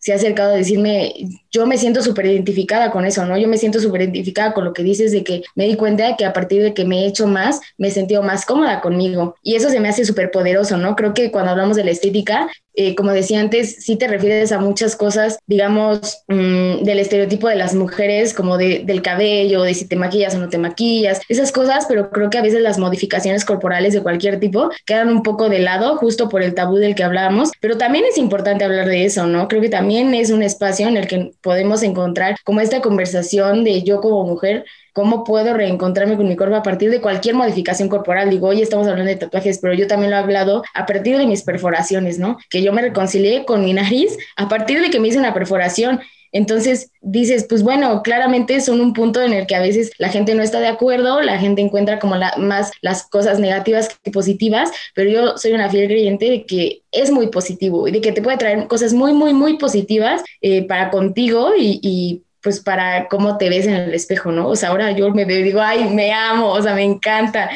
se 0.04 0.12
ha 0.12 0.16
acercado 0.16 0.52
a 0.52 0.56
decirme, 0.56 1.14
yo 1.50 1.66
me 1.66 1.78
siento 1.78 2.02
súper 2.02 2.26
identificada 2.26 2.90
con 2.90 3.06
eso, 3.06 3.24
¿no? 3.24 3.38
Yo 3.38 3.48
me 3.48 3.56
siento 3.56 3.80
súper 3.80 4.02
identificada 4.02 4.52
con 4.52 4.66
lo 4.66 4.74
que 4.74 4.82
dices 4.82 5.12
de 5.12 5.24
que 5.24 5.42
me 5.54 5.64
di 5.64 5.76
cuenta 5.76 6.06
de 6.06 6.16
que 6.16 6.26
a 6.26 6.34
partir 6.34 6.62
de 6.62 6.74
que 6.74 6.84
me 6.84 7.00
he 7.00 7.06
hecho 7.06 7.26
más, 7.26 7.58
me 7.78 7.88
he 7.88 7.90
sentido 7.90 8.22
más 8.22 8.44
cómoda 8.44 8.82
conmigo. 8.82 9.34
Y 9.42 9.54
eso 9.54 9.70
se 9.70 9.80
me 9.80 9.88
hace 9.88 10.04
súper 10.04 10.30
poderoso, 10.30 10.76
¿no? 10.76 10.94
Creo 10.94 11.14
que 11.14 11.30
cuando 11.30 11.52
hablamos 11.52 11.74
de 11.78 11.84
la 11.84 11.90
estética, 11.90 12.50
eh, 12.74 12.94
como 12.94 13.12
decía 13.12 13.40
antes, 13.40 13.76
sí 13.84 13.96
te 13.96 14.08
refieres 14.08 14.52
a 14.52 14.58
muchas 14.58 14.96
cosas, 14.96 15.38
digamos, 15.46 16.24
mmm, 16.28 16.82
del 16.82 16.98
estereotipo 16.98 17.48
de 17.48 17.56
las 17.56 17.74
mujeres, 17.74 18.34
como 18.34 18.58
de, 18.58 18.82
del 18.84 19.02
cabello, 19.02 19.62
de 19.62 19.74
si 19.74 19.86
te 19.86 19.96
maquillas 19.96 20.34
o 20.34 20.38
no 20.38 20.48
te 20.48 20.58
maquillas, 20.58 21.20
esas 21.28 21.52
cosas, 21.52 21.86
pero 21.88 22.10
creo 22.10 22.30
que 22.30 22.38
a 22.38 22.42
veces 22.42 22.62
las 22.62 22.78
modificaciones 22.78 23.44
corporales 23.44 23.94
de 23.94 24.02
cualquier 24.02 24.40
tipo 24.40 24.70
quedan 24.86 25.08
un 25.08 25.22
poco 25.22 25.48
de 25.48 25.60
lado, 25.60 25.96
justo 25.96 26.28
por 26.28 26.42
el 26.42 26.54
tabú 26.54 26.76
del 26.76 26.94
que 26.94 27.04
hablábamos, 27.04 27.50
pero 27.60 27.78
también 27.78 28.04
es 28.08 28.18
importante 28.18 28.64
hablar 28.64 28.88
de 28.88 29.04
eso, 29.04 29.26
¿no? 29.26 29.48
Creo 29.48 29.62
que 29.62 29.68
también 29.68 30.14
es 30.14 30.30
un 30.30 30.42
espacio 30.42 30.88
en 30.88 30.96
el 30.96 31.06
que 31.06 31.32
podemos 31.42 31.82
encontrar 31.82 32.36
como 32.44 32.60
esta 32.60 32.80
conversación 32.80 33.64
de 33.64 33.82
yo 33.82 34.00
como 34.00 34.24
mujer 34.24 34.64
cómo 34.94 35.24
puedo 35.24 35.52
reencontrarme 35.52 36.16
con 36.16 36.28
mi 36.28 36.36
cuerpo 36.36 36.54
a 36.54 36.62
partir 36.62 36.88
de 36.88 37.00
cualquier 37.00 37.34
modificación 37.34 37.88
corporal. 37.88 38.30
Digo, 38.30 38.48
hoy 38.48 38.62
estamos 38.62 38.86
hablando 38.86 39.10
de 39.10 39.16
tatuajes, 39.16 39.58
pero 39.58 39.74
yo 39.74 39.88
también 39.88 40.12
lo 40.12 40.16
he 40.16 40.20
hablado 40.20 40.62
a 40.72 40.86
partir 40.86 41.18
de 41.18 41.26
mis 41.26 41.42
perforaciones, 41.42 42.20
¿no? 42.20 42.38
Que 42.48 42.62
yo 42.62 42.72
me 42.72 42.80
reconcilié 42.80 43.44
con 43.44 43.64
mi 43.64 43.72
nariz 43.72 44.16
a 44.36 44.48
partir 44.48 44.80
de 44.80 44.90
que 44.90 45.00
me 45.00 45.08
hice 45.08 45.18
una 45.18 45.34
perforación. 45.34 46.00
Entonces 46.30 46.92
dices, 47.00 47.46
pues 47.48 47.64
bueno, 47.64 48.02
claramente 48.02 48.60
son 48.60 48.80
un 48.80 48.92
punto 48.92 49.20
en 49.20 49.32
el 49.32 49.48
que 49.48 49.56
a 49.56 49.60
veces 49.60 49.90
la 49.98 50.10
gente 50.10 50.34
no 50.36 50.44
está 50.44 50.60
de 50.60 50.68
acuerdo, 50.68 51.20
la 51.22 51.38
gente 51.38 51.60
encuentra 51.60 51.98
como 51.98 52.14
la, 52.14 52.32
más 52.38 52.70
las 52.80 53.02
cosas 53.08 53.40
negativas 53.40 53.88
que 54.00 54.12
positivas, 54.12 54.70
pero 54.94 55.10
yo 55.10 55.38
soy 55.38 55.52
una 55.54 55.70
fiel 55.70 55.88
creyente 55.88 56.30
de 56.30 56.46
que 56.46 56.82
es 56.92 57.10
muy 57.10 57.28
positivo 57.28 57.88
y 57.88 57.92
de 57.92 58.00
que 58.00 58.12
te 58.12 58.22
puede 58.22 58.36
traer 58.36 58.68
cosas 58.68 58.92
muy, 58.92 59.12
muy, 59.12 59.32
muy 59.32 59.58
positivas 59.58 60.22
eh, 60.40 60.64
para 60.66 60.90
contigo 60.90 61.52
y, 61.58 61.80
y 61.82 62.22
pues 62.44 62.60
para 62.60 63.08
cómo 63.08 63.38
te 63.38 63.48
ves 63.48 63.66
en 63.66 63.72
el 63.74 63.94
espejo, 63.94 64.30
¿no? 64.30 64.48
O 64.48 64.54
sea, 64.54 64.68
ahora 64.68 64.92
yo 64.92 65.10
me 65.10 65.24
digo, 65.24 65.62
ay, 65.62 65.88
me 65.88 66.12
amo, 66.12 66.50
o 66.50 66.62
sea, 66.62 66.74
me 66.74 66.84
encanta 66.84 67.50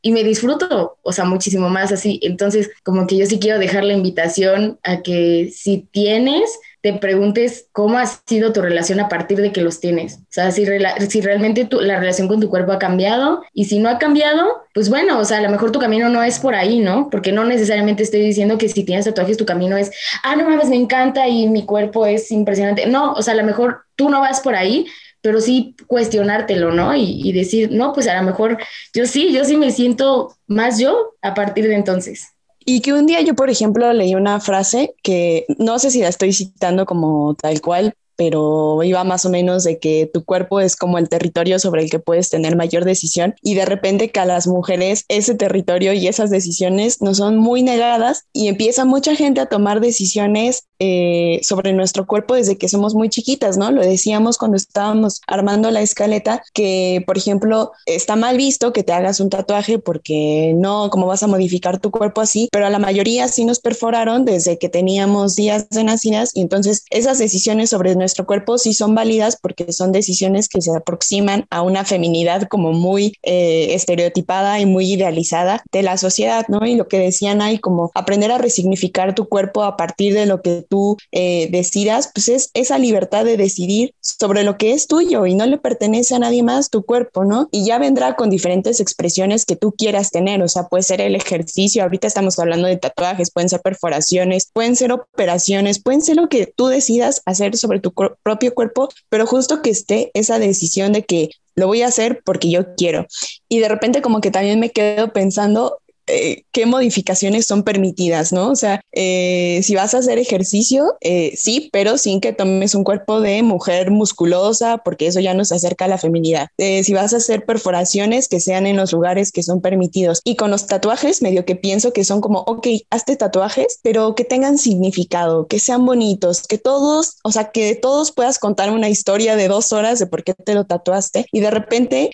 y 0.00 0.12
me 0.12 0.24
disfruto, 0.24 0.96
o 1.02 1.12
sea, 1.12 1.26
muchísimo 1.26 1.68
más 1.68 1.92
así. 1.92 2.18
Entonces, 2.22 2.70
como 2.82 3.06
que 3.06 3.18
yo 3.18 3.26
sí 3.26 3.38
quiero 3.38 3.58
dejar 3.58 3.84
la 3.84 3.92
invitación 3.92 4.80
a 4.82 5.02
que 5.02 5.52
si 5.54 5.86
tienes 5.92 6.58
te 6.82 6.94
preguntes 6.94 7.68
cómo 7.72 7.98
ha 7.98 8.06
sido 8.06 8.52
tu 8.52 8.62
relación 8.62 9.00
a 9.00 9.08
partir 9.08 9.40
de 9.40 9.52
que 9.52 9.60
los 9.60 9.80
tienes. 9.80 10.14
O 10.14 10.26
sea, 10.30 10.50
si, 10.50 10.64
realmente 10.64 11.66
tu, 11.66 11.80
la 11.80 11.98
relación 11.98 12.26
con 12.26 12.40
tu 12.40 12.48
cuerpo 12.48 12.72
ha 12.72 12.78
cambiado 12.78 13.42
y 13.52 13.66
si 13.66 13.78
no 13.78 13.90
ha 13.90 13.98
cambiado, 13.98 14.62
pues 14.72 14.88
bueno, 14.88 15.18
o 15.18 15.24
sea, 15.24 15.38
a 15.38 15.42
lo 15.42 15.50
mejor 15.50 15.72
tu 15.72 15.78
camino 15.78 16.08
no 16.08 16.22
es 16.22 16.38
por 16.38 16.54
ahí, 16.54 16.78
¿no? 16.78 17.10
Porque 17.10 17.32
no 17.32 17.44
necesariamente 17.44 18.02
estoy 18.02 18.22
diciendo 18.22 18.56
que 18.56 18.68
si 18.68 18.84
tienes 18.84 19.04
tatuajes 19.04 19.36
tu 19.36 19.44
camino 19.44 19.76
es, 19.76 19.90
ah, 20.24 20.36
no 20.36 20.48
mames, 20.48 20.68
me 20.68 20.76
encanta 20.76 21.28
y 21.28 21.48
mi 21.48 21.66
cuerpo 21.66 22.06
es 22.06 22.30
impresionante. 22.30 22.86
No, 22.86 23.12
o 23.12 23.22
sea, 23.22 23.34
a 23.34 23.36
lo 23.36 23.44
mejor 23.44 23.82
tú 23.94 24.08
no 24.08 24.20
vas 24.20 24.40
por 24.40 24.54
ahí, 24.54 24.86
pero 25.20 25.40
sí 25.42 25.76
cuestionártelo, 25.86 26.72
¿no? 26.72 26.94
Y, 26.94 27.20
y 27.28 27.32
decir, 27.32 27.70
no, 27.72 27.92
pues 27.92 28.08
a 28.08 28.16
lo 28.16 28.22
mejor 28.22 28.56
yo 28.94 29.04
sí, 29.04 29.32
yo 29.34 29.44
sí 29.44 29.58
me 29.58 29.70
siento 29.70 30.34
más 30.46 30.78
yo 30.78 31.14
a 31.20 31.34
partir 31.34 31.68
de 31.68 31.74
entonces. 31.74 32.30
Y 32.64 32.80
que 32.82 32.92
un 32.92 33.06
día 33.06 33.20
yo, 33.22 33.34
por 33.34 33.50
ejemplo, 33.50 33.92
leí 33.92 34.14
una 34.14 34.40
frase 34.40 34.94
que 35.02 35.46
no 35.58 35.78
sé 35.78 35.90
si 35.90 36.00
la 36.00 36.08
estoy 36.08 36.32
citando 36.32 36.86
como 36.86 37.34
tal 37.34 37.60
cual, 37.60 37.94
pero 38.20 38.82
iba 38.82 39.02
más 39.02 39.24
o 39.24 39.30
menos 39.30 39.64
de 39.64 39.78
que 39.78 40.10
tu 40.12 40.26
cuerpo 40.26 40.60
es 40.60 40.76
como 40.76 40.98
el 40.98 41.08
territorio 41.08 41.58
sobre 41.58 41.82
el 41.82 41.88
que 41.88 42.00
puedes 42.00 42.28
tener 42.28 42.54
mayor 42.54 42.84
decisión 42.84 43.34
y 43.40 43.54
de 43.54 43.64
repente 43.64 44.10
que 44.10 44.20
a 44.20 44.26
las 44.26 44.46
mujeres 44.46 45.06
ese 45.08 45.34
territorio 45.34 45.94
y 45.94 46.06
esas 46.06 46.28
decisiones 46.28 47.00
no 47.00 47.14
son 47.14 47.38
muy 47.38 47.62
negadas 47.62 48.26
y 48.34 48.48
empieza 48.48 48.84
mucha 48.84 49.16
gente 49.16 49.40
a 49.40 49.46
tomar 49.46 49.80
decisiones 49.80 50.66
eh, 50.82 51.40
sobre 51.42 51.72
nuestro 51.72 52.06
cuerpo 52.06 52.34
desde 52.34 52.56
que 52.56 52.68
somos 52.68 52.94
muy 52.94 53.08
chiquitas, 53.08 53.56
¿no? 53.56 53.70
Lo 53.70 53.82
decíamos 53.82 54.38
cuando 54.38 54.56
estábamos 54.56 55.20
armando 55.26 55.70
la 55.70 55.82
escaleta, 55.82 56.42
que 56.52 57.02
por 57.06 57.16
ejemplo 57.16 57.72
está 57.86 58.16
mal 58.16 58.36
visto 58.36 58.72
que 58.72 58.82
te 58.82 58.92
hagas 58.92 59.20
un 59.20 59.30
tatuaje 59.30 59.78
porque 59.78 60.54
no, 60.56 60.90
¿cómo 60.90 61.06
vas 61.06 61.22
a 61.22 61.26
modificar 61.26 61.80
tu 61.80 61.90
cuerpo 61.90 62.20
así? 62.20 62.48
Pero 62.52 62.66
a 62.66 62.70
la 62.70 62.78
mayoría 62.78 63.28
sí 63.28 63.46
nos 63.46 63.60
perforaron 63.60 64.26
desde 64.26 64.58
que 64.58 64.68
teníamos 64.68 65.36
días 65.36 65.70
de 65.70 65.84
nacidas 65.84 66.32
y 66.34 66.42
entonces 66.42 66.84
esas 66.90 67.18
decisiones 67.18 67.70
sobre 67.70 67.94
nuestro 67.94 68.09
nuestro 68.10 68.26
cuerpo 68.26 68.58
sí 68.58 68.74
son 68.74 68.96
válidas 68.96 69.38
porque 69.40 69.72
son 69.72 69.92
decisiones 69.92 70.48
que 70.48 70.60
se 70.60 70.74
aproximan 70.74 71.46
a 71.48 71.62
una 71.62 71.84
feminidad 71.84 72.48
como 72.48 72.72
muy 72.72 73.14
eh, 73.22 73.72
estereotipada 73.74 74.58
y 74.58 74.66
muy 74.66 74.92
idealizada 74.92 75.62
de 75.70 75.82
la 75.84 75.96
sociedad, 75.96 76.44
¿no? 76.48 76.66
Y 76.66 76.74
lo 76.74 76.88
que 76.88 76.98
decían 76.98 77.40
ahí, 77.40 77.58
como 77.58 77.92
aprender 77.94 78.32
a 78.32 78.38
resignificar 78.38 79.14
tu 79.14 79.28
cuerpo 79.28 79.62
a 79.62 79.76
partir 79.76 80.12
de 80.12 80.26
lo 80.26 80.42
que 80.42 80.66
tú 80.68 80.96
eh, 81.12 81.48
decidas, 81.52 82.10
pues 82.12 82.28
es 82.28 82.50
esa 82.54 82.78
libertad 82.78 83.24
de 83.24 83.36
decidir 83.36 83.94
sobre 84.00 84.42
lo 84.42 84.58
que 84.58 84.72
es 84.72 84.88
tuyo 84.88 85.24
y 85.26 85.36
no 85.36 85.46
le 85.46 85.58
pertenece 85.58 86.16
a 86.16 86.18
nadie 86.18 86.42
más 86.42 86.68
tu 86.68 86.82
cuerpo, 86.84 87.24
¿no? 87.24 87.48
Y 87.52 87.64
ya 87.64 87.78
vendrá 87.78 88.16
con 88.16 88.28
diferentes 88.28 88.80
expresiones 88.80 89.44
que 89.44 89.54
tú 89.54 89.70
quieras 89.70 90.10
tener, 90.10 90.42
o 90.42 90.48
sea, 90.48 90.64
puede 90.64 90.82
ser 90.82 91.00
el 91.00 91.14
ejercicio, 91.14 91.84
ahorita 91.84 92.08
estamos 92.08 92.40
hablando 92.40 92.66
de 92.66 92.76
tatuajes, 92.76 93.30
pueden 93.30 93.48
ser 93.48 93.60
perforaciones, 93.60 94.50
pueden 94.52 94.74
ser 94.74 94.90
operaciones, 94.90 95.80
pueden 95.80 96.02
ser 96.02 96.16
lo 96.16 96.28
que 96.28 96.46
tú 96.46 96.66
decidas 96.66 97.22
hacer 97.24 97.56
sobre 97.56 97.78
tu 97.78 97.92
propio 98.22 98.54
cuerpo, 98.54 98.88
pero 99.08 99.26
justo 99.26 99.62
que 99.62 99.70
esté 99.70 100.10
esa 100.14 100.38
decisión 100.38 100.92
de 100.92 101.04
que 101.04 101.30
lo 101.54 101.66
voy 101.66 101.82
a 101.82 101.88
hacer 101.88 102.22
porque 102.24 102.50
yo 102.50 102.74
quiero. 102.74 103.06
Y 103.48 103.58
de 103.58 103.68
repente 103.68 104.02
como 104.02 104.20
que 104.20 104.30
también 104.30 104.60
me 104.60 104.70
quedo 104.70 105.12
pensando 105.12 105.79
eh, 106.10 106.44
qué 106.52 106.66
modificaciones 106.66 107.46
son 107.46 107.62
permitidas, 107.62 108.32
¿no? 108.32 108.50
O 108.50 108.56
sea, 108.56 108.80
eh, 108.92 109.60
si 109.62 109.74
vas 109.74 109.94
a 109.94 109.98
hacer 109.98 110.18
ejercicio, 110.18 110.96
eh, 111.00 111.32
sí, 111.36 111.70
pero 111.72 111.98
sin 111.98 112.20
que 112.20 112.32
tomes 112.32 112.74
un 112.74 112.84
cuerpo 112.84 113.20
de 113.20 113.42
mujer 113.42 113.90
musculosa, 113.90 114.78
porque 114.78 115.06
eso 115.06 115.20
ya 115.20 115.34
nos 115.34 115.52
acerca 115.52 115.84
a 115.84 115.88
la 115.88 115.98
feminidad. 115.98 116.48
si 116.58 116.92
vas 116.92 117.14
a 117.14 117.18
hacer 117.18 117.44
perforaciones, 117.44 118.28
que 118.28 118.40
sean 118.40 118.66
en 118.66 118.76
los 118.76 118.92
lugares 118.92 119.32
que 119.32 119.42
son 119.42 119.60
permitidos. 119.60 120.20
Y 120.24 120.36
con 120.36 120.50
los 120.50 120.66
tatuajes, 120.66 121.22
medio 121.22 121.44
que 121.44 121.56
pienso 121.56 121.92
que 121.92 122.04
son 122.04 122.20
como, 122.20 122.40
ok, 122.40 122.66
hazte 122.90 123.16
tatuajes, 123.16 123.78
pero 123.82 124.14
que 124.14 124.24
tengan 124.24 124.58
significado, 124.58 125.46
que 125.46 125.58
sean 125.58 125.86
bonitos, 125.86 126.42
que 126.46 126.58
todos, 126.58 127.16
o 127.22 127.32
sea, 127.32 127.50
que 127.50 127.74
todos 127.74 128.12
puedas 128.12 128.38
contar 128.38 128.70
una 128.70 128.88
historia 128.88 129.36
de 129.36 129.48
dos 129.48 129.72
horas 129.72 129.98
de 129.98 130.06
por 130.06 130.24
qué 130.24 130.34
te 130.34 130.54
lo 130.54 130.66
tatuaste. 130.66 131.26
Y 131.32 131.40
de 131.40 131.50
repente, 131.50 132.10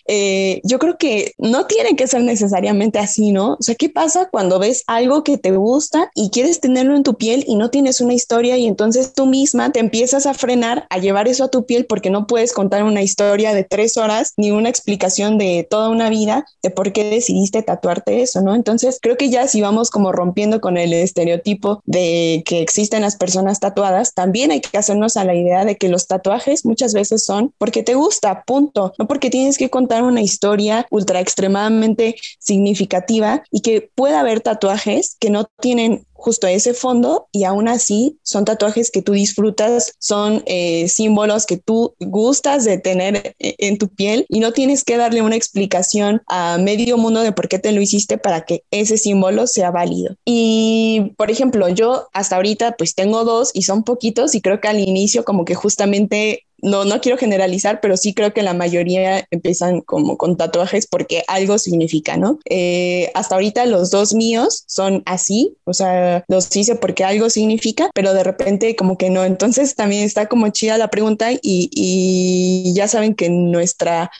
yo 0.65 0.79
creo 0.79 0.99
que 0.99 1.33
no 1.39 1.67
tienen 1.67 1.97
que 1.97 2.07
ser 2.07 2.23
necesariamente 2.23 2.99
así, 2.99 3.33
¿no? 3.33 3.55
O 3.55 3.63
sea, 3.63 3.75
¿qué 3.87 3.93
pasa 3.93 4.29
cuando 4.33 4.59
ves 4.59 4.83
algo 4.89 5.23
que 5.23 5.39
te 5.39 5.53
gusta 5.53 6.11
y 6.17 6.31
quieres 6.31 6.59
tenerlo 6.59 6.97
en 6.97 7.05
tu 7.05 7.15
piel 7.15 7.45
y 7.47 7.55
no 7.55 7.71
tienes 7.71 8.01
una 8.01 8.15
historia 8.15 8.57
y 8.59 8.67
entonces 8.67 9.13
tú 9.13 9.27
misma 9.27 9.71
te 9.71 9.79
empiezas 9.79 10.27
a 10.27 10.35
frenar 10.35 10.89
a 10.91 10.99
llevar 10.99 11.29
eso 11.29 11.45
a 11.45 11.51
tu 11.53 11.67
piel 11.67 11.87
porque 11.87 12.11
no 12.11 12.27
puedes 12.27 12.53
contar 12.53 12.83
una 12.83 13.03
historia 13.03 13.55
de 13.55 13.63
tres 13.63 13.97
horas 13.97 14.33
ni 14.37 14.51
una 14.51 14.71
explicación 14.71 15.39
de 15.39 15.65
toda 15.71 15.89
una 15.89 16.11
vida 16.11 16.47
de 16.65 16.71
por 16.71 16.93
qué 16.93 17.05
decidiste 17.05 17.63
tatuarte 17.63 18.23
eso, 18.23 18.41
¿no? 18.41 18.57
Entonces 18.57 18.99
creo 19.01 19.17
que 19.17 19.31
ya 19.31 19.47
si 19.47 19.61
vamos 19.61 19.91
como 19.91 20.11
rompiendo 20.11 20.61
con 20.61 20.79
el 20.79 20.93
estereotipo 20.93 21.81
de 21.85 22.43
que 22.45 22.63
existen 22.63 23.03
las 23.03 23.15
personas 23.15 23.61
tatuadas, 23.61 24.15
también 24.15 24.51
hay 24.51 24.63
que 24.63 24.77
hacernos 24.77 25.17
a 25.17 25.23
la 25.23 25.37
idea 25.37 25.65
de 25.65 25.77
que 25.77 25.89
los 25.89 26.09
tatuajes 26.09 26.65
muchas 26.65 26.93
veces 26.93 27.25
son 27.25 27.55
porque 27.57 27.85
te 27.85 27.95
gusta, 27.95 28.43
punto, 28.43 28.95
no 28.99 29.07
porque 29.07 29.31
tienes 29.31 29.59
que 29.59 29.71
contar 29.71 30.03
una 30.03 30.23
historia 30.23 30.89
ultra 30.91 31.21
extremadamente 31.21 32.17
significativa 32.41 33.45
y 33.53 33.61
que 33.61 33.76
puede 33.81 34.17
haber 34.17 34.41
tatuajes 34.41 35.17
que 35.19 35.31
no 35.31 35.49
tienen 35.61 36.07
justo 36.17 36.47
ese 36.47 36.75
fondo 36.75 37.29
y 37.31 37.45
aún 37.45 37.69
así 37.69 38.19
son 38.23 38.45
tatuajes 38.45 38.91
que 38.91 39.03
tú 39.03 39.13
disfrutas, 39.13 39.93
son 39.99 40.43
eh, 40.47 40.89
símbolos 40.89 41.47
que 41.47 41.59
tú 41.59 41.95
gustas 42.01 42.65
de 42.65 42.79
tener 42.79 43.37
eh, 43.39 43.55
en 43.59 43.79
tu 43.79 43.89
piel 43.89 44.27
y 44.29 44.41
no 44.41 44.53
tienes 44.53 44.83
que 44.83 44.97
darle 44.97 45.23
una 45.23 45.37
explicación 45.37 46.23
a 46.27 46.59
medio 46.59 46.97
mundo 46.97 47.21
de 47.21 47.33
por 47.33 47.49
qué 47.49 47.59
te 47.59 47.73
lo 47.73 47.81
hiciste 47.81 48.19
para 48.19 48.45
que 48.45 48.65
ese 48.71 48.97
símbolo 48.97 49.47
sea 49.47 49.71
válido. 49.71 50.17
Y 50.25 51.13
por 51.17 51.31
ejemplo, 51.31 51.69
yo 51.69 52.09
hasta 52.13 52.37
ahorita 52.37 52.77
pues 52.77 52.95
tengo 52.95 53.25
dos 53.25 53.51
y 53.55 53.63
son 53.63 53.85
poquitos 53.85 54.35
y 54.35 54.41
creo 54.41 54.61
que 54.61 54.69
al 54.69 54.81
inicio 54.81 55.25
como 55.25 55.45
que 55.45 55.55
justamente 55.55 56.46
no, 56.63 56.85
no 56.85 57.01
quiero 57.01 57.19
generalizar, 57.19 57.81
pero 57.81 57.97
sí 57.97 58.15
creo 58.15 58.33
que 58.33 58.43
la 58.43 58.55
mayoría 58.55 59.27
empiezan 59.31 59.81
como 59.81 60.17
con 60.17 60.37
tatuajes 60.37 60.87
porque 60.87 61.23
algo 61.29 61.59
significa, 61.59 62.17
¿no? 62.17 62.39
Eh, 62.49 63.11
hasta 63.15 63.35
ahorita 63.35 63.67
los 63.67 63.91
dos 63.91 64.15
míos 64.15 64.65
son 64.67 65.03
así, 65.07 65.57
o 65.65 65.75
sea, 65.75 66.25
los 66.29 66.55
hice 66.55 66.77
porque 66.77 67.05
algo 67.05 67.31
significa, 67.31 67.91
pero 67.95 68.15
de 68.15 68.25
repente 68.25 68.77
como 68.77 68.97
que 68.97 69.11
no. 69.11 69.25
Entonces 69.25 69.75
también 69.75 70.05
está 70.05 70.27
como 70.27 70.49
chida 70.49 70.79
la 70.79 70.89
pregunta 70.89 71.33
y, 71.33 71.39
y 71.43 72.73
ya 72.75 72.89
saben 72.89 73.15
que 73.15 73.29
nuestra, 73.29 74.11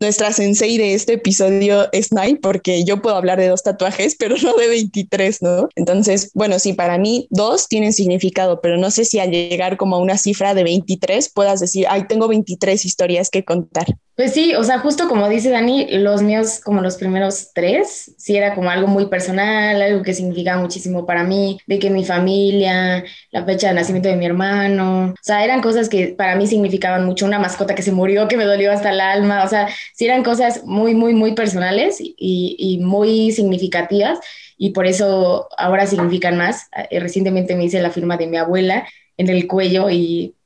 nuestra 0.00 0.32
sensei 0.32 0.78
de 0.78 0.94
este 0.94 1.14
episodio 1.14 1.88
es 1.92 2.12
Nai, 2.12 2.36
porque 2.36 2.84
yo 2.84 3.02
puedo 3.02 3.16
hablar 3.16 3.38
de 3.38 3.48
dos 3.48 3.62
tatuajes, 3.62 4.16
pero 4.18 4.36
no 4.42 4.54
de 4.54 4.68
23, 4.68 5.42
¿no? 5.42 5.68
Entonces, 5.76 6.30
bueno, 6.34 6.58
sí, 6.58 6.72
para 6.72 6.98
mí 6.98 7.26
dos 7.30 7.68
tienen 7.68 7.92
significado, 7.92 8.60
pero 8.60 8.76
no 8.78 8.90
sé 8.90 9.04
si 9.04 9.18
al 9.18 9.30
llegar 9.30 9.76
como 9.76 9.96
a 9.96 9.98
una 10.00 10.18
cifra 10.18 10.54
de 10.54 10.64
23 10.64 11.28
puedas 11.30 11.60
decir, 11.60 11.81
ay, 11.88 12.04
tengo 12.06 12.28
23 12.28 12.84
historias 12.84 13.30
que 13.30 13.44
contar. 13.44 13.86
Pues 14.14 14.34
sí, 14.34 14.54
o 14.54 14.62
sea, 14.62 14.78
justo 14.78 15.08
como 15.08 15.28
dice 15.28 15.48
Dani, 15.50 15.86
los 15.98 16.22
míos 16.22 16.60
como 16.62 16.82
los 16.82 16.96
primeros 16.96 17.52
tres, 17.54 18.14
sí 18.18 18.36
era 18.36 18.54
como 18.54 18.68
algo 18.68 18.86
muy 18.86 19.06
personal, 19.06 19.80
algo 19.80 20.02
que 20.02 20.12
significaba 20.12 20.60
muchísimo 20.60 21.06
para 21.06 21.24
mí, 21.24 21.58
de 21.66 21.78
que 21.78 21.88
mi 21.88 22.04
familia, 22.04 23.04
la 23.30 23.44
fecha 23.44 23.68
de 23.68 23.74
nacimiento 23.74 24.10
de 24.10 24.16
mi 24.16 24.26
hermano, 24.26 25.10
o 25.12 25.22
sea, 25.22 25.44
eran 25.44 25.62
cosas 25.62 25.88
que 25.88 26.08
para 26.08 26.36
mí 26.36 26.46
significaban 26.46 27.06
mucho, 27.06 27.24
una 27.24 27.38
mascota 27.38 27.74
que 27.74 27.82
se 27.82 27.92
murió, 27.92 28.28
que 28.28 28.36
me 28.36 28.44
dolió 28.44 28.70
hasta 28.70 28.90
el 28.90 29.00
alma, 29.00 29.44
o 29.44 29.48
sea, 29.48 29.68
sí 29.94 30.04
eran 30.04 30.22
cosas 30.22 30.62
muy, 30.64 30.94
muy, 30.94 31.14
muy 31.14 31.34
personales 31.34 31.96
y, 32.00 32.14
y 32.58 32.78
muy 32.78 33.32
significativas 33.32 34.18
y 34.62 34.70
por 34.70 34.86
eso 34.86 35.48
ahora 35.58 35.86
significan 35.88 36.36
más. 36.38 36.68
Eh, 36.90 37.00
recientemente 37.00 37.56
me 37.56 37.64
hice 37.64 37.82
la 37.82 37.90
firma 37.90 38.16
de 38.16 38.28
mi 38.28 38.36
abuela 38.36 38.86
en 39.16 39.28
el 39.28 39.48
cuello 39.48 39.90
y 39.90 40.36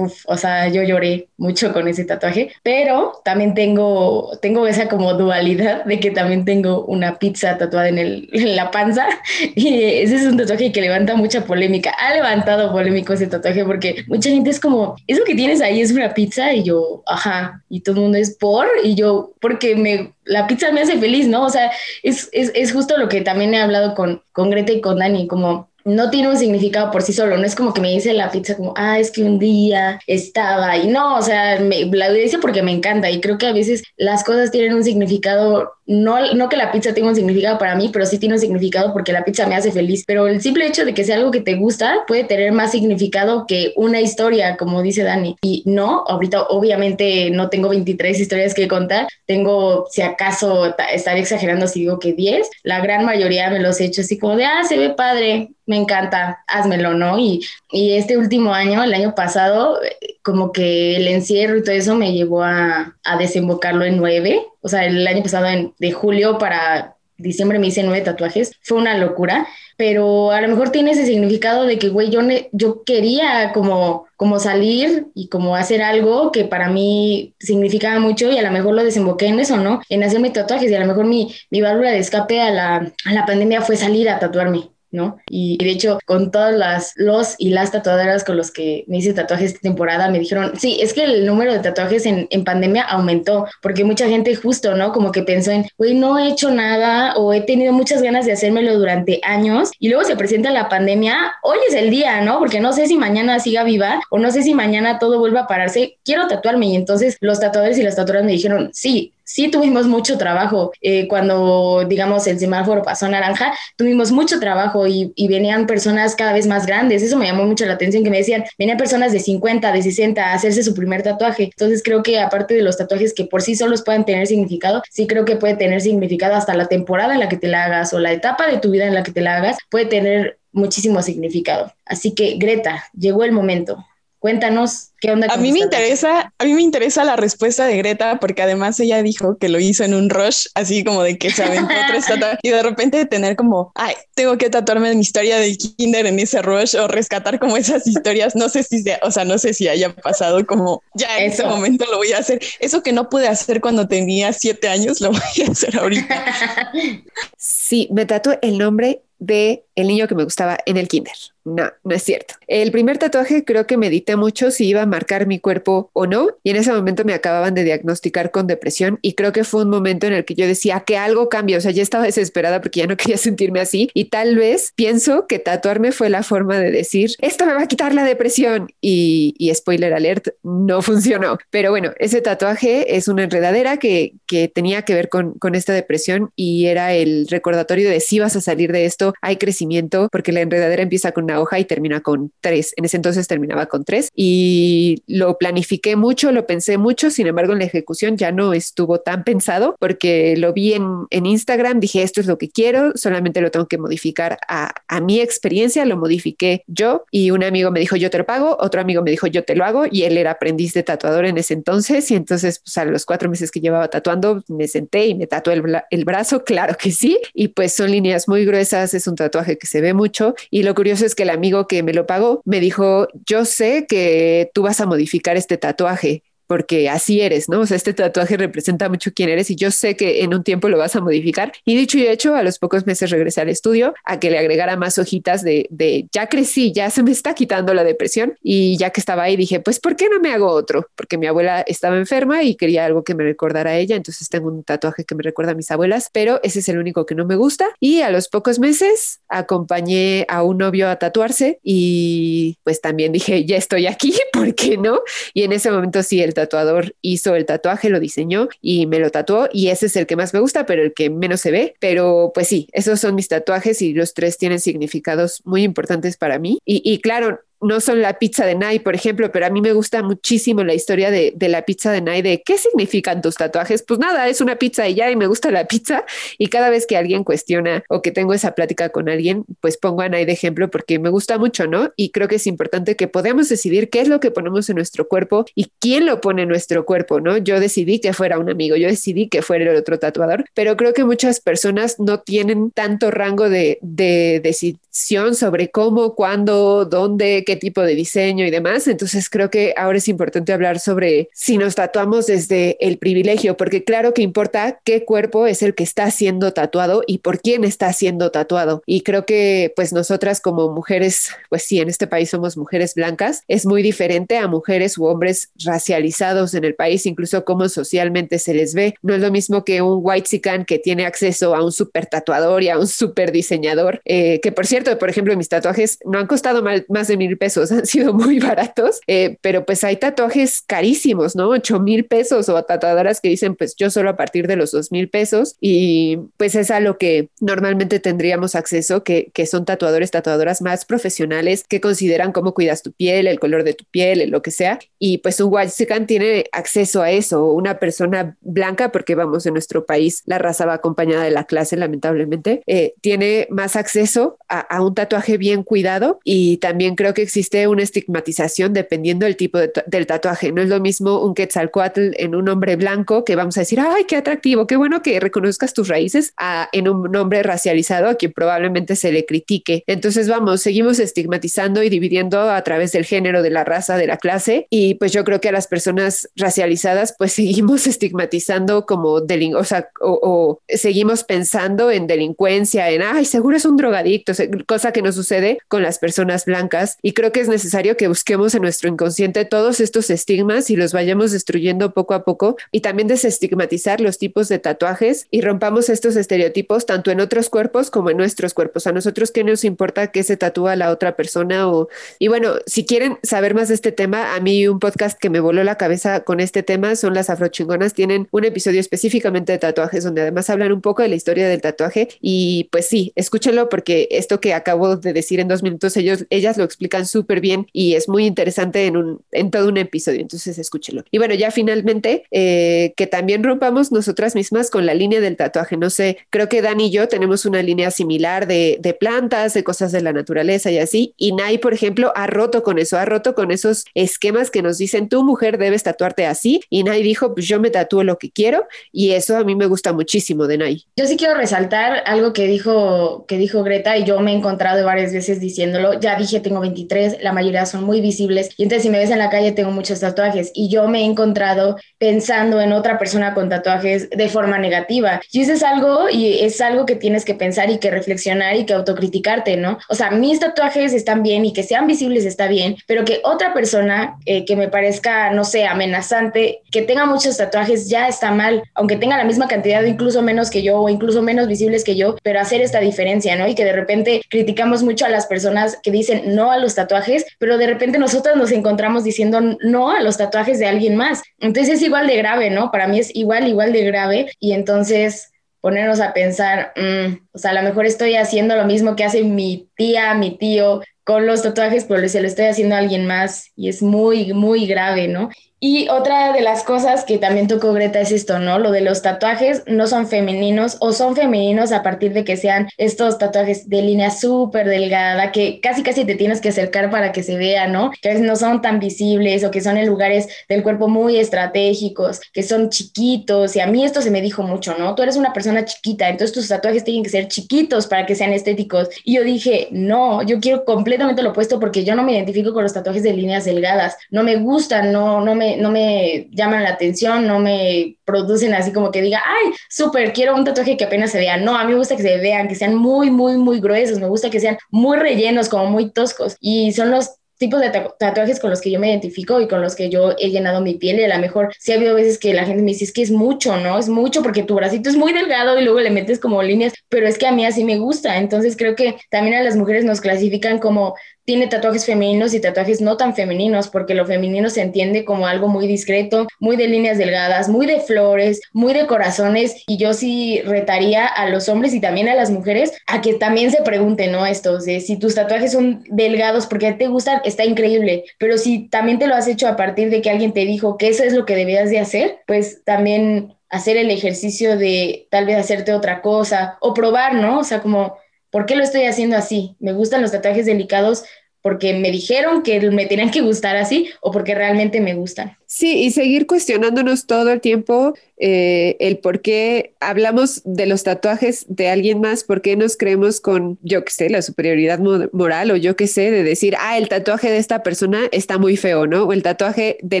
o 0.26 0.36
sea, 0.36 0.68
yo 0.68 0.82
lloré 0.82 1.28
mucho 1.36 1.72
con 1.72 1.88
ese 1.88 2.04
tatuaje, 2.04 2.52
pero 2.62 3.20
también 3.24 3.54
tengo, 3.54 4.30
tengo 4.40 4.66
esa 4.66 4.88
como 4.88 5.14
dualidad 5.14 5.84
de 5.84 6.00
que 6.00 6.10
también 6.10 6.44
tengo 6.44 6.84
una 6.84 7.18
pizza 7.18 7.58
tatuada 7.58 7.88
en, 7.88 7.98
el, 7.98 8.28
en 8.32 8.56
la 8.56 8.70
panza 8.70 9.06
y 9.54 9.82
ese 9.82 10.16
es 10.16 10.26
un 10.26 10.36
tatuaje 10.36 10.72
que 10.72 10.80
levanta 10.80 11.14
mucha 11.14 11.44
polémica. 11.44 11.90
Ha 11.98 12.14
levantado 12.14 12.72
polémico 12.72 13.12
ese 13.12 13.26
tatuaje 13.26 13.64
porque 13.64 14.04
mucha 14.06 14.30
gente 14.30 14.50
es 14.50 14.60
como, 14.60 14.96
eso 15.06 15.22
que 15.24 15.34
tienes 15.34 15.60
ahí 15.60 15.80
es 15.80 15.92
una 15.92 16.14
pizza 16.14 16.52
y 16.52 16.62
yo, 16.62 17.02
ajá, 17.06 17.62
y 17.68 17.80
todo 17.80 17.96
el 17.96 18.02
mundo 18.02 18.18
es 18.18 18.36
por 18.36 18.66
y 18.84 18.94
yo, 18.94 19.32
porque 19.40 19.76
me, 19.76 20.12
la 20.24 20.46
pizza 20.46 20.72
me 20.72 20.82
hace 20.82 20.98
feliz, 20.98 21.26
¿no? 21.26 21.44
O 21.44 21.50
sea, 21.50 21.70
es, 22.02 22.28
es, 22.32 22.52
es 22.54 22.72
justo 22.72 22.96
lo 22.96 23.08
que 23.08 23.20
también 23.20 23.54
he 23.54 23.60
hablado 23.60 23.94
con, 23.94 24.22
con 24.32 24.50
Greta 24.50 24.72
y 24.72 24.80
con 24.80 24.98
Dani, 24.98 25.26
como 25.26 25.69
no 25.84 26.10
tiene 26.10 26.28
un 26.28 26.36
significado 26.36 26.90
por 26.90 27.02
sí 27.02 27.12
solo, 27.12 27.36
no 27.36 27.44
es 27.44 27.54
como 27.54 27.72
que 27.72 27.80
me 27.80 27.90
dice 27.90 28.12
la 28.12 28.30
pizza 28.30 28.56
como, 28.56 28.74
ah, 28.76 28.98
es 28.98 29.10
que 29.10 29.22
un 29.22 29.38
día 29.38 30.00
estaba 30.06 30.76
y 30.76 30.88
no, 30.88 31.16
o 31.16 31.22
sea, 31.22 31.60
me, 31.60 31.84
la 31.86 32.10
dice 32.10 32.38
porque 32.38 32.62
me 32.62 32.72
encanta 32.72 33.10
y 33.10 33.20
creo 33.20 33.38
que 33.38 33.46
a 33.46 33.52
veces 33.52 33.82
las 33.96 34.24
cosas 34.24 34.50
tienen 34.50 34.74
un 34.74 34.84
significado, 34.84 35.72
no, 35.90 36.34
no 36.34 36.48
que 36.48 36.56
la 36.56 36.70
pizza 36.70 36.94
tenga 36.94 37.08
un 37.08 37.16
significado 37.16 37.58
para 37.58 37.74
mí, 37.74 37.90
pero 37.92 38.06
sí 38.06 38.18
tiene 38.18 38.36
un 38.36 38.40
significado 38.40 38.92
porque 38.92 39.12
la 39.12 39.24
pizza 39.24 39.48
me 39.48 39.56
hace 39.56 39.72
feliz, 39.72 40.04
pero 40.06 40.28
el 40.28 40.40
simple 40.40 40.64
hecho 40.64 40.84
de 40.84 40.94
que 40.94 41.02
sea 41.02 41.16
algo 41.16 41.32
que 41.32 41.40
te 41.40 41.56
gusta 41.56 42.04
puede 42.06 42.22
tener 42.22 42.52
más 42.52 42.70
significado 42.70 43.44
que 43.44 43.72
una 43.74 44.00
historia, 44.00 44.56
como 44.56 44.82
dice 44.82 45.02
Dani. 45.02 45.36
Y 45.42 45.64
no, 45.66 46.04
ahorita 46.06 46.42
obviamente 46.42 47.30
no 47.32 47.50
tengo 47.50 47.70
23 47.70 48.20
historias 48.20 48.54
que 48.54 48.68
contar, 48.68 49.08
tengo, 49.26 49.88
si 49.90 50.02
acaso 50.02 50.72
estaré 50.92 51.20
exagerando 51.20 51.66
si 51.66 51.80
digo 51.80 51.98
que 51.98 52.12
10, 52.12 52.48
la 52.62 52.80
gran 52.80 53.04
mayoría 53.04 53.50
me 53.50 53.58
los 53.58 53.80
he 53.80 53.86
hecho 53.86 54.02
así 54.02 54.16
como 54.16 54.36
de, 54.36 54.44
ah, 54.44 54.62
se 54.62 54.78
ve 54.78 54.90
padre, 54.90 55.50
me 55.66 55.76
encanta, 55.76 56.44
házmelo, 56.46 56.94
¿no? 56.94 57.18
Y, 57.18 57.44
y 57.72 57.92
este 57.92 58.16
último 58.16 58.52
año, 58.52 58.82
el 58.82 58.94
año 58.94 59.14
pasado, 59.14 59.78
como 60.22 60.52
que 60.52 60.96
el 60.96 61.06
encierro 61.08 61.56
y 61.56 61.62
todo 61.62 61.74
eso 61.74 61.94
me 61.94 62.12
llevó 62.12 62.42
a, 62.42 62.96
a 63.04 63.16
desembocarlo 63.16 63.84
en 63.84 63.96
nueve. 63.96 64.44
O 64.60 64.68
sea, 64.68 64.84
el 64.86 65.06
año 65.06 65.22
pasado, 65.22 65.46
en, 65.46 65.74
de 65.78 65.92
julio 65.92 66.38
para 66.38 66.96
diciembre 67.16 67.58
me 67.58 67.68
hice 67.68 67.82
nueve 67.82 68.04
tatuajes. 68.04 68.52
Fue 68.62 68.78
una 68.78 68.96
locura, 68.96 69.46
pero 69.76 70.32
a 70.32 70.40
lo 70.40 70.48
mejor 70.48 70.70
tiene 70.70 70.92
ese 70.92 71.06
significado 71.06 71.64
de 71.64 71.78
que, 71.78 71.88
güey, 71.88 72.10
yo, 72.10 72.20
yo 72.52 72.82
quería 72.84 73.52
como, 73.52 74.06
como 74.16 74.38
salir 74.38 75.06
y 75.14 75.28
como 75.28 75.54
hacer 75.54 75.82
algo 75.82 76.32
que 76.32 76.44
para 76.44 76.68
mí 76.68 77.34
significaba 77.38 78.00
mucho 78.00 78.30
y 78.30 78.38
a 78.38 78.42
lo 78.42 78.50
mejor 78.50 78.74
lo 78.74 78.84
desemboqué 78.84 79.26
en 79.26 79.40
eso, 79.40 79.56
¿no? 79.58 79.80
En 79.88 80.02
hacerme 80.02 80.30
tatuajes 80.30 80.70
y 80.70 80.74
a 80.74 80.80
lo 80.80 80.86
mejor 80.86 81.04
mi, 81.04 81.34
mi 81.50 81.60
válvula 81.60 81.90
de 81.90 81.98
escape 81.98 82.40
a 82.40 82.50
la, 82.50 82.92
a 83.04 83.12
la 83.12 83.26
pandemia 83.26 83.62
fue 83.62 83.76
salir 83.76 84.08
a 84.08 84.18
tatuarme. 84.18 84.70
¿No? 84.90 85.18
Y 85.28 85.56
de 85.58 85.70
hecho, 85.70 85.98
con 86.04 86.30
todas 86.30 86.54
las, 86.54 86.92
los 86.96 87.34
y 87.38 87.50
las 87.50 87.72
tatuadoras 87.72 88.24
con 88.24 88.36
los 88.36 88.50
que 88.50 88.84
me 88.86 88.98
hice 88.98 89.12
tatuajes 89.12 89.52
esta 89.52 89.60
temporada, 89.60 90.10
me 90.10 90.18
dijeron, 90.18 90.52
sí, 90.58 90.78
es 90.80 90.92
que 90.92 91.04
el 91.04 91.26
número 91.26 91.52
de 91.52 91.60
tatuajes 91.60 92.06
en, 92.06 92.26
en 92.30 92.44
pandemia 92.44 92.82
aumentó, 92.82 93.46
porque 93.62 93.84
mucha 93.84 94.08
gente 94.08 94.34
justo, 94.34 94.74
¿no? 94.74 94.92
Como 94.92 95.12
que 95.12 95.22
pensó 95.22 95.50
en, 95.50 95.66
güey, 95.78 95.94
no 95.94 96.18
he 96.18 96.28
hecho 96.28 96.50
nada 96.50 97.14
o 97.16 97.32
he 97.32 97.40
tenido 97.42 97.72
muchas 97.72 98.02
ganas 98.02 98.26
de 98.26 98.32
hacérmelo 98.32 98.78
durante 98.78 99.20
años 99.22 99.70
y 99.78 99.88
luego 99.88 100.04
se 100.04 100.16
presenta 100.16 100.50
la 100.50 100.68
pandemia, 100.68 101.34
hoy 101.42 101.58
es 101.68 101.74
el 101.74 101.90
día, 101.90 102.20
¿no? 102.20 102.38
Porque 102.38 102.60
no 102.60 102.72
sé 102.72 102.86
si 102.86 102.96
mañana 102.96 103.40
siga 103.40 103.64
viva 103.64 104.00
o 104.10 104.18
no 104.18 104.30
sé 104.30 104.42
si 104.42 104.54
mañana 104.54 104.98
todo 104.98 105.18
vuelva 105.18 105.40
a 105.40 105.46
pararse, 105.46 105.98
quiero 106.04 106.26
tatuarme 106.26 106.66
y 106.66 106.76
entonces 106.76 107.16
los 107.20 107.40
tatuadores 107.40 107.78
y 107.78 107.82
las 107.82 107.96
tatuadoras 107.96 108.24
me 108.24 108.32
dijeron, 108.32 108.70
sí, 108.72 109.12
sí 109.32 109.48
tuvimos 109.48 109.86
mucho 109.86 110.18
trabajo. 110.18 110.72
Eh, 110.80 111.06
cuando, 111.06 111.84
digamos, 111.88 112.26
el 112.26 112.38
semáforo 112.38 112.82
pasó 112.82 113.08
naranja, 113.08 113.54
tuvimos 113.76 114.10
mucho 114.10 114.40
trabajo 114.40 114.86
y, 114.86 115.12
venían 115.30 115.68
personas 115.68 116.16
cada 116.16 116.32
vez 116.32 116.48
más 116.48 116.66
grandes. 116.66 117.02
Eso 117.02 117.16
me 117.16 117.26
llamó 117.26 117.44
mucho 117.44 117.64
la 117.64 117.74
atención, 117.74 118.02
que 118.02 118.10
me 118.10 118.18
decían, 118.18 118.44
venían 118.58 118.76
personas 118.76 119.12
de 119.12 119.20
50, 119.20 119.70
de 119.70 119.82
60 119.82 120.20
a 120.20 120.34
hacerse 120.34 120.64
su 120.64 120.74
primer 120.74 121.04
tatuaje. 121.04 121.44
Entonces 121.44 121.82
creo 121.84 122.02
que 122.02 122.18
aparte 122.18 122.54
de 122.54 122.62
los 122.62 122.76
tatuajes 122.76 123.14
que 123.14 123.24
por 123.24 123.42
sí 123.42 123.54
solos 123.54 123.82
puedan 123.82 124.04
tener 124.04 124.26
significado, 124.26 124.82
sí 124.90 125.06
creo 125.06 125.24
que 125.24 125.36
puede 125.36 125.54
tener 125.54 125.80
significado 125.80 126.34
hasta 126.34 126.54
la 126.54 126.66
temporada 126.66 127.14
en 127.14 127.20
la 127.20 127.28
que 127.28 127.36
te 127.36 127.46
la 127.46 127.64
hagas 127.66 127.92
o 127.92 128.00
la 128.00 128.10
etapa 128.10 128.48
de 128.48 128.58
tu 128.58 128.72
vida 128.72 128.86
en 128.86 128.94
la 128.94 129.04
que 129.04 129.12
te 129.12 129.20
la 129.20 129.36
hagas, 129.36 129.56
puede 129.70 129.86
tener 129.86 130.38
muchísimo 130.50 131.00
significado. 131.02 131.72
Así 131.86 132.12
que 132.12 132.36
Greta, 132.38 132.84
llegó 132.92 133.22
el 133.22 133.30
momento. 133.30 133.84
Cuéntanos 134.20 134.90
qué 135.00 135.10
onda. 135.12 135.28
a 135.30 135.38
mí 135.38 135.50
me 135.50 135.60
interesa, 135.60 136.30
a 136.36 136.44
mí 136.44 136.52
me 136.52 136.60
interesa 136.60 137.04
la 137.04 137.16
respuesta 137.16 137.66
de 137.66 137.78
Greta 137.78 138.20
porque 138.20 138.42
además 138.42 138.78
ella 138.78 139.02
dijo 139.02 139.38
que 139.38 139.48
lo 139.48 139.58
hizo 139.58 139.82
en 139.82 139.94
un 139.94 140.10
rush, 140.10 140.44
así 140.54 140.84
como 140.84 141.02
de 141.02 141.16
que 141.16 141.30
se 141.30 141.42
aventó 141.42 141.72
tres 141.88 142.04
tatuajes 142.04 142.38
y 142.42 142.50
de 142.50 142.62
repente 142.62 143.06
tener 143.06 143.34
como, 143.34 143.72
ay, 143.74 143.94
tengo 144.14 144.36
que 144.36 144.50
tatuarme 144.50 144.94
mi 144.94 145.00
historia 145.00 145.38
de 145.38 145.56
kinder 145.56 146.04
en 146.04 146.18
ese 146.18 146.42
rush 146.42 146.76
o 146.76 146.86
rescatar 146.86 147.38
como 147.38 147.56
esas 147.56 147.86
historias. 147.86 148.36
No 148.36 148.50
sé 148.50 148.62
si 148.62 148.82
sea, 148.82 149.00
o 149.02 149.10
sea, 149.10 149.24
no 149.24 149.38
sé 149.38 149.54
si 149.54 149.68
haya 149.68 149.96
pasado 149.96 150.44
como 150.44 150.82
ya 150.94 151.18
en 151.18 151.32
ese 151.32 151.44
momento 151.44 151.86
lo 151.90 151.96
voy 151.96 152.12
a 152.12 152.18
hacer. 152.18 152.42
Eso 152.58 152.82
que 152.82 152.92
no 152.92 153.08
pude 153.08 153.26
hacer 153.26 153.62
cuando 153.62 153.88
tenía 153.88 154.34
siete 154.34 154.68
años 154.68 155.00
lo 155.00 155.10
voy 155.12 155.46
a 155.48 155.50
hacer 155.50 155.78
ahorita. 155.78 156.72
Sí, 157.38 157.88
me 157.92 158.04
tatué 158.04 158.38
el 158.42 158.58
nombre 158.58 159.02
de 159.18 159.64
el 159.76 159.86
niño 159.86 160.08
que 160.08 160.14
me 160.14 160.24
gustaba 160.24 160.58
en 160.66 160.76
el 160.76 160.88
kinder. 160.88 161.14
No, 161.50 161.72
no 161.82 161.94
es 161.96 162.04
cierto. 162.04 162.34
El 162.46 162.70
primer 162.70 162.98
tatuaje 162.98 163.44
creo 163.44 163.66
que 163.66 163.76
medité 163.76 164.14
mucho 164.14 164.52
si 164.52 164.68
iba 164.68 164.82
a 164.82 164.86
marcar 164.86 165.26
mi 165.26 165.40
cuerpo 165.40 165.90
o 165.92 166.06
no 166.06 166.28
y 166.44 166.50
en 166.50 166.56
ese 166.56 166.72
momento 166.72 167.04
me 167.04 167.12
acababan 167.12 167.54
de 167.54 167.64
diagnosticar 167.64 168.30
con 168.30 168.46
depresión 168.46 169.00
y 169.02 169.14
creo 169.14 169.32
que 169.32 169.42
fue 169.42 169.62
un 169.62 169.70
momento 169.70 170.06
en 170.06 170.12
el 170.12 170.24
que 170.24 170.36
yo 170.36 170.46
decía 170.46 170.80
que 170.86 170.96
algo 170.96 171.28
cambia, 171.28 171.58
o 171.58 171.60
sea, 171.60 171.72
ya 171.72 171.82
estaba 171.82 172.04
desesperada 172.10 172.60
porque 172.60 172.80
ya 172.80 172.86
no 172.86 172.96
quería 172.96 173.16
sentirme 173.16 173.58
así 173.58 173.90
y 173.94 174.06
tal 174.06 174.36
vez 174.36 174.72
pienso 174.76 175.26
que 175.26 175.40
tatuarme 175.40 175.90
fue 175.90 176.08
la 176.08 176.22
forma 176.22 176.56
de 176.58 176.70
decir, 176.70 177.10
esto 177.18 177.46
me 177.46 177.54
va 177.54 177.62
a 177.62 177.68
quitar 177.68 177.94
la 177.94 178.04
depresión 178.04 178.68
y, 178.80 179.34
y 179.36 179.52
spoiler 179.52 179.92
alert, 179.92 180.28
no 180.44 180.82
funcionó. 180.82 181.38
Pero 181.50 181.70
bueno, 181.70 181.92
ese 181.98 182.20
tatuaje 182.20 182.96
es 182.96 183.08
una 183.08 183.24
enredadera 183.24 183.78
que, 183.78 184.12
que 184.26 184.46
tenía 184.46 184.82
que 184.82 184.94
ver 184.94 185.08
con, 185.08 185.32
con 185.34 185.56
esta 185.56 185.72
depresión 185.72 186.30
y 186.36 186.66
era 186.66 186.94
el 186.94 187.26
recordatorio 187.28 187.90
de 187.90 187.98
si 187.98 188.20
vas 188.20 188.36
a 188.36 188.40
salir 188.40 188.70
de 188.70 188.84
esto, 188.84 189.14
hay 189.20 189.36
crecimiento, 189.36 190.08
porque 190.12 190.30
la 190.30 190.42
enredadera 190.42 190.82
empieza 190.82 191.10
con 191.10 191.24
una 191.24 191.39
hoja 191.40 191.58
y 191.58 191.64
termina 191.64 192.00
con 192.00 192.32
tres. 192.40 192.72
En 192.76 192.84
ese 192.84 192.96
entonces 192.96 193.28
terminaba 193.28 193.66
con 193.66 193.84
tres 193.84 194.10
y 194.14 195.02
lo 195.06 195.38
planifiqué 195.38 195.96
mucho, 195.96 196.32
lo 196.32 196.46
pensé 196.46 196.78
mucho, 196.78 197.10
sin 197.10 197.26
embargo 197.26 197.52
en 197.52 197.60
la 197.60 197.64
ejecución 197.64 198.16
ya 198.16 198.32
no 198.32 198.52
estuvo 198.52 199.00
tan 199.00 199.24
pensado 199.24 199.76
porque 199.78 200.36
lo 200.36 200.52
vi 200.52 200.74
en, 200.74 201.06
en 201.10 201.26
Instagram, 201.26 201.80
dije 201.80 202.02
esto 202.02 202.20
es 202.20 202.26
lo 202.26 202.38
que 202.38 202.50
quiero, 202.50 202.92
solamente 202.94 203.40
lo 203.40 203.50
tengo 203.50 203.66
que 203.66 203.78
modificar 203.78 204.38
a, 204.48 204.72
a 204.88 205.00
mi 205.00 205.20
experiencia, 205.20 205.84
lo 205.84 205.96
modifiqué 205.96 206.64
yo 206.66 207.04
y 207.10 207.30
un 207.30 207.44
amigo 207.44 207.70
me 207.70 207.80
dijo 207.80 207.96
yo 207.96 208.10
te 208.10 208.18
lo 208.18 208.26
pago, 208.26 208.56
otro 208.60 208.80
amigo 208.80 209.02
me 209.02 209.10
dijo 209.10 209.26
yo 209.26 209.44
te 209.44 209.54
lo 209.54 209.64
hago 209.64 209.84
y 209.90 210.02
él 210.02 210.16
era 210.16 210.32
aprendiz 210.32 210.74
de 210.74 210.82
tatuador 210.82 211.24
en 211.24 211.38
ese 211.38 211.54
entonces. 211.54 212.10
Y 212.10 212.14
entonces 212.14 212.60
pues 212.64 212.78
a 212.78 212.84
los 212.84 213.04
cuatro 213.04 213.28
meses 213.28 213.50
que 213.50 213.60
llevaba 213.60 213.88
tatuando 213.88 214.42
me 214.48 214.68
senté 214.68 215.06
y 215.06 215.14
me 215.14 215.26
tatué 215.26 215.54
el, 215.54 215.62
el 215.90 216.04
brazo, 216.04 216.44
claro 216.44 216.76
que 216.80 216.90
sí, 216.90 217.18
y 217.34 217.48
pues 217.48 217.72
son 217.72 217.90
líneas 217.90 218.28
muy 218.28 218.44
gruesas, 218.44 218.94
es 218.94 219.06
un 219.06 219.16
tatuaje 219.16 219.58
que 219.58 219.66
se 219.66 219.80
ve 219.80 219.94
mucho. 219.94 220.34
Y 220.50 220.62
lo 220.62 220.74
curioso 220.74 221.06
es 221.06 221.14
que 221.14 221.19
el 221.22 221.30
amigo 221.30 221.66
que 221.66 221.82
me 221.82 221.92
lo 221.92 222.06
pagó 222.06 222.42
me 222.44 222.60
dijo, 222.60 223.08
yo 223.26 223.44
sé 223.44 223.86
que 223.88 224.50
tú 224.54 224.62
vas 224.62 224.80
a 224.80 224.86
modificar 224.86 225.36
este 225.36 225.56
tatuaje, 225.58 226.22
porque 226.50 226.88
así 226.88 227.20
eres, 227.20 227.48
¿no? 227.48 227.60
O 227.60 227.66
sea, 227.66 227.76
este 227.76 227.94
tatuaje 227.94 228.36
representa 228.36 228.88
mucho 228.88 229.12
quién 229.14 229.28
eres 229.28 229.52
y 229.52 229.54
yo 229.54 229.70
sé 229.70 229.94
que 229.94 230.24
en 230.24 230.34
un 230.34 230.42
tiempo 230.42 230.68
lo 230.68 230.78
vas 230.78 230.96
a 230.96 231.00
modificar. 231.00 231.52
Y 231.64 231.76
dicho 231.76 231.96
y 231.96 232.08
hecho, 232.08 232.34
a 232.34 232.42
los 232.42 232.58
pocos 232.58 232.88
meses 232.88 233.08
regresé 233.10 233.40
al 233.40 233.50
estudio 233.50 233.94
a 234.04 234.18
que 234.18 234.32
le 234.32 234.38
agregara 234.40 234.76
más 234.76 234.98
hojitas 234.98 235.44
de, 235.44 235.68
de 235.70 236.08
ya 236.10 236.26
crecí, 236.26 236.72
ya 236.72 236.90
se 236.90 237.04
me 237.04 237.12
está 237.12 237.34
quitando 237.34 237.72
la 237.72 237.84
depresión 237.84 238.36
y 238.42 238.76
ya 238.78 238.90
que 238.90 238.98
estaba 238.98 239.22
ahí 239.22 239.36
dije, 239.36 239.60
pues, 239.60 239.78
¿por 239.78 239.94
qué 239.94 240.08
no 240.08 240.18
me 240.18 240.32
hago 240.32 240.48
otro? 240.48 240.88
Porque 240.96 241.18
mi 241.18 241.28
abuela 241.28 241.60
estaba 241.60 241.96
enferma 241.96 242.42
y 242.42 242.56
quería 242.56 242.84
algo 242.84 243.04
que 243.04 243.14
me 243.14 243.22
recordara 243.22 243.70
a 243.70 243.76
ella, 243.76 243.94
entonces 243.94 244.28
tengo 244.28 244.48
un 244.48 244.64
tatuaje 244.64 245.04
que 245.04 245.14
me 245.14 245.22
recuerda 245.22 245.52
a 245.52 245.54
mis 245.54 245.70
abuelas, 245.70 246.10
pero 246.12 246.40
ese 246.42 246.58
es 246.58 246.68
el 246.68 246.78
único 246.78 247.06
que 247.06 247.14
no 247.14 247.26
me 247.26 247.36
gusta. 247.36 247.68
Y 247.78 248.00
a 248.00 248.10
los 248.10 248.26
pocos 248.26 248.58
meses 248.58 249.20
acompañé 249.28 250.26
a 250.28 250.42
un 250.42 250.58
novio 250.58 250.88
a 250.88 250.96
tatuarse 250.96 251.60
y 251.62 252.58
pues 252.64 252.80
también 252.80 253.12
dije, 253.12 253.44
ya 253.44 253.56
estoy 253.56 253.86
aquí, 253.86 254.12
¿por 254.32 254.52
qué 254.56 254.76
no? 254.76 254.98
Y 255.32 255.44
en 255.44 255.52
ese 255.52 255.70
momento 255.70 256.02
sí, 256.02 256.20
el 256.20 256.39
tatuador 256.40 256.94
hizo 257.02 257.34
el 257.34 257.46
tatuaje, 257.46 257.90
lo 257.90 258.00
diseñó 258.00 258.48
y 258.60 258.86
me 258.86 258.98
lo 258.98 259.10
tatuó 259.10 259.48
y 259.52 259.68
ese 259.68 259.86
es 259.86 259.96
el 259.96 260.06
que 260.06 260.16
más 260.16 260.34
me 260.34 260.40
gusta, 260.40 260.66
pero 260.66 260.82
el 260.82 260.94
que 260.94 261.10
menos 261.10 261.40
se 261.40 261.50
ve. 261.50 261.74
Pero 261.80 262.32
pues 262.34 262.48
sí, 262.48 262.68
esos 262.72 263.00
son 263.00 263.14
mis 263.14 263.28
tatuajes 263.28 263.82
y 263.82 263.92
los 263.94 264.14
tres 264.14 264.38
tienen 264.38 264.60
significados 264.60 265.42
muy 265.44 265.62
importantes 265.62 266.16
para 266.16 266.38
mí. 266.38 266.58
Y, 266.64 266.82
y 266.84 267.00
claro, 267.00 267.40
no 267.60 267.80
son 267.80 268.00
la 268.00 268.18
pizza 268.18 268.46
de 268.46 268.54
Nai, 268.54 268.78
por 268.78 268.94
ejemplo, 268.94 269.30
pero 269.32 269.46
a 269.46 269.50
mí 269.50 269.60
me 269.60 269.72
gusta 269.72 270.02
muchísimo 270.02 270.64
la 270.64 270.74
historia 270.74 271.10
de, 271.10 271.34
la 271.40 271.62
pizza 271.62 271.92
de 271.92 272.00
Nai, 272.00 272.22
de 272.22 272.42
qué 272.44 272.58
significan 272.58 273.22
tus 273.22 273.36
tatuajes. 273.36 273.82
Pues 273.82 274.00
nada, 274.00 274.28
es 274.28 274.40
una 274.40 274.56
pizza 274.56 274.88
y 274.88 274.94
ya, 274.94 275.10
y 275.10 275.16
me 275.16 275.26
gusta 275.26 275.50
la 275.50 275.66
pizza. 275.66 276.04
Y 276.38 276.48
cada 276.48 276.70
vez 276.70 276.86
que 276.86 276.96
alguien 276.96 277.24
cuestiona 277.24 277.84
o 277.88 278.02
que 278.02 278.12
tengo 278.12 278.34
esa 278.34 278.54
plática 278.54 278.90
con 278.90 279.08
alguien, 279.08 279.44
pues 279.60 279.76
pongo 279.76 280.02
a 280.02 280.08
Nai 280.08 280.24
de 280.24 280.32
ejemplo 280.32 280.70
porque 280.70 280.98
me 280.98 281.10
gusta 281.10 281.38
mucho, 281.38 281.66
¿no? 281.66 281.92
Y 281.96 282.10
creo 282.10 282.28
que 282.28 282.36
es 282.36 282.46
importante 282.46 282.96
que 282.96 283.08
podamos 283.08 283.48
decidir 283.48 283.90
qué 283.90 284.00
es 284.00 284.08
lo 284.08 284.20
que 284.20 284.30
ponemos 284.30 284.68
en 284.70 284.76
nuestro 284.76 285.08
cuerpo 285.08 285.44
y 285.54 285.70
quién 285.78 286.06
lo 286.06 286.20
pone 286.20 286.42
en 286.42 286.48
nuestro 286.48 286.84
cuerpo, 286.84 287.20
¿no? 287.20 287.36
Yo 287.36 287.60
decidí 287.60 288.00
que 288.00 288.12
fuera 288.12 288.38
un 288.38 288.50
amigo, 288.50 288.76
yo 288.76 288.88
decidí 288.88 289.28
que 289.28 289.42
fuera 289.42 289.70
el 289.70 289.76
otro 289.76 289.98
tatuador, 289.98 290.44
pero 290.54 290.76
creo 290.76 290.94
que 290.94 291.04
muchas 291.04 291.40
personas 291.40 291.98
no 291.98 292.20
tienen 292.20 292.70
tanto 292.70 293.10
rango 293.10 293.48
de, 293.48 293.78
de 293.82 294.40
decisión 294.42 295.34
sobre 295.34 295.70
cómo, 295.70 296.14
cuándo, 296.14 296.84
dónde, 296.84 297.44
qué 297.50 297.56
tipo 297.56 297.82
de 297.82 297.96
diseño 297.96 298.46
y 298.46 298.50
demás. 298.50 298.86
Entonces 298.86 299.28
creo 299.28 299.50
que 299.50 299.74
ahora 299.76 299.98
es 299.98 300.06
importante 300.06 300.52
hablar 300.52 300.78
sobre 300.78 301.30
si 301.32 301.58
nos 301.58 301.74
tatuamos 301.74 302.28
desde 302.28 302.76
el 302.78 302.96
privilegio, 302.96 303.56
porque 303.56 303.82
claro 303.82 304.14
que 304.14 304.22
importa 304.22 304.78
qué 304.84 305.04
cuerpo 305.04 305.48
es 305.48 305.60
el 305.62 305.74
que 305.74 305.82
está 305.82 306.08
siendo 306.12 306.52
tatuado 306.52 307.02
y 307.08 307.18
por 307.18 307.40
quién 307.40 307.64
está 307.64 307.92
siendo 307.92 308.30
tatuado. 308.30 308.84
Y 308.86 309.00
creo 309.00 309.26
que 309.26 309.72
pues 309.74 309.92
nosotras 309.92 310.40
como 310.40 310.72
mujeres, 310.72 311.30
pues 311.48 311.64
sí, 311.64 311.80
en 311.80 311.88
este 311.88 312.06
país 312.06 312.30
somos 312.30 312.56
mujeres 312.56 312.94
blancas, 312.94 313.42
es 313.48 313.66
muy 313.66 313.82
diferente 313.82 314.38
a 314.38 314.46
mujeres 314.46 314.96
u 314.96 315.06
hombres 315.06 315.50
racializados 315.64 316.54
en 316.54 316.62
el 316.62 316.76
país, 316.76 317.04
incluso 317.04 317.44
como 317.44 317.68
socialmente 317.68 318.38
se 318.38 318.54
les 318.54 318.74
ve. 318.74 318.94
No 319.02 319.12
es 319.12 319.20
lo 319.20 319.32
mismo 319.32 319.64
que 319.64 319.82
un 319.82 319.98
white 320.02 320.28
sican 320.28 320.64
que 320.64 320.78
tiene 320.78 321.04
acceso 321.04 321.56
a 321.56 321.64
un 321.64 321.72
super 321.72 322.06
tatuador 322.06 322.62
y 322.62 322.68
a 322.68 322.78
un 322.78 322.86
super 322.86 323.32
diseñador, 323.32 324.02
eh, 324.04 324.38
que 324.40 324.52
por 324.52 324.68
cierto, 324.68 324.96
por 325.00 325.10
ejemplo, 325.10 325.36
mis 325.36 325.48
tatuajes 325.48 325.98
no 326.04 326.20
han 326.20 326.28
costado 326.28 326.62
más 326.62 327.08
de 327.08 327.16
mil 327.16 327.39
pesos, 327.40 327.72
han 327.72 327.86
sido 327.86 328.12
muy 328.12 328.38
baratos, 328.38 329.00
eh, 329.06 329.38
pero 329.40 329.64
pues 329.64 329.82
hay 329.82 329.96
tatuajes 329.96 330.62
carísimos, 330.64 331.34
¿no? 331.34 331.48
8 331.48 331.80
mil 331.80 332.04
pesos 332.04 332.48
o 332.48 332.62
tatuadoras 332.62 333.20
que 333.20 333.30
dicen, 333.30 333.56
pues 333.56 333.74
yo 333.76 333.90
solo 333.90 334.10
a 334.10 334.16
partir 334.16 334.46
de 334.46 334.56
los 334.56 334.70
2 334.70 334.92
mil 334.92 335.08
pesos 335.08 335.56
y 335.60 336.18
pues 336.36 336.54
es 336.54 336.70
a 336.70 336.80
lo 336.80 336.98
que 336.98 337.30
normalmente 337.40 337.98
tendríamos 337.98 338.54
acceso, 338.54 339.02
que, 339.02 339.30
que 339.32 339.46
son 339.46 339.64
tatuadores, 339.64 340.10
tatuadoras 340.10 340.60
más 340.60 340.84
profesionales 340.84 341.64
que 341.66 341.80
consideran 341.80 342.32
cómo 342.32 342.52
cuidas 342.52 342.82
tu 342.82 342.92
piel, 342.92 343.26
el 343.26 343.40
color 343.40 343.64
de 343.64 343.72
tu 343.74 343.84
piel, 343.86 344.30
lo 344.30 344.42
que 344.42 344.50
sea. 344.50 344.78
Y 344.98 345.18
pues 345.18 345.40
un 345.40 345.52
Waxican 345.52 346.06
tiene 346.06 346.44
acceso 346.52 347.00
a 347.00 347.10
eso, 347.10 347.46
una 347.46 347.78
persona 347.78 348.36
blanca, 348.42 348.92
porque 348.92 349.14
vamos, 349.14 349.46
en 349.46 349.54
nuestro 349.54 349.86
país 349.86 350.22
la 350.26 350.38
raza 350.38 350.66
va 350.66 350.74
acompañada 350.74 351.24
de 351.24 351.30
la 351.30 351.44
clase, 351.44 351.76
lamentablemente, 351.76 352.62
eh, 352.66 352.92
tiene 353.00 353.46
más 353.50 353.76
acceso 353.76 354.36
a, 354.48 354.60
a 354.60 354.82
un 354.82 354.94
tatuaje 354.94 355.38
bien 355.38 355.62
cuidado 355.62 356.20
y 356.22 356.58
también 356.58 356.96
creo 356.96 357.14
que 357.14 357.29
existe 357.30 357.68
una 357.68 357.84
estigmatización 357.84 358.72
dependiendo 358.72 359.24
del 359.24 359.36
tipo 359.36 359.58
del 359.86 360.06
tatuaje. 360.06 360.50
No 360.50 360.62
es 360.62 360.68
lo 360.68 360.80
mismo 360.80 361.24
un 361.24 361.34
quetzalcoatl 361.34 362.10
en 362.16 362.34
un 362.34 362.48
hombre 362.48 362.74
blanco 362.74 363.24
que 363.24 363.36
vamos 363.36 363.56
a 363.56 363.60
decir, 363.60 363.78
ay, 363.78 364.04
qué 364.04 364.16
atractivo, 364.16 364.66
qué 364.66 364.76
bueno 364.76 365.00
que 365.00 365.20
reconozcas 365.20 365.72
tus 365.72 365.86
raíces, 365.86 366.32
a, 366.36 366.68
en 366.72 366.88
un 366.88 367.14
hombre 367.14 367.42
racializado 367.44 368.08
a 368.08 368.16
quien 368.16 368.32
probablemente 368.32 368.96
se 368.96 369.12
le 369.12 369.24
critique. 369.26 369.84
Entonces, 369.86 370.28
vamos, 370.28 370.60
seguimos 370.62 370.98
estigmatizando 370.98 371.84
y 371.84 371.88
dividiendo 371.88 372.50
a 372.50 372.62
través 372.62 372.90
del 372.90 373.04
género, 373.04 373.42
de 373.42 373.50
la 373.50 373.62
raza, 373.62 373.96
de 373.96 374.08
la 374.08 374.16
clase. 374.16 374.66
Y 374.70 374.94
pues 374.94 375.12
yo 375.12 375.24
creo 375.24 375.40
que 375.40 375.50
a 375.50 375.52
las 375.52 375.68
personas 375.68 376.28
racializadas, 376.34 377.14
pues 377.16 377.32
seguimos 377.40 377.86
estigmatizando 377.86 378.86
como 378.86 379.20
delin 379.20 379.54
o, 379.54 379.64
sea, 379.64 379.88
o, 380.00 380.58
seguimos 380.68 381.22
pensando 381.22 381.90
en 381.92 382.08
delincuencia, 382.08 382.90
en, 382.90 383.02
ay, 383.02 383.24
seguro 383.24 383.56
es 383.56 383.64
un 383.64 383.76
drogadicto, 383.76 384.32
cosa 384.66 384.92
que 384.92 385.02
no 385.02 385.12
sucede 385.12 385.58
con 385.68 385.82
las 385.82 385.98
personas 385.98 386.44
blancas. 386.44 386.98
Y 387.02 387.12
creo 387.20 387.32
que 387.32 387.40
es 387.40 387.48
necesario 387.48 387.98
que 387.98 388.08
busquemos 388.08 388.54
en 388.54 388.62
nuestro 388.62 388.88
inconsciente 388.88 389.44
todos 389.44 389.80
estos 389.80 390.08
estigmas 390.08 390.70
y 390.70 390.76
los 390.76 390.94
vayamos 390.94 391.32
destruyendo 391.32 391.92
poco 391.92 392.14
a 392.14 392.24
poco 392.24 392.56
y 392.72 392.80
también 392.80 393.08
desestigmatizar 393.08 394.00
los 394.00 394.16
tipos 394.16 394.48
de 394.48 394.58
tatuajes 394.58 395.26
y 395.30 395.42
rompamos 395.42 395.90
estos 395.90 396.16
estereotipos 396.16 396.86
tanto 396.86 397.10
en 397.10 397.20
otros 397.20 397.50
cuerpos 397.50 397.90
como 397.90 398.08
en 398.08 398.16
nuestros 398.16 398.54
cuerpos. 398.54 398.86
A 398.86 398.92
nosotros 398.92 399.32
qué 399.32 399.44
nos 399.44 399.64
importa 399.64 400.06
que 400.06 400.22
se 400.22 400.38
tatúa 400.38 400.76
la 400.76 400.90
otra 400.90 401.14
persona 401.14 401.68
o 401.68 401.90
y 402.18 402.28
bueno, 402.28 402.54
si 402.64 402.86
quieren 402.86 403.18
saber 403.22 403.54
más 403.54 403.68
de 403.68 403.74
este 403.74 403.92
tema, 403.92 404.34
a 404.34 404.40
mí 404.40 404.66
un 404.66 404.78
podcast 404.78 405.18
que 405.18 405.28
me 405.28 405.40
voló 405.40 405.62
la 405.62 405.76
cabeza 405.76 406.20
con 406.20 406.40
este 406.40 406.62
tema 406.62 406.96
son 406.96 407.12
las 407.12 407.28
afrochingonas, 407.28 407.92
tienen 407.92 408.28
un 408.30 408.46
episodio 408.46 408.80
específicamente 408.80 409.52
de 409.52 409.58
tatuajes 409.58 410.04
donde 410.04 410.22
además 410.22 410.48
hablan 410.48 410.72
un 410.72 410.80
poco 410.80 411.02
de 411.02 411.08
la 411.08 411.16
historia 411.16 411.46
del 411.46 411.60
tatuaje 411.60 412.08
y 412.22 412.70
pues 412.72 412.86
sí, 412.86 413.12
escúchenlo 413.14 413.68
porque 413.68 414.08
esto 414.10 414.40
que 414.40 414.54
acabo 414.54 414.96
de 414.96 415.12
decir 415.12 415.38
en 415.38 415.48
dos 415.48 415.62
minutos 415.62 415.98
ellos 415.98 416.24
ellas 416.30 416.56
lo 416.56 416.64
explican 416.64 417.09
súper 417.10 417.40
bien 417.40 417.66
y 417.72 417.94
es 417.94 418.08
muy 418.08 418.26
interesante 418.26 418.86
en, 418.86 418.96
un, 418.96 419.20
en 419.32 419.50
todo 419.50 419.68
un 419.68 419.76
episodio, 419.76 420.20
entonces 420.20 420.58
escúchelo. 420.58 421.04
Y 421.10 421.18
bueno, 421.18 421.34
ya 421.34 421.50
finalmente, 421.50 422.24
eh, 422.30 422.94
que 422.96 423.06
también 423.06 423.42
rompamos 423.42 423.92
nosotras 423.92 424.34
mismas 424.34 424.70
con 424.70 424.86
la 424.86 424.94
línea 424.94 425.20
del 425.20 425.36
tatuaje. 425.36 425.76
No 425.76 425.90
sé, 425.90 426.18
creo 426.30 426.48
que 426.48 426.62
Dani 426.62 426.86
y 426.86 426.90
yo 426.90 427.08
tenemos 427.08 427.44
una 427.44 427.62
línea 427.62 427.90
similar 427.90 428.46
de, 428.46 428.96
plantas, 428.98 429.54
de 429.54 429.64
cosas 429.64 429.92
de 429.92 430.00
la 430.00 430.12
naturaleza 430.12 430.70
y 430.70 430.78
así. 430.78 431.14
Y 431.16 431.32
Nai, 431.32 431.58
por 431.58 431.74
ejemplo, 431.74 432.12
ha 432.14 432.26
roto 432.26 432.62
con 432.62 432.78
eso, 432.78 432.98
ha 432.98 433.04
roto 433.04 433.34
con 433.34 433.50
esos 433.50 433.84
esquemas 433.94 434.50
que 434.50 434.62
nos 434.62 434.78
dicen, 434.78 435.08
tu 435.08 435.24
mujer 435.24 435.58
debes 435.58 435.82
tatuarte 435.82 436.26
así. 436.26 436.60
Y 436.70 436.84
Nai 436.84 437.02
dijo, 437.02 437.34
pues 437.34 437.46
yo 437.46 437.60
me 437.60 437.70
tatúo 437.70 438.04
lo 438.04 438.18
que 438.18 438.30
quiero. 438.30 438.66
Y 438.92 439.10
eso 439.10 439.36
a 439.36 439.44
mí 439.44 439.54
me 439.54 439.66
gusta 439.66 439.92
muchísimo 439.92 440.46
de 440.46 440.58
Nai. 440.58 440.84
Yo 440.96 441.06
sí 441.06 441.16
quiero 441.16 441.34
resaltar 441.34 442.02
algo 442.06 442.32
que 442.32 442.46
dijo, 442.46 443.24
que 443.26 443.38
dijo 443.38 443.62
Greta 443.62 443.96
y 443.96 444.04
yo 444.04 444.20
me 444.20 444.32
he 444.32 444.36
encontrado 444.36 444.84
varias 444.84 445.12
veces 445.12 445.40
diciéndolo. 445.40 445.98
Ya 446.00 446.16
dije, 446.16 446.40
tengo 446.40 446.60
23, 446.60 446.89
la 447.20 447.32
mayoría 447.32 447.66
son 447.66 447.84
muy 447.84 448.00
visibles. 448.00 448.50
Y 448.56 448.64
entonces 448.64 448.82
si 448.82 448.90
me 448.90 448.98
ves 448.98 449.10
en 449.10 449.18
la 449.18 449.30
calle 449.30 449.52
tengo 449.52 449.70
muchos 449.70 450.00
tatuajes 450.00 450.50
y 450.54 450.68
yo 450.68 450.88
me 450.88 451.00
he 451.00 451.04
encontrado 451.04 451.76
pensando 451.98 452.60
en 452.60 452.72
otra 452.72 452.98
persona 452.98 453.34
con 453.34 453.48
tatuajes 453.48 454.10
de 454.10 454.28
forma 454.28 454.58
negativa. 454.58 455.20
Y 455.32 455.42
eso 455.42 455.52
es 455.52 455.62
algo 455.62 456.08
y 456.10 456.40
es 456.40 456.60
algo 456.60 456.86
que 456.86 456.96
tienes 456.96 457.24
que 457.24 457.34
pensar 457.34 457.70
y 457.70 457.78
que 457.78 457.90
reflexionar 457.90 458.56
y 458.56 458.66
que 458.66 458.74
autocriticarte, 458.74 459.56
¿no? 459.56 459.78
O 459.88 459.94
sea, 459.94 460.10
mis 460.10 460.40
tatuajes 460.40 460.92
están 460.92 461.22
bien 461.22 461.44
y 461.44 461.52
que 461.52 461.62
sean 461.62 461.86
visibles 461.86 462.24
está 462.24 462.48
bien, 462.48 462.76
pero 462.86 463.04
que 463.04 463.20
otra 463.24 463.52
persona 463.52 464.16
eh, 464.26 464.44
que 464.44 464.56
me 464.56 464.68
parezca, 464.68 465.30
no 465.30 465.44
sé, 465.44 465.66
amenazante, 465.66 466.60
que 466.70 466.82
tenga 466.82 467.06
muchos 467.06 467.36
tatuajes 467.36 467.88
ya 467.88 468.08
está 468.08 468.32
mal, 468.32 468.62
aunque 468.74 468.96
tenga 468.96 469.16
la 469.16 469.24
misma 469.24 469.48
cantidad, 469.48 469.82
incluso 469.84 470.22
menos 470.22 470.50
que 470.50 470.62
yo 470.62 470.80
o 470.80 470.88
incluso 470.88 471.22
menos 471.22 471.46
visibles 471.46 471.84
que 471.84 471.96
yo, 471.96 472.16
pero 472.22 472.40
hacer 472.40 472.60
esta 472.60 472.80
diferencia, 472.80 473.36
¿no? 473.36 473.46
Y 473.46 473.54
que 473.54 473.64
de 473.64 473.72
repente 473.72 474.22
criticamos 474.28 474.82
mucho 474.82 475.04
a 475.04 475.08
las 475.08 475.26
personas 475.26 475.78
que 475.82 475.90
dicen 475.90 476.34
no 476.34 476.50
a 476.50 476.58
los 476.58 476.74
tatuajes, 476.80 477.26
pero 477.38 477.58
de 477.58 477.66
repente 477.66 477.98
nosotros 477.98 478.36
nos 478.36 478.52
encontramos 478.52 479.04
diciendo 479.04 479.40
no 479.60 479.90
a 479.90 480.00
los 480.00 480.16
tatuajes 480.16 480.58
de 480.58 480.66
alguien 480.66 480.96
más. 480.96 481.22
Entonces 481.38 481.74
es 481.74 481.82
igual 481.82 482.06
de 482.06 482.16
grave, 482.16 482.50
¿no? 482.50 482.70
Para 482.70 482.88
mí 482.88 482.98
es 482.98 483.14
igual, 483.14 483.48
igual 483.48 483.72
de 483.72 483.84
grave. 483.84 484.30
Y 484.38 484.52
entonces 484.52 485.30
ponernos 485.60 486.00
a 486.00 486.12
pensar, 486.12 486.72
mm, 486.76 487.26
o 487.32 487.38
sea, 487.38 487.50
a 487.50 487.54
lo 487.54 487.62
mejor 487.62 487.86
estoy 487.86 488.16
haciendo 488.16 488.56
lo 488.56 488.64
mismo 488.64 488.96
que 488.96 489.04
hace 489.04 489.22
mi 489.22 489.68
tía, 489.76 490.14
mi 490.14 490.36
tío 490.36 490.80
con 491.04 491.26
los 491.26 491.42
tatuajes, 491.42 491.84
pero 491.84 492.08
se 492.08 492.20
lo 492.20 492.28
estoy 492.28 492.46
haciendo 492.46 492.74
a 492.74 492.78
alguien 492.78 493.06
más 493.06 493.50
y 493.56 493.68
es 493.68 493.82
muy, 493.82 494.32
muy 494.32 494.66
grave, 494.66 495.08
¿no? 495.08 495.30
Y 495.62 495.90
otra 495.90 496.32
de 496.32 496.40
las 496.40 496.64
cosas 496.64 497.04
que 497.04 497.18
también 497.18 497.46
tocó 497.46 497.74
Greta 497.74 498.00
es 498.00 498.12
esto, 498.12 498.38
¿no? 498.38 498.58
Lo 498.58 498.70
de 498.70 498.80
los 498.80 499.02
tatuajes 499.02 499.62
no 499.66 499.86
son 499.86 500.08
femeninos 500.08 500.78
o 500.80 500.94
son 500.94 501.14
femeninos 501.14 501.70
a 501.70 501.82
partir 501.82 502.14
de 502.14 502.24
que 502.24 502.38
sean 502.38 502.70
estos 502.78 503.18
tatuajes 503.18 503.68
de 503.68 503.82
línea 503.82 504.10
súper 504.10 504.66
delgada 504.66 505.32
que 505.32 505.60
casi 505.60 505.82
casi 505.82 506.06
te 506.06 506.14
tienes 506.14 506.40
que 506.40 506.48
acercar 506.48 506.90
para 506.90 507.12
que 507.12 507.22
se 507.22 507.36
vea, 507.36 507.66
¿no? 507.66 507.90
Que 508.00 508.08
a 508.08 508.12
veces 508.12 508.26
no 508.26 508.36
son 508.36 508.62
tan 508.62 508.80
visibles 508.80 509.44
o 509.44 509.50
que 509.50 509.60
son 509.60 509.76
en 509.76 509.86
lugares 509.86 510.28
del 510.48 510.62
cuerpo 510.62 510.88
muy 510.88 511.18
estratégicos, 511.18 512.22
que 512.32 512.42
son 512.42 512.70
chiquitos. 512.70 513.54
Y 513.54 513.60
a 513.60 513.66
mí 513.66 513.84
esto 513.84 514.00
se 514.00 514.10
me 514.10 514.22
dijo 514.22 514.42
mucho, 514.42 514.78
¿no? 514.78 514.94
Tú 514.94 515.02
eres 515.02 515.18
una 515.18 515.34
persona 515.34 515.66
chiquita, 515.66 516.08
entonces 516.08 516.34
tus 516.34 516.48
tatuajes 516.48 516.84
tienen 516.84 517.02
que 517.02 517.10
ser 517.10 517.28
chiquitos 517.28 517.86
para 517.86 518.06
que 518.06 518.14
sean 518.14 518.32
estéticos. 518.32 518.88
Y 519.04 519.16
yo 519.16 519.24
dije, 519.24 519.68
no, 519.72 520.22
yo 520.22 520.40
quiero 520.40 520.64
completamente 520.64 521.22
lo 521.22 521.32
opuesto 521.32 521.60
porque 521.60 521.84
yo 521.84 521.94
no 521.94 522.02
me 522.02 522.12
identifico 522.12 522.54
con 522.54 522.62
los 522.62 522.72
tatuajes 522.72 523.02
de 523.02 523.12
líneas 523.12 523.44
delgadas. 523.44 523.98
No 524.10 524.22
me 524.22 524.36
gustan, 524.36 524.90
no, 524.90 525.20
no 525.20 525.34
me 525.34 525.49
no 525.56 525.70
me 525.70 526.28
llaman 526.32 526.62
la 526.62 526.70
atención, 526.70 527.26
no 527.26 527.38
me 527.38 527.96
producen 528.04 528.54
así 528.54 528.72
como 528.72 528.90
que 528.90 529.02
diga, 529.02 529.22
ay, 529.26 529.52
súper, 529.68 530.12
quiero 530.12 530.34
un 530.34 530.44
tatuaje 530.44 530.76
que 530.76 530.84
apenas 530.84 531.10
se 531.10 531.18
vea. 531.18 531.36
No, 531.36 531.56
a 531.56 531.64
mí 531.64 531.72
me 531.72 531.78
gusta 531.78 531.96
que 531.96 532.02
se 532.02 532.18
vean, 532.18 532.48
que 532.48 532.54
sean 532.54 532.74
muy, 532.74 533.10
muy, 533.10 533.36
muy 533.36 533.60
gruesos, 533.60 533.98
me 533.98 534.08
gusta 534.08 534.30
que 534.30 534.40
sean 534.40 534.58
muy 534.70 534.98
rellenos, 534.98 535.48
como 535.48 535.66
muy 535.66 535.90
toscos. 535.90 536.36
Y 536.40 536.72
son 536.72 536.90
los 536.90 537.20
tipos 537.40 537.58
de 537.60 537.70
tatuajes 537.98 538.38
con 538.38 538.50
los 538.50 538.60
que 538.60 538.70
yo 538.70 538.78
me 538.78 538.90
identifico 538.90 539.40
y 539.40 539.48
con 539.48 539.62
los 539.62 539.74
que 539.74 539.88
yo 539.88 540.14
he 540.18 540.28
llenado 540.28 540.60
mi 540.60 540.74
piel 540.74 541.00
y 541.00 541.04
a 541.04 541.16
lo 541.16 541.18
mejor 541.18 541.50
sí 541.58 541.72
ha 541.72 541.76
habido 541.76 541.94
veces 541.94 542.18
que 542.18 542.34
la 542.34 542.44
gente 542.44 542.62
me 542.62 542.72
dice 542.72 542.84
es 542.84 542.92
que 542.92 543.00
es 543.00 543.10
mucho, 543.10 543.56
¿no? 543.56 543.78
Es 543.78 543.88
mucho 543.88 544.22
porque 544.22 544.42
tu 544.42 544.54
bracito 544.56 544.90
es 544.90 544.96
muy 544.96 545.14
delgado 545.14 545.58
y 545.58 545.64
luego 545.64 545.80
le 545.80 545.90
metes 545.90 546.20
como 546.20 546.42
líneas, 546.42 546.74
pero 546.90 547.08
es 547.08 547.16
que 547.16 547.26
a 547.26 547.32
mí 547.32 547.46
así 547.46 547.64
me 547.64 547.78
gusta, 547.78 548.18
entonces 548.18 548.58
creo 548.58 548.76
que 548.76 548.96
también 549.10 549.36
a 549.36 549.42
las 549.42 549.56
mujeres 549.56 549.86
nos 549.86 550.02
clasifican 550.02 550.58
como 550.58 550.94
tiene 551.30 551.46
tatuajes 551.46 551.86
femeninos 551.86 552.34
y 552.34 552.40
tatuajes 552.40 552.80
no 552.80 552.96
tan 552.96 553.14
femeninos, 553.14 553.68
porque 553.68 553.94
lo 553.94 554.04
femenino 554.04 554.50
se 554.50 554.62
entiende 554.62 555.04
como 555.04 555.28
algo 555.28 555.46
muy 555.46 555.68
discreto, 555.68 556.26
muy 556.40 556.56
de 556.56 556.66
líneas 556.66 556.98
delgadas, 556.98 557.48
muy 557.48 557.66
de 557.66 557.78
flores, 557.78 558.40
muy 558.52 558.74
de 558.74 558.88
corazones, 558.88 559.62
y 559.68 559.76
yo 559.76 559.92
sí 559.92 560.42
retaría 560.44 561.06
a 561.06 561.28
los 561.28 561.48
hombres 561.48 561.72
y 561.72 561.80
también 561.80 562.08
a 562.08 562.16
las 562.16 562.32
mujeres 562.32 562.72
a 562.88 563.00
que 563.00 563.14
también 563.14 563.52
se 563.52 563.62
pregunten, 563.62 564.10
¿no? 564.10 564.26
Esto, 564.26 564.58
de 564.58 564.80
si 564.80 564.98
tus 564.98 565.14
tatuajes 565.14 565.52
son 565.52 565.84
delgados 565.86 566.48
porque 566.48 566.72
te 566.72 566.88
gustan, 566.88 567.20
está 567.24 567.44
increíble, 567.44 568.06
pero 568.18 568.36
si 568.36 568.68
también 568.68 568.98
te 568.98 569.06
lo 569.06 569.14
has 569.14 569.28
hecho 569.28 569.46
a 569.46 569.54
partir 569.54 569.88
de 569.88 570.02
que 570.02 570.10
alguien 570.10 570.32
te 570.32 570.44
dijo 570.44 570.78
que 570.78 570.88
eso 570.88 571.04
es 571.04 571.12
lo 571.12 571.26
que 571.26 571.36
debías 571.36 571.70
de 571.70 571.78
hacer, 571.78 572.18
pues 572.26 572.64
también 572.64 573.36
hacer 573.50 573.76
el 573.76 573.92
ejercicio 573.92 574.58
de 574.58 575.06
tal 575.12 575.26
vez 575.26 575.36
hacerte 575.36 575.74
otra 575.74 576.02
cosa 576.02 576.58
o 576.60 576.74
probar, 576.74 577.14
¿no? 577.14 577.38
O 577.38 577.44
sea, 577.44 577.60
como 577.60 577.94
¿Por 578.30 578.46
qué 578.46 578.54
lo 578.54 578.62
estoy 578.62 578.84
haciendo 578.84 579.16
así? 579.16 579.56
Me 579.58 579.72
gustan 579.72 580.02
los 580.02 580.12
tatuajes 580.12 580.46
delicados 580.46 581.02
porque 581.42 581.74
me 581.74 581.90
dijeron 581.90 582.42
que 582.42 582.60
me 582.70 582.86
tenían 582.86 583.10
que 583.10 583.22
gustar 583.22 583.56
así 583.56 583.90
o 584.00 584.10
porque 584.10 584.34
realmente 584.34 584.80
me 584.80 584.94
gustan. 584.94 585.36
Sí, 585.52 585.82
y 585.82 585.90
seguir 585.90 586.28
cuestionándonos 586.28 587.06
todo 587.06 587.32
el 587.32 587.40
tiempo 587.40 587.94
eh, 588.18 588.76
el 588.78 588.98
por 588.98 589.20
qué 589.20 589.74
hablamos 589.80 590.42
de 590.44 590.66
los 590.66 590.84
tatuajes 590.84 591.44
de 591.48 591.68
alguien 591.68 592.00
más, 592.00 592.22
por 592.22 592.40
qué 592.40 592.54
nos 592.54 592.76
creemos 592.76 593.20
con, 593.20 593.58
yo 593.60 593.84
qué 593.84 593.90
sé, 593.90 594.10
la 594.10 594.22
superioridad 594.22 594.78
moral 595.12 595.50
o 595.50 595.56
yo 595.56 595.74
qué 595.74 595.88
sé, 595.88 596.12
de 596.12 596.22
decir, 596.22 596.54
ah, 596.56 596.78
el 596.78 596.88
tatuaje 596.88 597.32
de 597.32 597.38
esta 597.38 597.64
persona 597.64 598.02
está 598.12 598.38
muy 598.38 598.56
feo, 598.56 598.86
¿no? 598.86 599.02
O 599.02 599.12
el 599.12 599.24
tatuaje 599.24 599.78
de 599.82 600.00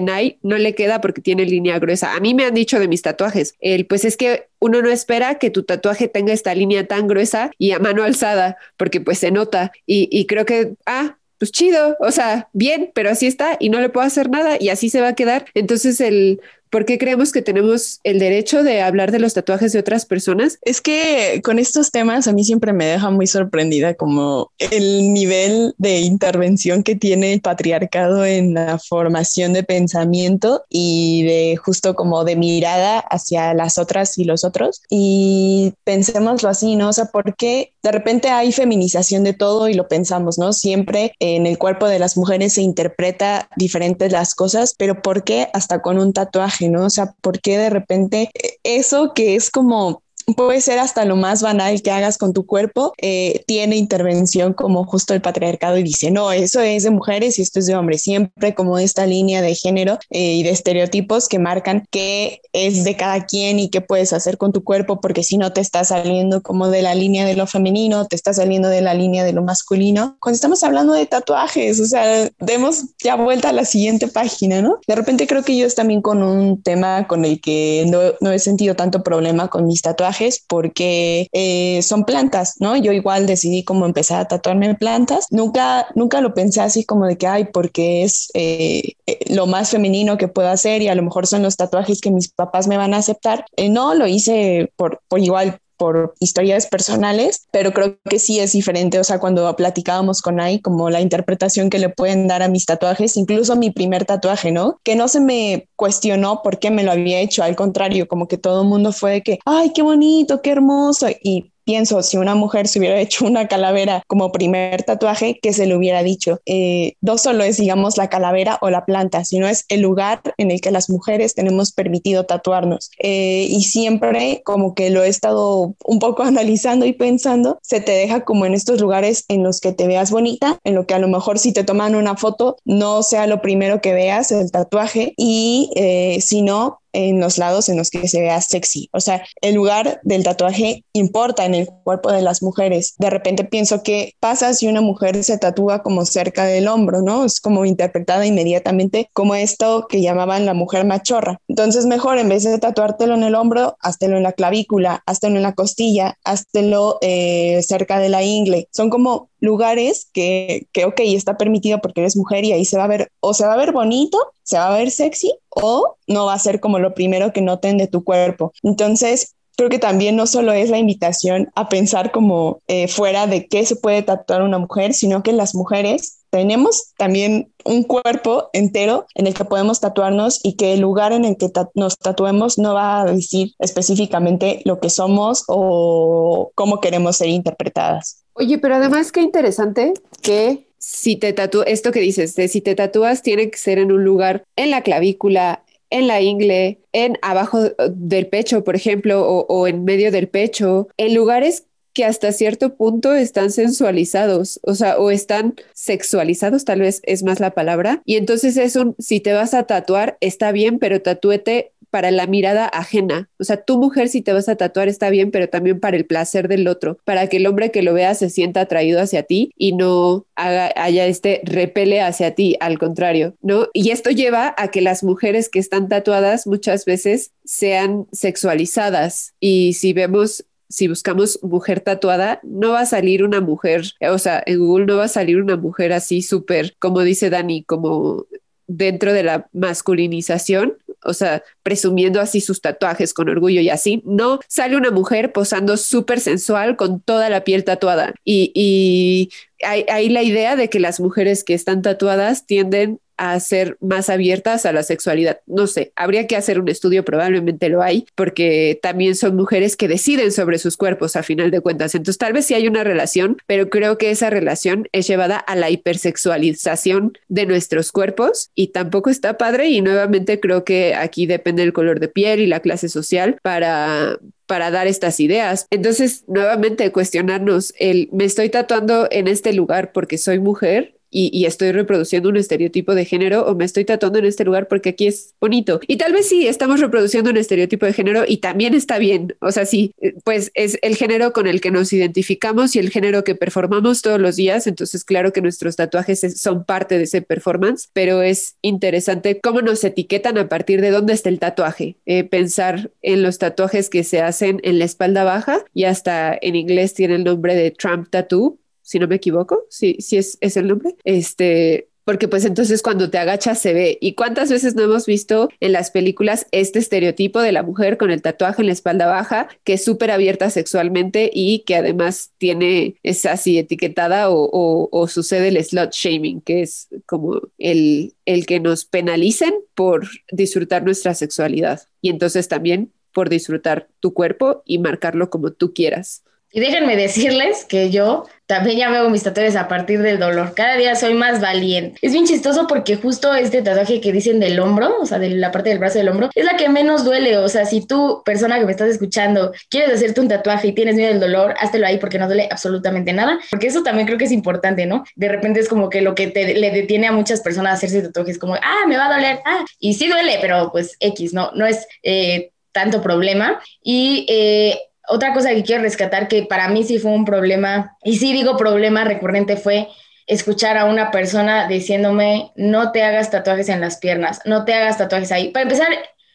Nai 0.00 0.38
no 0.44 0.56
le 0.56 0.76
queda 0.76 1.00
porque 1.00 1.20
tiene 1.20 1.44
línea 1.46 1.80
gruesa. 1.80 2.14
A 2.14 2.20
mí 2.20 2.32
me 2.32 2.44
han 2.44 2.54
dicho 2.54 2.78
de 2.78 2.86
mis 2.86 3.02
tatuajes, 3.02 3.56
el, 3.58 3.86
pues 3.86 4.04
es 4.04 4.16
que 4.16 4.46
uno 4.60 4.82
no 4.82 4.88
espera 4.88 5.40
que 5.40 5.50
tu 5.50 5.64
tatuaje 5.64 6.06
tenga 6.06 6.32
esta 6.32 6.54
línea 6.54 6.86
tan 6.86 7.08
gruesa 7.08 7.50
y 7.58 7.72
a 7.72 7.80
mano 7.80 8.04
alzada, 8.04 8.56
porque 8.76 9.00
pues 9.00 9.18
se 9.18 9.32
nota. 9.32 9.72
Y, 9.84 10.08
y 10.12 10.26
creo 10.26 10.44
que, 10.46 10.74
ah, 10.86 11.16
pues 11.40 11.52
chido, 11.52 11.96
o 12.00 12.10
sea, 12.10 12.50
bien, 12.52 12.90
pero 12.94 13.08
así 13.08 13.26
está 13.26 13.56
y 13.58 13.70
no 13.70 13.80
le 13.80 13.88
puedo 13.88 14.06
hacer 14.06 14.28
nada 14.28 14.58
y 14.60 14.68
así 14.68 14.90
se 14.90 15.00
va 15.00 15.08
a 15.08 15.14
quedar. 15.14 15.39
Entonces 15.54 16.00
el 16.00 16.40
¿Por 16.70 16.84
qué 16.84 16.98
creemos 16.98 17.32
que 17.32 17.42
tenemos 17.42 17.98
el 18.04 18.20
derecho 18.20 18.62
de 18.62 18.80
hablar 18.80 19.10
de 19.10 19.18
los 19.18 19.34
tatuajes 19.34 19.72
de 19.72 19.80
otras 19.80 20.06
personas? 20.06 20.58
Es 20.62 20.80
que 20.80 21.40
con 21.42 21.58
estos 21.58 21.90
temas 21.90 22.28
a 22.28 22.32
mí 22.32 22.44
siempre 22.44 22.72
me 22.72 22.86
deja 22.86 23.10
muy 23.10 23.26
sorprendida 23.26 23.94
como 23.94 24.52
el 24.58 25.12
nivel 25.12 25.74
de 25.78 26.00
intervención 26.00 26.84
que 26.84 26.94
tiene 26.94 27.32
el 27.32 27.40
patriarcado 27.40 28.24
en 28.24 28.54
la 28.54 28.78
formación 28.78 29.52
de 29.52 29.64
pensamiento 29.64 30.62
y 30.68 31.24
de 31.24 31.56
justo 31.56 31.94
como 31.94 32.24
de 32.24 32.36
mirada 32.36 33.00
hacia 33.00 33.52
las 33.54 33.76
otras 33.76 34.16
y 34.16 34.24
los 34.24 34.44
otros. 34.44 34.82
Y 34.88 35.74
pensémoslo 35.82 36.48
así, 36.48 36.76
¿no? 36.76 36.90
O 36.90 36.92
sea, 36.92 37.06
¿por 37.06 37.34
qué 37.34 37.72
de 37.82 37.92
repente 37.92 38.28
hay 38.28 38.52
feminización 38.52 39.24
de 39.24 39.32
todo 39.32 39.68
y 39.68 39.74
lo 39.74 39.88
pensamos, 39.88 40.38
¿no? 40.38 40.52
Siempre 40.52 41.12
en 41.18 41.46
el 41.46 41.58
cuerpo 41.58 41.88
de 41.88 41.98
las 41.98 42.16
mujeres 42.16 42.54
se 42.54 42.62
interpreta 42.62 43.48
diferentes 43.56 44.12
las 44.12 44.34
cosas, 44.36 44.74
pero 44.78 45.02
¿por 45.02 45.24
qué 45.24 45.48
hasta 45.52 45.82
con 45.82 45.98
un 45.98 46.12
tatuaje? 46.12 46.59
¿No? 46.68 46.86
O 46.86 46.90
sea, 46.90 47.14
¿por 47.20 47.40
qué 47.40 47.58
de 47.58 47.70
repente 47.70 48.30
eso 48.62 49.12
que 49.14 49.36
es 49.36 49.50
como 49.50 50.02
puede 50.34 50.60
ser 50.60 50.78
hasta 50.78 51.04
lo 51.04 51.16
más 51.16 51.42
banal 51.42 51.82
que 51.82 51.90
hagas 51.90 52.18
con 52.18 52.32
tu 52.32 52.46
cuerpo, 52.46 52.92
eh, 52.98 53.42
tiene 53.46 53.76
intervención 53.76 54.52
como 54.52 54.84
justo 54.84 55.14
el 55.14 55.20
patriarcado 55.20 55.78
y 55.78 55.82
dice, 55.82 56.10
no, 56.10 56.32
eso 56.32 56.60
es 56.60 56.84
de 56.84 56.90
mujeres 56.90 57.38
y 57.38 57.42
esto 57.42 57.58
es 57.58 57.66
de 57.66 57.76
hombres, 57.76 58.02
siempre 58.02 58.54
como 58.54 58.78
esta 58.78 59.06
línea 59.06 59.42
de 59.42 59.54
género 59.54 59.98
eh, 60.10 60.34
y 60.34 60.42
de 60.42 60.50
estereotipos 60.50 61.28
que 61.28 61.38
marcan 61.38 61.86
qué 61.90 62.40
es 62.52 62.84
de 62.84 62.96
cada 62.96 63.26
quien 63.26 63.58
y 63.58 63.70
qué 63.70 63.80
puedes 63.80 64.12
hacer 64.12 64.38
con 64.38 64.52
tu 64.52 64.64
cuerpo, 64.64 65.00
porque 65.00 65.22
si 65.22 65.38
no 65.38 65.52
te 65.52 65.60
está 65.60 65.84
saliendo 65.84 66.42
como 66.42 66.68
de 66.68 66.82
la 66.82 66.94
línea 66.94 67.24
de 67.24 67.36
lo 67.36 67.46
femenino, 67.46 68.06
te 68.06 68.16
está 68.16 68.32
saliendo 68.32 68.68
de 68.68 68.80
la 68.80 68.94
línea 68.94 69.24
de 69.24 69.32
lo 69.32 69.42
masculino. 69.42 70.16
Cuando 70.20 70.34
estamos 70.34 70.62
hablando 70.62 70.92
de 70.92 71.06
tatuajes, 71.06 71.80
o 71.80 71.86
sea, 71.86 72.30
demos 72.38 72.84
ya 73.02 73.16
vuelta 73.16 73.50
a 73.50 73.52
la 73.52 73.64
siguiente 73.64 74.08
página, 74.08 74.62
¿no? 74.62 74.78
De 74.86 74.94
repente 74.94 75.26
creo 75.26 75.42
que 75.42 75.56
yo 75.56 75.66
es 75.66 75.74
también 75.74 76.02
con 76.02 76.22
un 76.22 76.62
tema 76.62 77.06
con 77.06 77.24
el 77.24 77.40
que 77.40 77.84
no, 77.88 78.00
no 78.20 78.32
he 78.32 78.38
sentido 78.38 78.74
tanto 78.74 79.02
problema 79.02 79.48
con 79.48 79.66
mis 79.66 79.82
tatuajes 79.82 80.19
porque 80.46 81.28
eh, 81.32 81.80
son 81.82 82.04
plantas, 82.04 82.56
¿no? 82.60 82.76
Yo 82.76 82.92
igual 82.92 83.26
decidí 83.26 83.64
como 83.64 83.86
empezar 83.86 84.20
a 84.20 84.28
tatuarme 84.28 84.66
en 84.66 84.76
plantas. 84.76 85.26
Nunca, 85.30 85.86
nunca 85.94 86.20
lo 86.20 86.34
pensé 86.34 86.60
así 86.60 86.84
como 86.84 87.06
de 87.06 87.16
que, 87.16 87.26
ay, 87.26 87.46
porque 87.52 88.02
es 88.02 88.30
eh, 88.34 88.94
eh, 89.06 89.18
lo 89.34 89.46
más 89.46 89.70
femenino 89.70 90.18
que 90.18 90.28
puedo 90.28 90.48
hacer 90.48 90.82
y 90.82 90.88
a 90.88 90.94
lo 90.94 91.02
mejor 91.02 91.26
son 91.26 91.42
los 91.42 91.56
tatuajes 91.56 92.00
que 92.00 92.10
mis 92.10 92.28
papás 92.28 92.68
me 92.68 92.76
van 92.76 92.94
a 92.94 92.98
aceptar. 92.98 93.44
no, 93.70 93.94
lo 93.94 94.06
hice 94.06 94.72
por, 94.76 95.00
por 95.08 95.20
igual 95.20 95.58
por 95.80 96.12
historias 96.20 96.66
personales, 96.66 97.46
pero 97.50 97.72
creo 97.72 97.96
que 98.04 98.18
sí 98.18 98.38
es 98.38 98.52
diferente. 98.52 98.98
O 98.98 99.04
sea, 99.04 99.18
cuando 99.18 99.56
platicábamos 99.56 100.20
con 100.20 100.38
Ai, 100.38 100.60
como 100.60 100.90
la 100.90 101.00
interpretación 101.00 101.70
que 101.70 101.78
le 101.78 101.88
pueden 101.88 102.28
dar 102.28 102.42
a 102.42 102.48
mis 102.48 102.66
tatuajes, 102.66 103.16
incluso 103.16 103.56
mi 103.56 103.70
primer 103.70 104.04
tatuaje, 104.04 104.52
¿no? 104.52 104.78
Que 104.84 104.94
no 104.94 105.08
se 105.08 105.20
me 105.20 105.68
cuestionó 105.76 106.42
por 106.42 106.58
qué 106.58 106.70
me 106.70 106.82
lo 106.82 106.92
había 106.92 107.20
hecho, 107.20 107.42
al 107.42 107.56
contrario, 107.56 108.08
como 108.08 108.28
que 108.28 108.36
todo 108.36 108.60
el 108.60 108.68
mundo 108.68 108.92
fue 108.92 109.12
de 109.12 109.22
que, 109.22 109.38
ay, 109.46 109.72
qué 109.74 109.80
bonito, 109.80 110.42
qué 110.42 110.50
hermoso. 110.50 111.06
Y 111.22 111.50
pienso, 111.70 112.02
si 112.02 112.16
una 112.16 112.34
mujer 112.34 112.66
se 112.66 112.80
hubiera 112.80 112.98
hecho 112.98 113.24
una 113.24 113.46
calavera 113.46 114.02
como 114.08 114.32
primer 114.32 114.82
tatuaje, 114.82 115.38
que 115.40 115.52
se 115.52 115.66
le 115.66 115.76
hubiera 115.76 116.02
dicho, 116.02 116.40
eh, 116.44 116.94
no 117.00 117.16
solo 117.16 117.44
es, 117.44 117.58
digamos, 117.58 117.96
la 117.96 118.08
calavera 118.08 118.58
o 118.60 118.70
la 118.70 118.84
planta, 118.84 119.24
sino 119.24 119.46
es 119.46 119.66
el 119.68 119.80
lugar 119.80 120.20
en 120.36 120.50
el 120.50 120.60
que 120.60 120.72
las 120.72 120.90
mujeres 120.90 121.36
tenemos 121.36 121.70
permitido 121.70 122.26
tatuarnos. 122.26 122.90
Eh, 122.98 123.46
y 123.48 123.62
siempre 123.62 124.42
como 124.44 124.74
que 124.74 124.90
lo 124.90 125.04
he 125.04 125.08
estado 125.08 125.76
un 125.84 126.00
poco 126.00 126.22
analizando 126.24 126.86
y 126.86 126.92
pensando, 126.92 127.60
se 127.62 127.80
te 127.80 127.92
deja 127.92 128.24
como 128.24 128.46
en 128.46 128.54
estos 128.54 128.80
lugares 128.80 129.24
en 129.28 129.44
los 129.44 129.60
que 129.60 129.72
te 129.72 129.86
veas 129.86 130.10
bonita, 130.10 130.58
en 130.64 130.74
lo 130.74 130.86
que 130.86 130.94
a 130.94 130.98
lo 130.98 131.06
mejor 131.06 131.38
si 131.38 131.52
te 131.52 131.62
toman 131.62 131.94
una 131.94 132.16
foto 132.16 132.56
no 132.64 133.04
sea 133.04 133.28
lo 133.28 133.40
primero 133.40 133.80
que 133.80 133.94
veas 133.94 134.32
el 134.32 134.50
tatuaje 134.50 135.14
y 135.16 135.70
eh, 135.76 136.18
si 136.20 136.42
no 136.42 136.79
en 136.92 137.20
los 137.20 137.38
lados 137.38 137.68
en 137.68 137.76
los 137.76 137.90
que 137.90 138.08
se 138.08 138.20
vea 138.20 138.40
sexy. 138.40 138.88
O 138.92 139.00
sea, 139.00 139.22
el 139.40 139.54
lugar 139.54 140.00
del 140.02 140.24
tatuaje 140.24 140.84
importa 140.92 141.44
en 141.44 141.54
el 141.54 141.68
cuerpo 141.84 142.12
de 142.12 142.22
las 142.22 142.42
mujeres. 142.42 142.94
De 142.98 143.10
repente 143.10 143.44
pienso 143.44 143.82
que 143.82 144.14
pasa 144.20 144.54
si 144.54 144.66
una 144.68 144.80
mujer 144.80 145.22
se 145.24 145.38
tatúa 145.38 145.82
como 145.82 146.04
cerca 146.04 146.44
del 146.44 146.68
hombro, 146.68 147.02
¿no? 147.02 147.24
Es 147.24 147.40
como 147.40 147.64
interpretada 147.64 148.26
inmediatamente 148.26 149.10
como 149.12 149.34
esto 149.34 149.86
que 149.88 150.00
llamaban 150.00 150.46
la 150.46 150.54
mujer 150.54 150.84
machorra. 150.84 151.38
Entonces, 151.48 151.86
mejor 151.86 152.18
en 152.18 152.28
vez 152.28 152.44
de 152.44 152.58
tatuártelo 152.58 153.14
en 153.14 153.22
el 153.22 153.34
hombro, 153.34 153.76
háztelo 153.80 154.16
en 154.16 154.22
la 154.22 154.32
clavícula, 154.32 155.02
háztelo 155.06 155.36
en 155.36 155.42
la 155.42 155.54
costilla, 155.54 156.18
háztelo 156.24 156.98
eh, 157.00 157.62
cerca 157.62 157.98
de 157.98 158.08
la 158.08 158.22
ingle. 158.22 158.68
Son 158.72 158.90
como 158.90 159.29
lugares 159.40 160.08
que, 160.12 160.66
que, 160.72 160.84
ok, 160.84 161.00
está 161.04 161.36
permitido 161.36 161.80
porque 161.80 162.00
eres 162.00 162.16
mujer 162.16 162.44
y 162.44 162.52
ahí 162.52 162.64
se 162.64 162.76
va 162.76 162.84
a 162.84 162.88
ver, 162.88 163.10
o 163.20 163.34
se 163.34 163.46
va 163.46 163.54
a 163.54 163.56
ver 163.56 163.72
bonito, 163.72 164.18
se 164.42 164.58
va 164.58 164.68
a 164.68 164.78
ver 164.78 164.90
sexy, 164.90 165.32
o 165.48 165.96
no 166.06 166.26
va 166.26 166.34
a 166.34 166.38
ser 166.38 166.60
como 166.60 166.78
lo 166.78 166.94
primero 166.94 167.32
que 167.32 167.42
noten 167.42 167.78
de 167.78 167.86
tu 167.86 168.04
cuerpo. 168.04 168.52
Entonces, 168.62 169.34
creo 169.56 169.68
que 169.68 169.78
también 169.78 170.16
no 170.16 170.26
solo 170.26 170.52
es 170.52 170.70
la 170.70 170.78
invitación 170.78 171.50
a 171.54 171.68
pensar 171.68 172.12
como 172.12 172.60
eh, 172.68 172.88
fuera 172.88 173.26
de 173.26 173.46
qué 173.46 173.66
se 173.66 173.76
puede 173.76 174.02
tatuar 174.02 174.42
una 174.42 174.58
mujer, 174.58 174.94
sino 174.94 175.22
que 175.22 175.32
las 175.32 175.54
mujeres 175.54 176.19
tenemos 176.30 176.92
también 176.96 177.52
un 177.64 177.82
cuerpo 177.82 178.48
entero 178.52 179.06
en 179.14 179.26
el 179.26 179.34
que 179.34 179.44
podemos 179.44 179.80
tatuarnos 179.80 180.40
y 180.42 180.54
que 180.54 180.72
el 180.72 180.80
lugar 180.80 181.12
en 181.12 181.24
el 181.24 181.36
que 181.36 181.50
nos 181.74 181.98
tatuemos 181.98 182.58
no 182.58 182.74
va 182.74 183.02
a 183.02 183.04
decir 183.04 183.52
específicamente 183.58 184.62
lo 184.64 184.80
que 184.80 184.90
somos 184.90 185.44
o 185.48 186.52
cómo 186.54 186.80
queremos 186.80 187.16
ser 187.16 187.28
interpretadas. 187.28 188.24
Oye, 188.34 188.58
pero 188.58 188.76
además 188.76 189.12
qué 189.12 189.20
interesante 189.20 189.92
que 190.22 190.66
si 190.78 191.16
te 191.16 191.32
tatúas, 191.32 191.66
esto 191.68 191.92
que 191.92 192.00
dices, 192.00 192.34
de 192.36 192.48
si 192.48 192.60
te 192.60 192.74
tatúas 192.74 193.22
tiene 193.22 193.50
que 193.50 193.58
ser 193.58 193.78
en 193.78 193.92
un 193.92 194.04
lugar 194.04 194.44
en 194.56 194.70
la 194.70 194.82
clavícula, 194.82 195.62
en 195.90 196.06
la 196.06 196.20
ingle, 196.20 196.80
en 196.92 197.18
abajo 197.20 197.58
del 197.90 198.28
pecho, 198.28 198.64
por 198.64 198.76
ejemplo, 198.76 199.28
o, 199.28 199.46
o 199.46 199.66
en 199.66 199.84
medio 199.84 200.10
del 200.10 200.28
pecho, 200.28 200.88
en 200.96 201.14
lugares 201.14 201.64
que 201.92 202.04
hasta 202.04 202.32
cierto 202.32 202.76
punto 202.76 203.14
están 203.14 203.50
sensualizados, 203.50 204.60
o 204.62 204.74
sea, 204.74 204.98
o 204.98 205.10
están 205.10 205.54
sexualizados, 205.74 206.64
tal 206.64 206.80
vez 206.80 207.00
es 207.04 207.22
más 207.22 207.40
la 207.40 207.52
palabra. 207.52 208.02
Y 208.04 208.16
entonces 208.16 208.56
es 208.56 208.76
un, 208.76 208.94
si 208.98 209.20
te 209.20 209.32
vas 209.32 209.54
a 209.54 209.64
tatuar, 209.64 210.16
está 210.20 210.52
bien, 210.52 210.78
pero 210.78 211.02
tatúete 211.02 211.72
para 211.90 212.10
la 212.10 212.26
mirada 212.26 212.66
ajena. 212.66 213.28
O 213.38 213.44
sea, 213.44 213.62
tu 213.62 213.78
mujer 213.78 214.08
si 214.08 214.22
te 214.22 214.32
vas 214.32 214.48
a 214.48 214.56
tatuar 214.56 214.88
está 214.88 215.10
bien, 215.10 215.30
pero 215.30 215.48
también 215.48 215.80
para 215.80 215.96
el 215.96 216.06
placer 216.06 216.48
del 216.48 216.66
otro, 216.68 216.98
para 217.04 217.26
que 217.26 217.36
el 217.38 217.46
hombre 217.46 217.70
que 217.70 217.82
lo 217.82 217.92
vea 217.92 218.14
se 218.14 218.30
sienta 218.30 218.62
atraído 218.62 219.00
hacia 219.00 219.24
ti 219.24 219.52
y 219.56 219.72
no 219.72 220.26
haga, 220.36 220.72
haya 220.76 221.06
este 221.06 221.40
repele 221.44 222.00
hacia 222.00 222.34
ti, 222.34 222.56
al 222.60 222.78
contrario, 222.78 223.34
¿no? 223.42 223.66
Y 223.72 223.90
esto 223.90 224.10
lleva 224.10 224.54
a 224.56 224.68
que 224.68 224.80
las 224.80 225.02
mujeres 225.02 225.48
que 225.48 225.58
están 225.58 225.88
tatuadas 225.88 226.46
muchas 226.46 226.84
veces 226.84 227.32
sean 227.44 228.06
sexualizadas 228.12 229.34
y 229.40 229.74
si 229.74 229.92
vemos 229.92 230.44
si 230.70 230.88
buscamos 230.88 231.38
mujer 231.42 231.80
tatuada, 231.80 232.40
no 232.42 232.70
va 232.70 232.80
a 232.80 232.86
salir 232.86 233.24
una 233.24 233.40
mujer, 233.40 233.82
o 234.00 234.18
sea, 234.18 234.42
en 234.46 234.58
Google 234.60 234.86
no 234.86 234.96
va 234.96 235.04
a 235.04 235.08
salir 235.08 235.42
una 235.42 235.56
mujer 235.56 235.92
así 235.92 236.22
súper, 236.22 236.76
como 236.78 237.00
dice 237.00 237.28
Dani, 237.28 237.64
como 237.64 238.26
dentro 238.68 239.12
de 239.12 239.24
la 239.24 239.48
masculinización, 239.52 240.78
o 241.02 241.12
sea, 241.12 241.42
presumiendo 241.62 242.20
así 242.20 242.40
sus 242.40 242.60
tatuajes 242.60 243.12
con 243.12 243.28
orgullo 243.28 243.60
y 243.60 243.68
así, 243.68 244.02
no 244.06 244.38
sale 244.46 244.76
una 244.76 244.92
mujer 244.92 245.32
posando 245.32 245.76
súper 245.76 246.20
sensual 246.20 246.76
con 246.76 247.00
toda 247.00 247.28
la 247.30 247.42
piel 247.42 247.64
tatuada. 247.64 248.14
Y, 248.24 248.52
y 248.54 249.30
hay, 249.66 249.84
hay, 249.88 250.08
la 250.08 250.22
idea 250.22 250.54
de 250.54 250.68
que 250.68 250.78
las 250.78 251.00
mujeres 251.00 251.42
que 251.42 251.54
están 251.54 251.82
tatuadas 251.82 252.46
tienden 252.46 253.00
a 253.20 253.38
ser 253.38 253.76
más 253.80 254.08
abiertas 254.08 254.64
a 254.64 254.72
la 254.72 254.82
sexualidad. 254.82 255.40
No 255.46 255.66
sé, 255.66 255.92
habría 255.94 256.26
que 256.26 256.36
hacer 256.36 256.58
un 256.58 256.70
estudio, 256.70 257.04
probablemente 257.04 257.68
lo 257.68 257.82
hay, 257.82 258.06
porque 258.14 258.80
también 258.82 259.14
son 259.14 259.36
mujeres 259.36 259.76
que 259.76 259.88
deciden 259.88 260.32
sobre 260.32 260.56
sus 260.56 260.78
cuerpos 260.78 261.16
a 261.16 261.22
final 261.22 261.50
de 261.50 261.60
cuentas. 261.60 261.94
Entonces, 261.94 262.16
tal 262.16 262.32
vez 262.32 262.46
sí 262.46 262.54
hay 262.54 262.66
una 262.66 262.82
relación, 262.82 263.36
pero 263.46 263.68
creo 263.68 263.98
que 263.98 264.10
esa 264.10 264.30
relación 264.30 264.88
es 264.92 265.06
llevada 265.06 265.36
a 265.36 265.54
la 265.54 265.68
hipersexualización 265.68 267.12
de 267.28 267.44
nuestros 267.44 267.92
cuerpos 267.92 268.50
y 268.54 268.68
tampoco 268.68 269.10
está 269.10 269.36
padre. 269.36 269.68
Y 269.68 269.82
nuevamente 269.82 270.40
creo 270.40 270.64
que 270.64 270.94
aquí 270.94 271.26
depende 271.26 271.62
el 271.62 271.74
color 271.74 272.00
de 272.00 272.08
piel 272.08 272.40
y 272.40 272.46
la 272.46 272.60
clase 272.60 272.88
social 272.88 273.36
para 273.42 274.18
para 274.46 274.72
dar 274.72 274.88
estas 274.88 275.20
ideas. 275.20 275.68
Entonces, 275.70 276.24
nuevamente 276.26 276.90
cuestionarnos 276.90 277.72
el, 277.78 278.08
me 278.10 278.24
estoy 278.24 278.48
tatuando 278.48 279.06
en 279.12 279.28
este 279.28 279.52
lugar 279.52 279.92
porque 279.92 280.18
soy 280.18 280.40
mujer 280.40 280.99
y, 281.10 281.44
estoy 281.44 281.72
reproduciendo 281.72 282.28
un 282.28 282.36
estereotipo 282.36 282.94
de 282.94 283.04
género 283.04 283.44
o 283.46 283.54
me 283.54 283.64
estoy 283.64 283.84
tatuando 283.84 284.18
en 284.18 284.26
este 284.26 284.44
lugar 284.44 284.68
porque 284.68 284.90
aquí 284.90 285.08
es 285.08 285.34
bonito. 285.40 285.80
Y 285.86 285.96
tal 285.96 286.12
vez 286.12 286.28
sí, 286.28 286.46
estamos 286.46 286.80
reproduciendo 286.80 287.30
un 287.30 287.36
estereotipo 287.36 287.86
de 287.86 287.92
género 287.92 288.24
y 288.26 288.38
también 288.38 288.74
está 288.74 288.98
bien. 288.98 289.34
O 289.40 289.50
sea, 289.50 289.66
sí, 289.66 289.92
pues 290.24 290.50
es 290.54 290.78
el 290.82 290.96
género 290.96 291.32
con 291.32 291.46
el 291.46 291.60
que 291.60 291.70
nos 291.70 291.92
identificamos 291.92 292.76
y 292.76 292.78
el 292.78 292.90
género 292.90 293.24
que 293.24 293.34
performamos 293.34 294.02
todos 294.02 294.20
los 294.20 294.36
días. 294.36 294.66
Entonces, 294.66 295.04
claro 295.04 295.32
que 295.32 295.42
nuestros 295.42 295.76
tatuajes 295.76 296.20
son 296.40 296.64
parte 296.64 296.96
de 296.96 297.04
ese 297.04 297.22
performance, 297.22 297.88
pero 297.92 298.22
es 298.22 298.56
interesante 298.62 299.40
cómo 299.40 299.62
nos 299.62 299.82
etiquetan 299.82 300.38
a 300.38 300.48
partir 300.48 300.80
de 300.80 300.90
dónde 300.90 301.14
está 301.14 301.28
el 301.28 301.38
tatuaje. 301.38 301.96
Eh, 302.06 302.24
pensar 302.24 302.90
en 303.02 303.22
los 303.22 303.38
tatuajes 303.38 303.90
que 303.90 304.04
se 304.04 304.20
hacen 304.20 304.60
en 304.62 304.78
la 304.78 304.84
espalda 304.84 305.24
baja 305.24 305.64
y 305.74 305.84
hasta 305.84 306.38
en 306.40 306.54
inglés 306.54 306.94
tiene 306.94 307.16
el 307.16 307.24
nombre 307.24 307.54
de 307.56 307.70
Trump 307.70 308.08
Tattoo 308.10 308.60
si 308.90 308.98
no 308.98 309.06
me 309.06 309.14
equivoco, 309.14 309.66
si, 309.68 309.94
si 310.00 310.16
es, 310.16 310.36
es 310.40 310.56
el 310.56 310.66
nombre, 310.66 310.96
este, 311.04 311.90
porque 312.04 312.26
pues 312.26 312.44
entonces 312.44 312.82
cuando 312.82 313.08
te 313.08 313.18
agachas 313.18 313.60
se 313.60 313.72
ve. 313.72 313.98
¿Y 314.00 314.14
cuántas 314.14 314.50
veces 314.50 314.74
no 314.74 314.82
hemos 314.82 315.06
visto 315.06 315.48
en 315.60 315.70
las 315.70 315.92
películas 315.92 316.48
este 316.50 316.80
estereotipo 316.80 317.40
de 317.40 317.52
la 317.52 317.62
mujer 317.62 317.98
con 317.98 318.10
el 318.10 318.20
tatuaje 318.20 318.62
en 318.62 318.66
la 318.66 318.72
espalda 318.72 319.06
baja, 319.06 319.46
que 319.62 319.74
es 319.74 319.84
súper 319.84 320.10
abierta 320.10 320.50
sexualmente 320.50 321.30
y 321.32 321.60
que 321.60 321.76
además 321.76 322.32
tiene, 322.36 322.96
es 323.04 323.24
así 323.26 323.58
etiquetada 323.58 324.28
o, 324.30 324.88
o, 324.90 325.06
sucede 325.06 325.46
el 325.46 325.64
slot 325.64 325.92
shaming, 325.92 326.40
que 326.40 326.62
es 326.62 326.88
como 327.06 327.42
el, 327.58 328.14
el 328.24 328.44
que 328.44 328.58
nos 328.58 328.86
penalicen 328.86 329.54
por 329.76 330.08
disfrutar 330.32 330.82
nuestra 330.82 331.14
sexualidad 331.14 331.82
y 332.02 332.10
entonces 332.10 332.48
también 332.48 332.90
por 333.12 333.28
disfrutar 333.28 333.86
tu 334.00 334.14
cuerpo 334.14 334.64
y 334.66 334.80
marcarlo 334.80 335.30
como 335.30 335.52
tú 335.52 335.74
quieras. 335.74 336.24
Y 336.52 336.58
déjenme 336.58 336.96
decirles 336.96 337.64
que 337.64 337.90
yo 337.90 338.24
también 338.50 338.78
ya 338.78 338.90
veo 338.90 339.08
mis 339.10 339.22
tatuajes 339.22 339.54
a 339.54 339.68
partir 339.68 340.02
del 340.02 340.18
dolor. 340.18 340.54
Cada 340.56 340.74
día 340.74 340.96
soy 340.96 341.14
más 341.14 341.40
valiente. 341.40 341.96
Es 342.02 342.10
bien 342.10 342.26
chistoso 342.26 342.66
porque 342.66 342.96
justo 342.96 343.32
este 343.32 343.62
tatuaje 343.62 344.00
que 344.00 344.10
dicen 344.10 344.40
del 344.40 344.58
hombro, 344.58 344.98
o 345.00 345.06
sea, 345.06 345.20
de 345.20 345.30
la 345.30 345.52
parte 345.52 345.68
del 345.68 345.78
brazo 345.78 345.98
del 345.98 346.08
hombro, 346.08 346.30
es 346.34 346.44
la 346.44 346.56
que 346.56 346.68
menos 346.68 347.04
duele. 347.04 347.38
O 347.38 347.48
sea, 347.48 347.64
si 347.64 347.86
tú, 347.86 348.22
persona 348.24 348.58
que 348.58 348.64
me 348.64 348.72
estás 348.72 348.88
escuchando, 348.88 349.52
quieres 349.68 349.94
hacerte 349.94 350.20
un 350.20 350.26
tatuaje 350.26 350.66
y 350.66 350.72
tienes 350.72 350.96
miedo 350.96 351.10
del 351.10 351.20
dolor, 351.20 351.54
háztelo 351.60 351.86
ahí 351.86 351.98
porque 351.98 352.18
no 352.18 352.26
duele 352.26 352.48
absolutamente 352.50 353.12
nada. 353.12 353.38
Porque 353.52 353.68
eso 353.68 353.84
también 353.84 354.08
creo 354.08 354.18
que 354.18 354.24
es 354.24 354.32
importante, 354.32 354.84
¿no? 354.84 355.04
De 355.14 355.28
repente 355.28 355.60
es 355.60 355.68
como 355.68 355.88
que 355.88 356.00
lo 356.00 356.16
que 356.16 356.26
te, 356.26 356.54
le 356.54 356.72
detiene 356.72 357.06
a 357.06 357.12
muchas 357.12 357.42
personas 357.42 357.70
a 357.70 357.74
hacerse 357.74 358.02
tatuajes 358.02 358.36
como, 358.36 358.56
ah, 358.56 358.84
me 358.88 358.96
va 358.96 359.06
a 359.06 359.14
doler, 359.14 359.38
ah, 359.44 359.64
y 359.78 359.94
sí 359.94 360.08
duele, 360.08 360.38
pero 360.40 360.72
pues 360.72 360.96
X, 360.98 361.32
¿no? 361.32 361.52
No 361.54 361.66
es... 361.66 361.86
Eh, 362.02 362.50
tanto 362.72 363.02
problema. 363.02 363.60
Y 363.82 364.26
eh, 364.28 364.78
otra 365.10 365.32
cosa 365.32 365.50
que 365.50 365.64
quiero 365.64 365.82
rescatar 365.82 366.28
que 366.28 366.44
para 366.44 366.68
mí 366.68 366.84
sí 366.84 366.98
fue 366.98 367.10
un 367.10 367.24
problema, 367.24 367.96
y 368.02 368.18
sí 368.18 368.32
digo 368.32 368.56
problema 368.56 369.04
recurrente, 369.04 369.56
fue 369.56 369.88
escuchar 370.26 370.78
a 370.78 370.84
una 370.84 371.10
persona 371.10 371.66
diciéndome, 371.66 372.52
no 372.54 372.92
te 372.92 373.02
hagas 373.02 373.30
tatuajes 373.30 373.68
en 373.68 373.80
las 373.80 373.98
piernas, 373.98 374.40
no 374.44 374.64
te 374.64 374.74
hagas 374.74 374.98
tatuajes 374.98 375.32
ahí. 375.32 375.48
Para 375.48 375.64
empezar, 375.64 375.88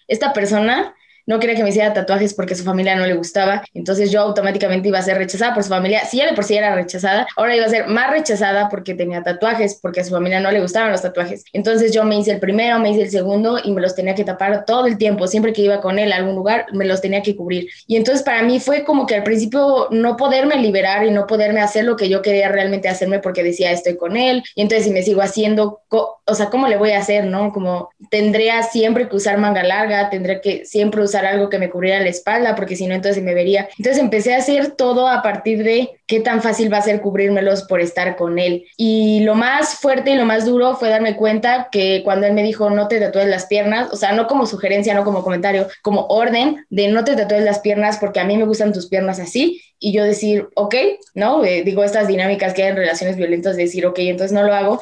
esta 0.08 0.34
persona 0.34 0.94
no 1.26 1.40
quería 1.40 1.56
que 1.56 1.64
me 1.64 1.70
hiciera 1.70 1.94
tatuajes 1.94 2.34
porque 2.34 2.56
su 2.56 2.64
familia 2.64 2.96
no 2.96 3.06
le 3.06 3.14
gustaba, 3.14 3.64
entonces 3.74 4.12
yo 4.12 4.22
automáticamente 4.22 4.88
iba 4.90 5.00
a 5.00 5.02
ser 5.02 5.18
rechazada 5.18 5.54
por 5.54 5.64
su 5.64 5.70
familia. 5.70 6.06
Si 6.06 6.18
ya 6.18 6.28
de 6.28 6.34
por 6.34 6.44
sí 6.44 6.56
era 6.56 6.76
rechazada, 6.76 7.28
ahora 7.36 7.56
iba 7.56 7.66
a 7.66 7.70
ser 7.70 7.88
más 7.88 8.12
rechazada 8.12 8.70
porque 8.70 8.94
tenía 8.94 9.24
tatuajes, 9.24 9.80
porque 9.82 10.02
a 10.02 10.04
su 10.04 10.12
familia 10.12 10.40
no 10.40 10.52
le 10.52 10.62
gustaban 10.62 10.92
los 10.92 11.02
tatuajes. 11.02 11.44
Entonces 11.54 11.94
yo 11.94 12.04
me 12.04 12.18
hice 12.18 12.32
el 12.32 12.40
primero, 12.40 12.80
me 12.80 12.92
hice 12.92 13.04
el 13.04 13.10
segundo 13.10 13.60
y 13.64 13.72
me 13.72 13.82
los 13.82 13.96
tenía 13.96 14.16
que 14.16 14.24
tapar 14.24 14.66
todo 14.66 14.88
el 14.88 14.98
tiempo. 14.98 15.28
Siempre 15.28 15.54
que 15.54 15.62
iba 15.62 15.82
con 15.82 16.00
él 16.00 16.12
a 16.12 16.18
algún 16.18 16.36
lugar, 16.36 16.68
me 16.74 16.86
los 16.86 17.02
tenía 17.02 17.22
que 17.22 17.36
cubrir. 17.36 17.70
Y 17.88 17.96
entonces 17.96 18.24
para 18.24 18.42
mí 18.44 18.60
fue 18.60 18.84
como 18.84 19.06
que 19.06 19.16
al 19.16 19.24
principio 19.24 19.88
no 19.92 20.18
poderme 20.18 20.58
liberar 20.58 21.06
y 21.06 21.12
no 21.12 21.28
poderme 21.28 21.62
hacer 21.62 21.86
lo 21.86 21.96
que 21.96 22.10
yo 22.10 22.22
quería 22.22 22.50
realmente 22.50 22.90
hacerme 22.90 23.20
porque 23.20 23.44
decía 23.44 23.72
estoy 23.72 23.98
con 23.98 24.18
él. 24.18 24.44
Y 24.56 24.62
entonces 24.62 24.86
si 24.86 24.92
me 24.92 25.04
sigo 25.04 25.22
haciendo, 25.22 25.82
o 25.90 26.36
sea, 26.36 26.50
¿cómo 26.50 26.68
le 26.68 26.78
voy 26.78 26.92
a 26.92 27.00
hacer, 27.00 27.26
no? 27.26 27.52
Como 27.52 27.90
tendría 28.10 28.64
siempre 28.64 29.08
que 29.10 29.16
usar 29.16 29.38
manga 29.38 29.64
larga, 29.64 30.10
tendría 30.10 30.42
que 30.42 30.66
siempre 30.66 31.02
usar 31.02 31.15
algo 31.24 31.50
que 31.50 31.60
me 31.60 31.70
cubriera 31.70 32.02
la 32.02 32.10
espalda, 32.10 32.56
porque 32.56 32.76
si 32.76 32.88
no, 32.88 32.96
entonces 32.96 33.24
me 33.24 33.36
vería. 33.36 33.70
Entonces 33.78 34.02
empecé 34.02 34.34
a 34.34 34.40
hacer 34.40 34.72
todo 34.72 35.08
a 35.08 35.22
partir 35.22 35.64
de 35.64 36.00
qué 36.08 36.20
tan 36.20 36.42
fácil 36.42 36.74
va 36.74 36.78
a 36.78 36.82
ser 36.82 37.02
cubrírmelos 37.02 37.64
por 37.64 37.80
estar 37.80 38.16
con 38.16 38.40
él. 38.40 38.66
Y 38.76 39.22
lo 39.22 39.36
más 39.36 39.76
fuerte 39.76 40.12
y 40.12 40.16
lo 40.16 40.26
más 40.26 40.46
duro 40.46 40.76
fue 40.76 40.90
darme 40.90 41.16
cuenta 41.16 41.70
que 41.72 42.02
cuando 42.04 42.28
él 42.28 42.34
me 42.34 42.44
dijo 42.44 42.70
no 42.70 42.88
te 42.88 43.00
tatúes 43.00 43.28
las 43.28 43.46
piernas, 43.46 43.92
o 43.92 43.96
sea, 43.96 44.14
no 44.14 44.28
como 44.28 44.46
sugerencia, 44.46 44.94
no 44.94 45.04
como 45.04 45.24
comentario, 45.24 45.68
como 45.82 46.08
orden 46.08 46.66
de 46.70 46.88
no 46.88 47.04
te 47.04 47.16
tatúes 47.16 47.44
las 47.44 47.60
piernas 47.60 47.98
porque 48.00 48.20
a 48.20 48.26
mí 48.26 48.36
me 48.38 48.46
gustan 48.46 48.74
tus 48.74 48.88
piernas 48.88 49.20
así. 49.20 49.62
Y 49.80 49.92
yo 49.94 50.04
decir, 50.04 50.48
ok, 50.56 50.76
¿no? 51.14 51.44
Eh, 51.44 51.64
digo, 51.64 51.84
estas 51.84 52.08
dinámicas 52.08 52.54
que 52.54 52.64
hay 52.64 52.70
en 52.70 52.78
relaciones 52.78 53.18
violentas, 53.18 53.58
decir, 53.58 53.86
ok, 53.86 54.00
entonces 54.00 54.32
no 54.32 54.44
lo 54.44 54.54
hago. 54.54 54.82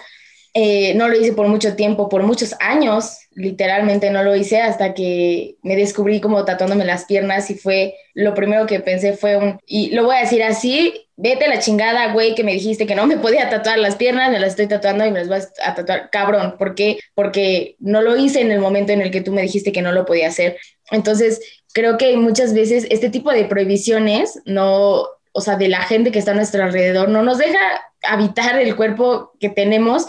Eh, 0.56 0.94
no 0.94 1.08
lo 1.08 1.20
hice 1.20 1.34
por 1.34 1.48
mucho 1.48 1.76
tiempo, 1.76 2.10
por 2.10 2.22
muchos 2.22 2.54
años, 2.60 3.18
literalmente 3.32 4.12
no 4.12 4.22
lo 4.22 4.36
hice 4.36 4.62
hasta 4.62 4.94
que 4.94 5.56
me 5.64 5.76
descubrí 5.76 6.22
como 6.22 6.46
tatuándome 6.46 6.86
las 6.86 7.06
piernas 7.06 7.50
y 7.50 7.56
fue 7.56 7.96
lo 8.14 8.36
primero 8.36 8.68
que 8.68 8.80
pensé 8.80 9.14
fue 9.14 9.36
un, 9.36 9.60
y 9.66 9.90
lo 9.96 10.04
voy 10.04 10.16
a 10.16 10.20
decir 10.20 10.44
así, 10.44 11.08
vete 11.16 11.46
a 11.46 11.50
la 11.50 11.58
chingada, 11.58 12.14
güey, 12.14 12.36
que 12.36 12.44
me 12.44 12.54
dijiste 12.54 12.86
que 12.86 12.94
no 12.94 13.08
me 13.08 13.18
podía 13.18 13.50
tatuar 13.50 13.80
las 13.80 13.96
piernas, 13.96 14.32
me 14.32 14.40
las 14.40 14.52
estoy 14.52 14.68
tatuando 14.68 15.04
y 15.06 15.12
me 15.12 15.20
las 15.20 15.30
vas 15.30 15.54
a 15.64 15.74
tatuar, 15.74 16.12
cabrón, 16.12 16.56
¿por 16.60 16.76
qué? 16.76 17.00
Porque 17.16 17.76
no 17.80 18.04
lo 18.04 18.16
hice 18.16 18.42
en 18.42 18.52
el 18.52 18.60
momento 18.60 18.92
en 18.92 19.02
el 19.02 19.10
que 19.10 19.22
tú 19.22 19.32
me 19.32 19.42
dijiste 19.42 19.72
que 19.72 19.82
no 19.82 19.92
lo 19.92 20.06
podía 20.06 20.28
hacer. 20.28 20.58
Entonces, 20.92 21.64
creo 21.74 21.98
que 21.98 22.16
muchas 22.18 22.54
veces 22.54 22.86
este 22.92 23.10
tipo 23.10 23.32
de 23.32 23.46
prohibiciones 23.46 24.40
no, 24.46 25.08
o 25.32 25.42
sea, 25.42 25.56
de 25.56 25.68
la 25.68 25.82
gente 25.82 26.12
que 26.12 26.20
está 26.20 26.32
a 26.32 26.36
nuestro 26.36 26.64
alrededor, 26.64 27.10
no 27.10 27.24
nos 27.24 27.40
deja 27.40 27.58
habitar 28.04 28.60
el 28.60 28.76
cuerpo 28.76 29.32
que 29.40 29.50
tenemos 29.50 30.06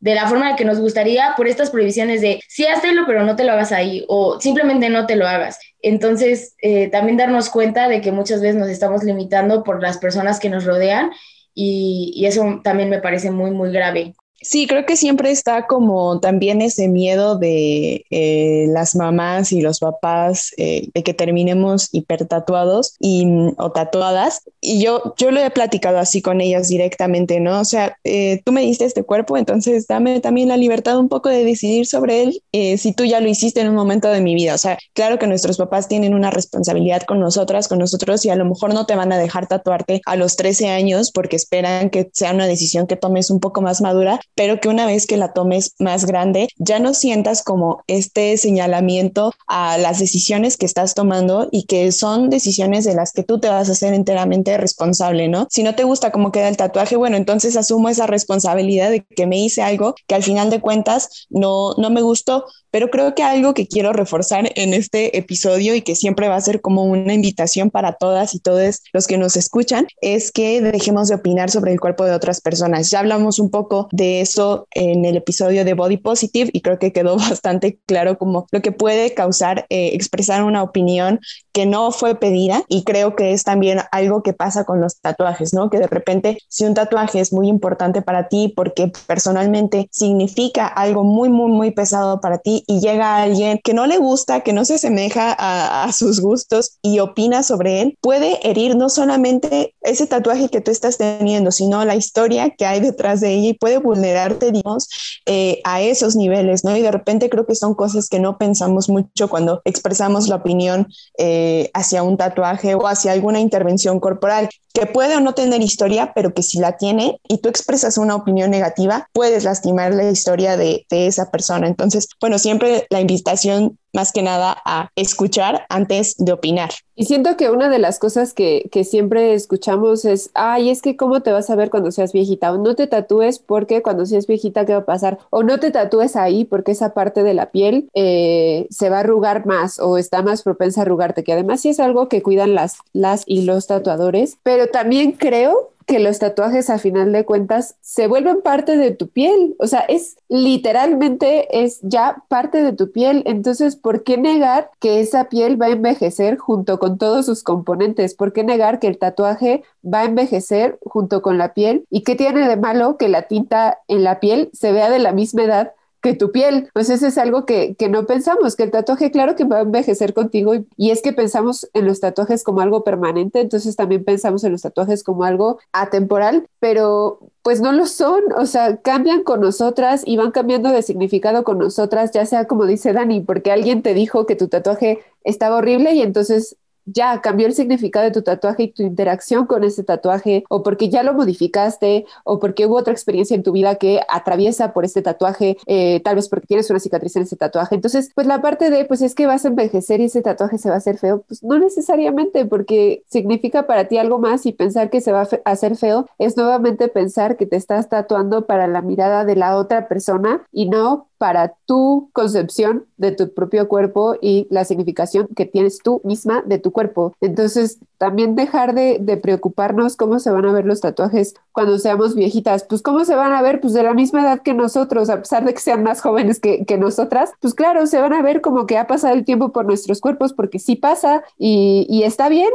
de 0.00 0.14
la 0.14 0.26
forma 0.26 0.56
que 0.56 0.64
nos 0.64 0.80
gustaría 0.80 1.34
por 1.36 1.46
estas 1.46 1.70
prohibiciones 1.70 2.20
de 2.20 2.40
sí, 2.48 2.66
hazlo, 2.66 3.04
pero 3.06 3.24
no 3.24 3.36
te 3.36 3.44
lo 3.44 3.52
hagas 3.52 3.70
ahí 3.72 4.04
o 4.08 4.40
simplemente 4.40 4.90
no 4.90 5.06
te 5.06 5.16
lo 5.16 5.26
hagas. 5.26 5.58
Entonces, 5.82 6.56
eh, 6.62 6.88
también 6.88 7.16
darnos 7.16 7.50
cuenta 7.50 7.88
de 7.88 8.00
que 8.00 8.12
muchas 8.12 8.40
veces 8.40 8.56
nos 8.56 8.68
estamos 8.68 9.04
limitando 9.04 9.62
por 9.62 9.82
las 9.82 9.98
personas 9.98 10.40
que 10.40 10.50
nos 10.50 10.64
rodean 10.64 11.10
y 11.54 12.24
eso 12.26 12.60
también 12.64 12.88
me 12.88 13.00
parece 13.00 13.30
muy, 13.30 13.50
muy 13.50 13.70
grave. 13.70 14.14
Sí, 14.42 14.66
creo 14.66 14.86
que 14.86 14.96
siempre 14.96 15.30
está 15.30 15.66
como 15.66 16.18
también 16.18 16.62
ese 16.62 16.88
miedo 16.88 17.36
de 17.36 18.06
eh, 18.08 18.64
las 18.68 18.96
mamás 18.96 19.52
y 19.52 19.60
los 19.60 19.80
papás 19.80 20.52
eh, 20.56 20.88
de 20.94 21.02
que 21.02 21.12
terminemos 21.12 21.90
hipertatuados 21.92 22.96
y, 22.98 23.26
o 23.58 23.70
tatuadas. 23.70 24.40
Y 24.62 24.82
yo, 24.82 25.14
yo 25.18 25.30
lo 25.30 25.40
he 25.40 25.50
platicado 25.50 25.98
así 25.98 26.22
con 26.22 26.40
ellas 26.40 26.68
directamente, 26.68 27.38
¿no? 27.38 27.60
O 27.60 27.64
sea, 27.66 27.98
eh, 28.02 28.40
tú 28.42 28.52
me 28.52 28.62
diste 28.62 28.86
este 28.86 29.02
cuerpo, 29.02 29.36
entonces 29.36 29.86
dame 29.86 30.20
también 30.20 30.48
la 30.48 30.56
libertad 30.56 30.98
un 30.98 31.10
poco 31.10 31.28
de 31.28 31.44
decidir 31.44 31.86
sobre 31.86 32.22
él 32.22 32.42
si 32.78 32.92
tú 32.94 33.04
ya 33.04 33.20
lo 33.20 33.28
hiciste 33.28 33.60
en 33.60 33.68
un 33.68 33.74
momento 33.74 34.08
de 34.08 34.22
mi 34.22 34.34
vida. 34.34 34.54
O 34.54 34.58
sea, 34.58 34.78
claro 34.94 35.18
que 35.18 35.26
nuestros 35.26 35.58
papás 35.58 35.86
tienen 35.86 36.14
una 36.14 36.30
responsabilidad 36.30 37.02
con 37.02 37.20
nosotras, 37.20 37.68
con 37.68 37.78
nosotros, 37.78 38.24
y 38.24 38.30
a 38.30 38.36
lo 38.36 38.46
mejor 38.46 38.72
no 38.72 38.86
te 38.86 38.96
van 38.96 39.12
a 39.12 39.18
dejar 39.18 39.48
tatuarte 39.48 40.00
a 40.06 40.16
los 40.16 40.36
13 40.36 40.68
años 40.70 41.12
porque 41.12 41.36
esperan 41.36 41.90
que 41.90 42.10
sea 42.14 42.32
una 42.32 42.46
decisión 42.46 42.86
que 42.86 42.96
tomes 42.96 43.30
un 43.30 43.40
poco 43.40 43.60
más 43.60 43.80
madura 43.80 44.18
pero 44.34 44.60
que 44.60 44.68
una 44.68 44.86
vez 44.86 45.06
que 45.06 45.16
la 45.16 45.32
tomes 45.32 45.74
más 45.78 46.06
grande, 46.06 46.48
ya 46.56 46.78
no 46.78 46.94
sientas 46.94 47.42
como 47.42 47.82
este 47.86 48.36
señalamiento 48.36 49.32
a 49.46 49.78
las 49.78 49.98
decisiones 49.98 50.56
que 50.56 50.66
estás 50.66 50.94
tomando 50.94 51.48
y 51.50 51.64
que 51.64 51.92
son 51.92 52.30
decisiones 52.30 52.84
de 52.84 52.94
las 52.94 53.12
que 53.12 53.22
tú 53.22 53.38
te 53.38 53.48
vas 53.48 53.68
a 53.68 53.72
hacer 53.72 53.94
enteramente 53.94 54.56
responsable, 54.56 55.28
¿no? 55.28 55.46
Si 55.50 55.62
no 55.62 55.74
te 55.74 55.84
gusta 55.84 56.12
cómo 56.12 56.32
queda 56.32 56.48
el 56.48 56.56
tatuaje, 56.56 56.96
bueno, 56.96 57.16
entonces 57.16 57.56
asumo 57.56 57.88
esa 57.88 58.06
responsabilidad 58.06 58.90
de 58.90 59.04
que 59.04 59.26
me 59.26 59.38
hice 59.38 59.62
algo 59.62 59.94
que 60.06 60.14
al 60.14 60.22
final 60.22 60.50
de 60.50 60.60
cuentas 60.60 61.26
no, 61.30 61.74
no 61.74 61.90
me 61.90 62.02
gustó, 62.02 62.44
pero 62.70 62.90
creo 62.90 63.14
que 63.14 63.22
algo 63.22 63.54
que 63.54 63.66
quiero 63.66 63.92
reforzar 63.92 64.50
en 64.54 64.74
este 64.74 65.16
episodio 65.18 65.74
y 65.74 65.82
que 65.82 65.94
siempre 65.94 66.28
va 66.28 66.36
a 66.36 66.40
ser 66.40 66.60
como 66.60 66.84
una 66.84 67.14
invitación 67.14 67.70
para 67.70 67.94
todas 67.94 68.34
y 68.34 68.40
todos 68.40 68.82
los 68.92 69.06
que 69.06 69.18
nos 69.18 69.36
escuchan 69.36 69.86
es 70.00 70.32
que 70.32 70.60
dejemos 70.60 71.08
de 71.08 71.14
opinar 71.16 71.50
sobre 71.50 71.72
el 71.72 71.80
cuerpo 71.80 72.04
de 72.04 72.12
otras 72.12 72.40
personas. 72.40 72.90
Ya 72.90 73.00
hablamos 73.00 73.38
un 73.38 73.50
poco 73.50 73.88
de 73.92 74.20
eso 74.20 74.66
en 74.72 75.04
el 75.04 75.16
episodio 75.16 75.64
de 75.64 75.74
Body 75.74 75.96
Positive 75.96 76.50
y 76.52 76.60
creo 76.60 76.78
que 76.78 76.92
quedó 76.92 77.16
bastante 77.16 77.78
claro 77.86 78.18
como 78.18 78.46
lo 78.50 78.62
que 78.62 78.72
puede 78.72 79.14
causar 79.14 79.66
eh, 79.70 79.90
expresar 79.94 80.44
una 80.44 80.62
opinión 80.62 81.20
que 81.52 81.66
no 81.66 81.90
fue 81.90 82.14
pedida 82.14 82.64
y 82.68 82.84
creo 82.84 83.16
que 83.16 83.32
es 83.32 83.44
también 83.44 83.80
algo 83.92 84.22
que 84.22 84.32
pasa 84.32 84.64
con 84.64 84.80
los 84.80 85.00
tatuajes, 85.00 85.52
¿no? 85.52 85.70
Que 85.70 85.78
de 85.78 85.86
repente 85.86 86.38
si 86.48 86.64
un 86.64 86.74
tatuaje 86.74 87.20
es 87.20 87.32
muy 87.32 87.48
importante 87.48 88.02
para 88.02 88.28
ti 88.28 88.52
porque 88.54 88.92
personalmente 89.06 89.88
significa 89.90 90.66
algo 90.66 91.04
muy, 91.04 91.28
muy, 91.28 91.50
muy 91.50 91.70
pesado 91.72 92.20
para 92.20 92.38
ti 92.38 92.59
y 92.66 92.80
llega 92.80 93.22
alguien 93.22 93.60
que 93.62 93.74
no 93.74 93.86
le 93.86 93.98
gusta, 93.98 94.40
que 94.40 94.52
no 94.52 94.64
se 94.64 94.74
asemeja 94.74 95.34
a, 95.38 95.90
sus 95.92 96.20
gustos 96.20 96.78
y 96.82 97.00
opina 97.00 97.42
sobre 97.42 97.82
él, 97.82 97.98
puede 98.00 98.38
herir 98.48 98.76
no 98.76 98.88
solamente 98.88 99.74
ese 99.82 100.06
tatuaje 100.06 100.48
que 100.48 100.60
tú 100.60 100.70
estás 100.70 100.98
teniendo, 100.98 101.50
sino 101.50 101.84
la 101.84 101.96
historia 101.96 102.50
que 102.50 102.66
hay 102.66 102.80
detrás 102.80 103.20
de 103.20 103.34
ella 103.34 103.48
y 103.48 103.54
puede 103.54 103.78
vulnerarte, 103.78 104.52
digamos, 104.52 104.88
eh, 105.26 105.60
a 105.64 105.80
esos 105.80 106.16
niveles, 106.16 106.64
¿no? 106.64 106.76
Y 106.76 106.82
de 106.82 106.90
repente 106.90 107.28
creo 107.28 107.46
que 107.46 107.54
son 107.54 107.74
cosas 107.74 108.08
que 108.08 108.20
no 108.20 108.38
pensamos 108.38 108.88
mucho 108.88 109.28
cuando 109.28 109.62
expresamos 109.64 110.28
la 110.28 110.36
opinión 110.36 110.86
eh, 111.18 111.70
hacia 111.74 112.02
un 112.02 112.16
tatuaje 112.16 112.74
o 112.74 112.86
hacia 112.86 113.12
alguna 113.12 113.40
intervención 113.40 114.00
corporal, 114.00 114.48
que 114.72 114.86
puede 114.86 115.16
o 115.16 115.20
no 115.20 115.34
tener 115.34 115.62
historia, 115.62 116.12
pero 116.14 116.32
que 116.32 116.42
si 116.42 116.58
la 116.58 116.76
tiene 116.76 117.20
y 117.28 117.38
tú 117.38 117.48
expresas 117.48 117.98
una 117.98 118.14
opinión 118.14 118.50
negativa, 118.50 119.08
puedes 119.12 119.44
lastimar 119.44 119.94
la 119.94 120.08
historia 120.08 120.56
de, 120.56 120.86
de 120.88 121.06
esa 121.06 121.30
persona. 121.30 121.66
Entonces, 121.66 122.08
bueno, 122.20 122.38
siempre 122.38 122.86
la 122.90 123.00
invitación 123.00 123.78
más 123.92 124.12
que 124.12 124.22
nada 124.22 124.56
a 124.64 124.90
escuchar 124.96 125.66
antes 125.68 126.16
de 126.18 126.32
opinar. 126.32 126.70
Y 126.94 127.06
siento 127.06 127.36
que 127.36 127.48
una 127.48 127.70
de 127.70 127.78
las 127.78 127.98
cosas 127.98 128.34
que, 128.34 128.68
que, 128.70 128.84
siempre 128.84 129.32
escuchamos 129.32 130.04
es, 130.04 130.30
ay, 130.34 130.68
es 130.68 130.82
que 130.82 130.96
cómo 130.96 131.22
te 131.22 131.32
vas 131.32 131.48
a 131.48 131.56
ver 131.56 131.70
cuando 131.70 131.90
seas 131.92 132.12
viejita, 132.12 132.52
o 132.52 132.58
no 132.58 132.74
te 132.74 132.86
tatúes 132.86 133.38
porque 133.38 133.80
cuando 133.80 134.04
seas 134.04 134.26
viejita, 134.26 134.66
¿qué 134.66 134.72
va 134.72 134.80
a 134.80 134.84
pasar? 134.84 135.18
O 135.30 135.42
no 135.42 135.58
te 135.60 135.70
tatúes 135.70 136.14
ahí 136.16 136.44
porque 136.44 136.72
esa 136.72 136.92
parte 136.92 137.22
de 137.22 137.32
la 137.32 137.50
piel 137.50 137.88
eh, 137.94 138.66
se 138.68 138.90
va 138.90 138.98
a 138.98 139.00
arrugar 139.00 139.46
más 139.46 139.78
o 139.78 139.96
está 139.96 140.22
más 140.22 140.42
propensa 140.42 140.80
a 140.80 140.84
arrugarte, 140.84 141.24
que 141.24 141.32
además 141.32 141.62
sí 141.62 141.70
es 141.70 141.80
algo 141.80 142.08
que 142.08 142.22
cuidan 142.22 142.54
las, 142.54 142.76
las 142.92 143.22
y 143.26 143.42
los 143.42 143.66
tatuadores, 143.66 144.36
pero 144.42 144.66
también 144.66 145.12
creo 145.12 145.70
que 145.90 145.98
los 145.98 146.20
tatuajes 146.20 146.70
a 146.70 146.78
final 146.78 147.10
de 147.10 147.24
cuentas 147.24 147.74
se 147.80 148.06
vuelven 148.06 148.42
parte 148.42 148.76
de 148.76 148.92
tu 148.92 149.08
piel, 149.08 149.56
o 149.58 149.66
sea, 149.66 149.80
es 149.80 150.18
literalmente 150.28 151.64
es 151.64 151.80
ya 151.82 152.22
parte 152.28 152.62
de 152.62 152.72
tu 152.72 152.92
piel, 152.92 153.24
entonces, 153.26 153.74
¿por 153.74 154.04
qué 154.04 154.16
negar 154.16 154.70
que 154.78 155.00
esa 155.00 155.28
piel 155.28 155.60
va 155.60 155.66
a 155.66 155.70
envejecer 155.70 156.38
junto 156.38 156.78
con 156.78 156.96
todos 156.96 157.26
sus 157.26 157.42
componentes? 157.42 158.14
¿Por 158.14 158.32
qué 158.32 158.44
negar 158.44 158.78
que 158.78 158.86
el 158.86 158.98
tatuaje 158.98 159.64
va 159.84 160.02
a 160.02 160.04
envejecer 160.04 160.78
junto 160.84 161.22
con 161.22 161.38
la 161.38 161.54
piel? 161.54 161.84
¿Y 161.90 162.02
qué 162.04 162.14
tiene 162.14 162.46
de 162.46 162.56
malo 162.56 162.96
que 162.96 163.08
la 163.08 163.22
tinta 163.22 163.80
en 163.88 164.04
la 164.04 164.20
piel 164.20 164.50
se 164.52 164.70
vea 164.70 164.90
de 164.90 165.00
la 165.00 165.10
misma 165.10 165.42
edad 165.42 165.72
que 166.00 166.14
tu 166.14 166.32
piel. 166.32 166.68
Pues 166.72 166.90
eso 166.90 167.06
es 167.06 167.18
algo 167.18 167.44
que, 167.46 167.74
que, 167.76 167.88
no 167.88 168.06
pensamos, 168.06 168.56
que 168.56 168.64
el 168.64 168.70
tatuaje, 168.70 169.10
claro 169.10 169.36
que 169.36 169.44
va 169.44 169.58
a 169.58 169.62
envejecer 169.62 170.14
contigo 170.14 170.54
y, 170.54 170.66
y, 170.76 170.90
es 170.90 171.02
que 171.02 171.12
pensamos 171.12 171.68
en 171.74 171.86
los 171.86 172.00
tatuajes 172.00 172.44
como 172.44 172.60
algo 172.60 172.84
permanente, 172.84 173.40
entonces 173.40 173.76
también 173.76 174.04
pensamos 174.04 174.44
en 174.44 174.52
los 174.52 174.62
tatuajes 174.62 175.04
como 175.04 175.24
algo 175.24 175.58
atemporal, 175.72 176.46
pero 176.58 177.20
pues 177.42 177.60
no 177.60 177.72
lo 177.72 177.86
son, 177.86 178.22
o 178.36 178.46
sea, 178.46 178.76
cambian 178.78 179.22
con 179.22 179.40
nosotras 179.40 180.02
y 180.04 180.16
van 180.16 180.30
cambiando 180.30 180.70
de 180.70 180.82
significado 180.82 181.42
con 181.44 181.58
nosotras, 181.58 182.10
ya 182.12 182.26
sea 182.26 182.46
como 182.46 182.66
dice 182.66 182.92
Dani, 182.92 183.20
porque 183.20 183.50
alguien 183.50 183.82
te 183.82 183.94
dijo 183.94 184.26
que 184.26 184.36
tu 184.36 184.48
tatuaje 184.48 185.00
estaba 185.24 185.56
horrible 185.56 185.94
y 185.94 186.02
entonces 186.02 186.56
ya 186.92 187.20
cambió 187.20 187.46
el 187.46 187.54
significado 187.54 188.04
de 188.04 188.12
tu 188.12 188.22
tatuaje 188.22 188.64
y 188.64 188.72
tu 188.72 188.82
interacción 188.82 189.46
con 189.46 189.64
ese 189.64 189.84
tatuaje, 189.84 190.44
o 190.48 190.62
porque 190.62 190.88
ya 190.88 191.02
lo 191.02 191.14
modificaste, 191.14 192.06
o 192.24 192.38
porque 192.38 192.66
hubo 192.66 192.76
otra 192.76 192.92
experiencia 192.92 193.34
en 193.34 193.42
tu 193.42 193.52
vida 193.52 193.76
que 193.76 194.00
atraviesa 194.08 194.72
por 194.72 194.84
este 194.84 195.02
tatuaje, 195.02 195.56
eh, 195.66 196.00
tal 196.04 196.16
vez 196.16 196.28
porque 196.28 196.46
tienes 196.46 196.70
una 196.70 196.80
cicatriz 196.80 197.16
en 197.16 197.22
ese 197.22 197.36
tatuaje. 197.36 197.74
Entonces, 197.74 198.10
pues 198.14 198.26
la 198.26 198.42
parte 198.42 198.70
de, 198.70 198.84
pues 198.84 199.02
es 199.02 199.14
que 199.14 199.26
vas 199.26 199.44
a 199.44 199.48
envejecer 199.48 200.00
y 200.00 200.04
ese 200.04 200.22
tatuaje 200.22 200.58
se 200.58 200.68
va 200.68 200.76
a 200.76 200.78
hacer 200.78 200.98
feo, 200.98 201.24
pues 201.26 201.42
no 201.42 201.58
necesariamente, 201.58 202.46
porque 202.46 203.02
significa 203.08 203.66
para 203.66 203.88
ti 203.88 203.98
algo 203.98 204.18
más 204.18 204.46
y 204.46 204.52
pensar 204.52 204.90
que 204.90 205.00
se 205.00 205.12
va 205.12 205.22
a 205.22 205.50
hacer 205.50 205.76
feo 205.76 206.06
es 206.18 206.36
nuevamente 206.36 206.88
pensar 206.88 207.36
que 207.36 207.46
te 207.46 207.56
estás 207.56 207.88
tatuando 207.88 208.46
para 208.46 208.66
la 208.66 208.82
mirada 208.82 209.24
de 209.24 209.36
la 209.36 209.56
otra 209.56 209.88
persona 209.88 210.46
y 210.52 210.68
no 210.68 211.08
para 211.20 211.54
tu 211.66 212.08
concepción 212.14 212.86
de 212.96 213.12
tu 213.12 213.34
propio 213.34 213.68
cuerpo 213.68 214.16
y 214.22 214.46
la 214.48 214.64
significación 214.64 215.28
que 215.36 215.44
tienes 215.44 215.78
tú 215.84 216.00
misma 216.02 216.42
de 216.46 216.58
tu 216.58 216.72
cuerpo. 216.72 216.79
Entonces, 217.20 217.78
también 217.98 218.34
dejar 218.34 218.74
de, 218.74 219.20
preocuparnos 219.22 219.96
cómo 219.96 220.18
se 220.18 220.30
van 220.30 220.46
a 220.46 220.52
ver 220.52 220.64
los 220.64 220.80
tatuajes 220.80 221.34
cuando 221.52 221.78
seamos 221.78 222.14
viejitas. 222.14 222.64
Pues 222.64 222.82
cómo 222.82 223.04
se 223.04 223.14
van 223.14 223.32
a 223.32 223.42
ver, 223.42 223.60
pues 223.60 223.74
de 223.74 223.82
la 223.82 223.94
misma 223.94 224.22
edad 224.22 224.40
que 224.42 224.54
nosotros, 224.54 225.10
a 225.10 225.18
pesar 225.18 225.44
de 225.44 225.52
que 225.52 225.60
sean 225.60 225.82
más 225.82 226.00
jóvenes 226.00 226.40
que, 226.40 226.64
que 226.64 226.78
nosotras, 226.78 227.32
pues 227.40 227.54
claro, 227.54 227.86
se 227.86 228.00
van 228.00 228.12
a 228.12 228.22
ver 228.22 228.40
como 228.40 228.66
que 228.66 228.78
ha 228.78 228.86
pasado 228.86 229.14
el 229.14 229.24
tiempo 229.24 229.52
por 229.52 229.66
nuestros 229.66 230.00
cuerpos, 230.00 230.32
porque 230.32 230.58
sí 230.58 230.76
pasa 230.76 231.22
y 231.36 232.02
está 232.04 232.28
bien. 232.28 232.50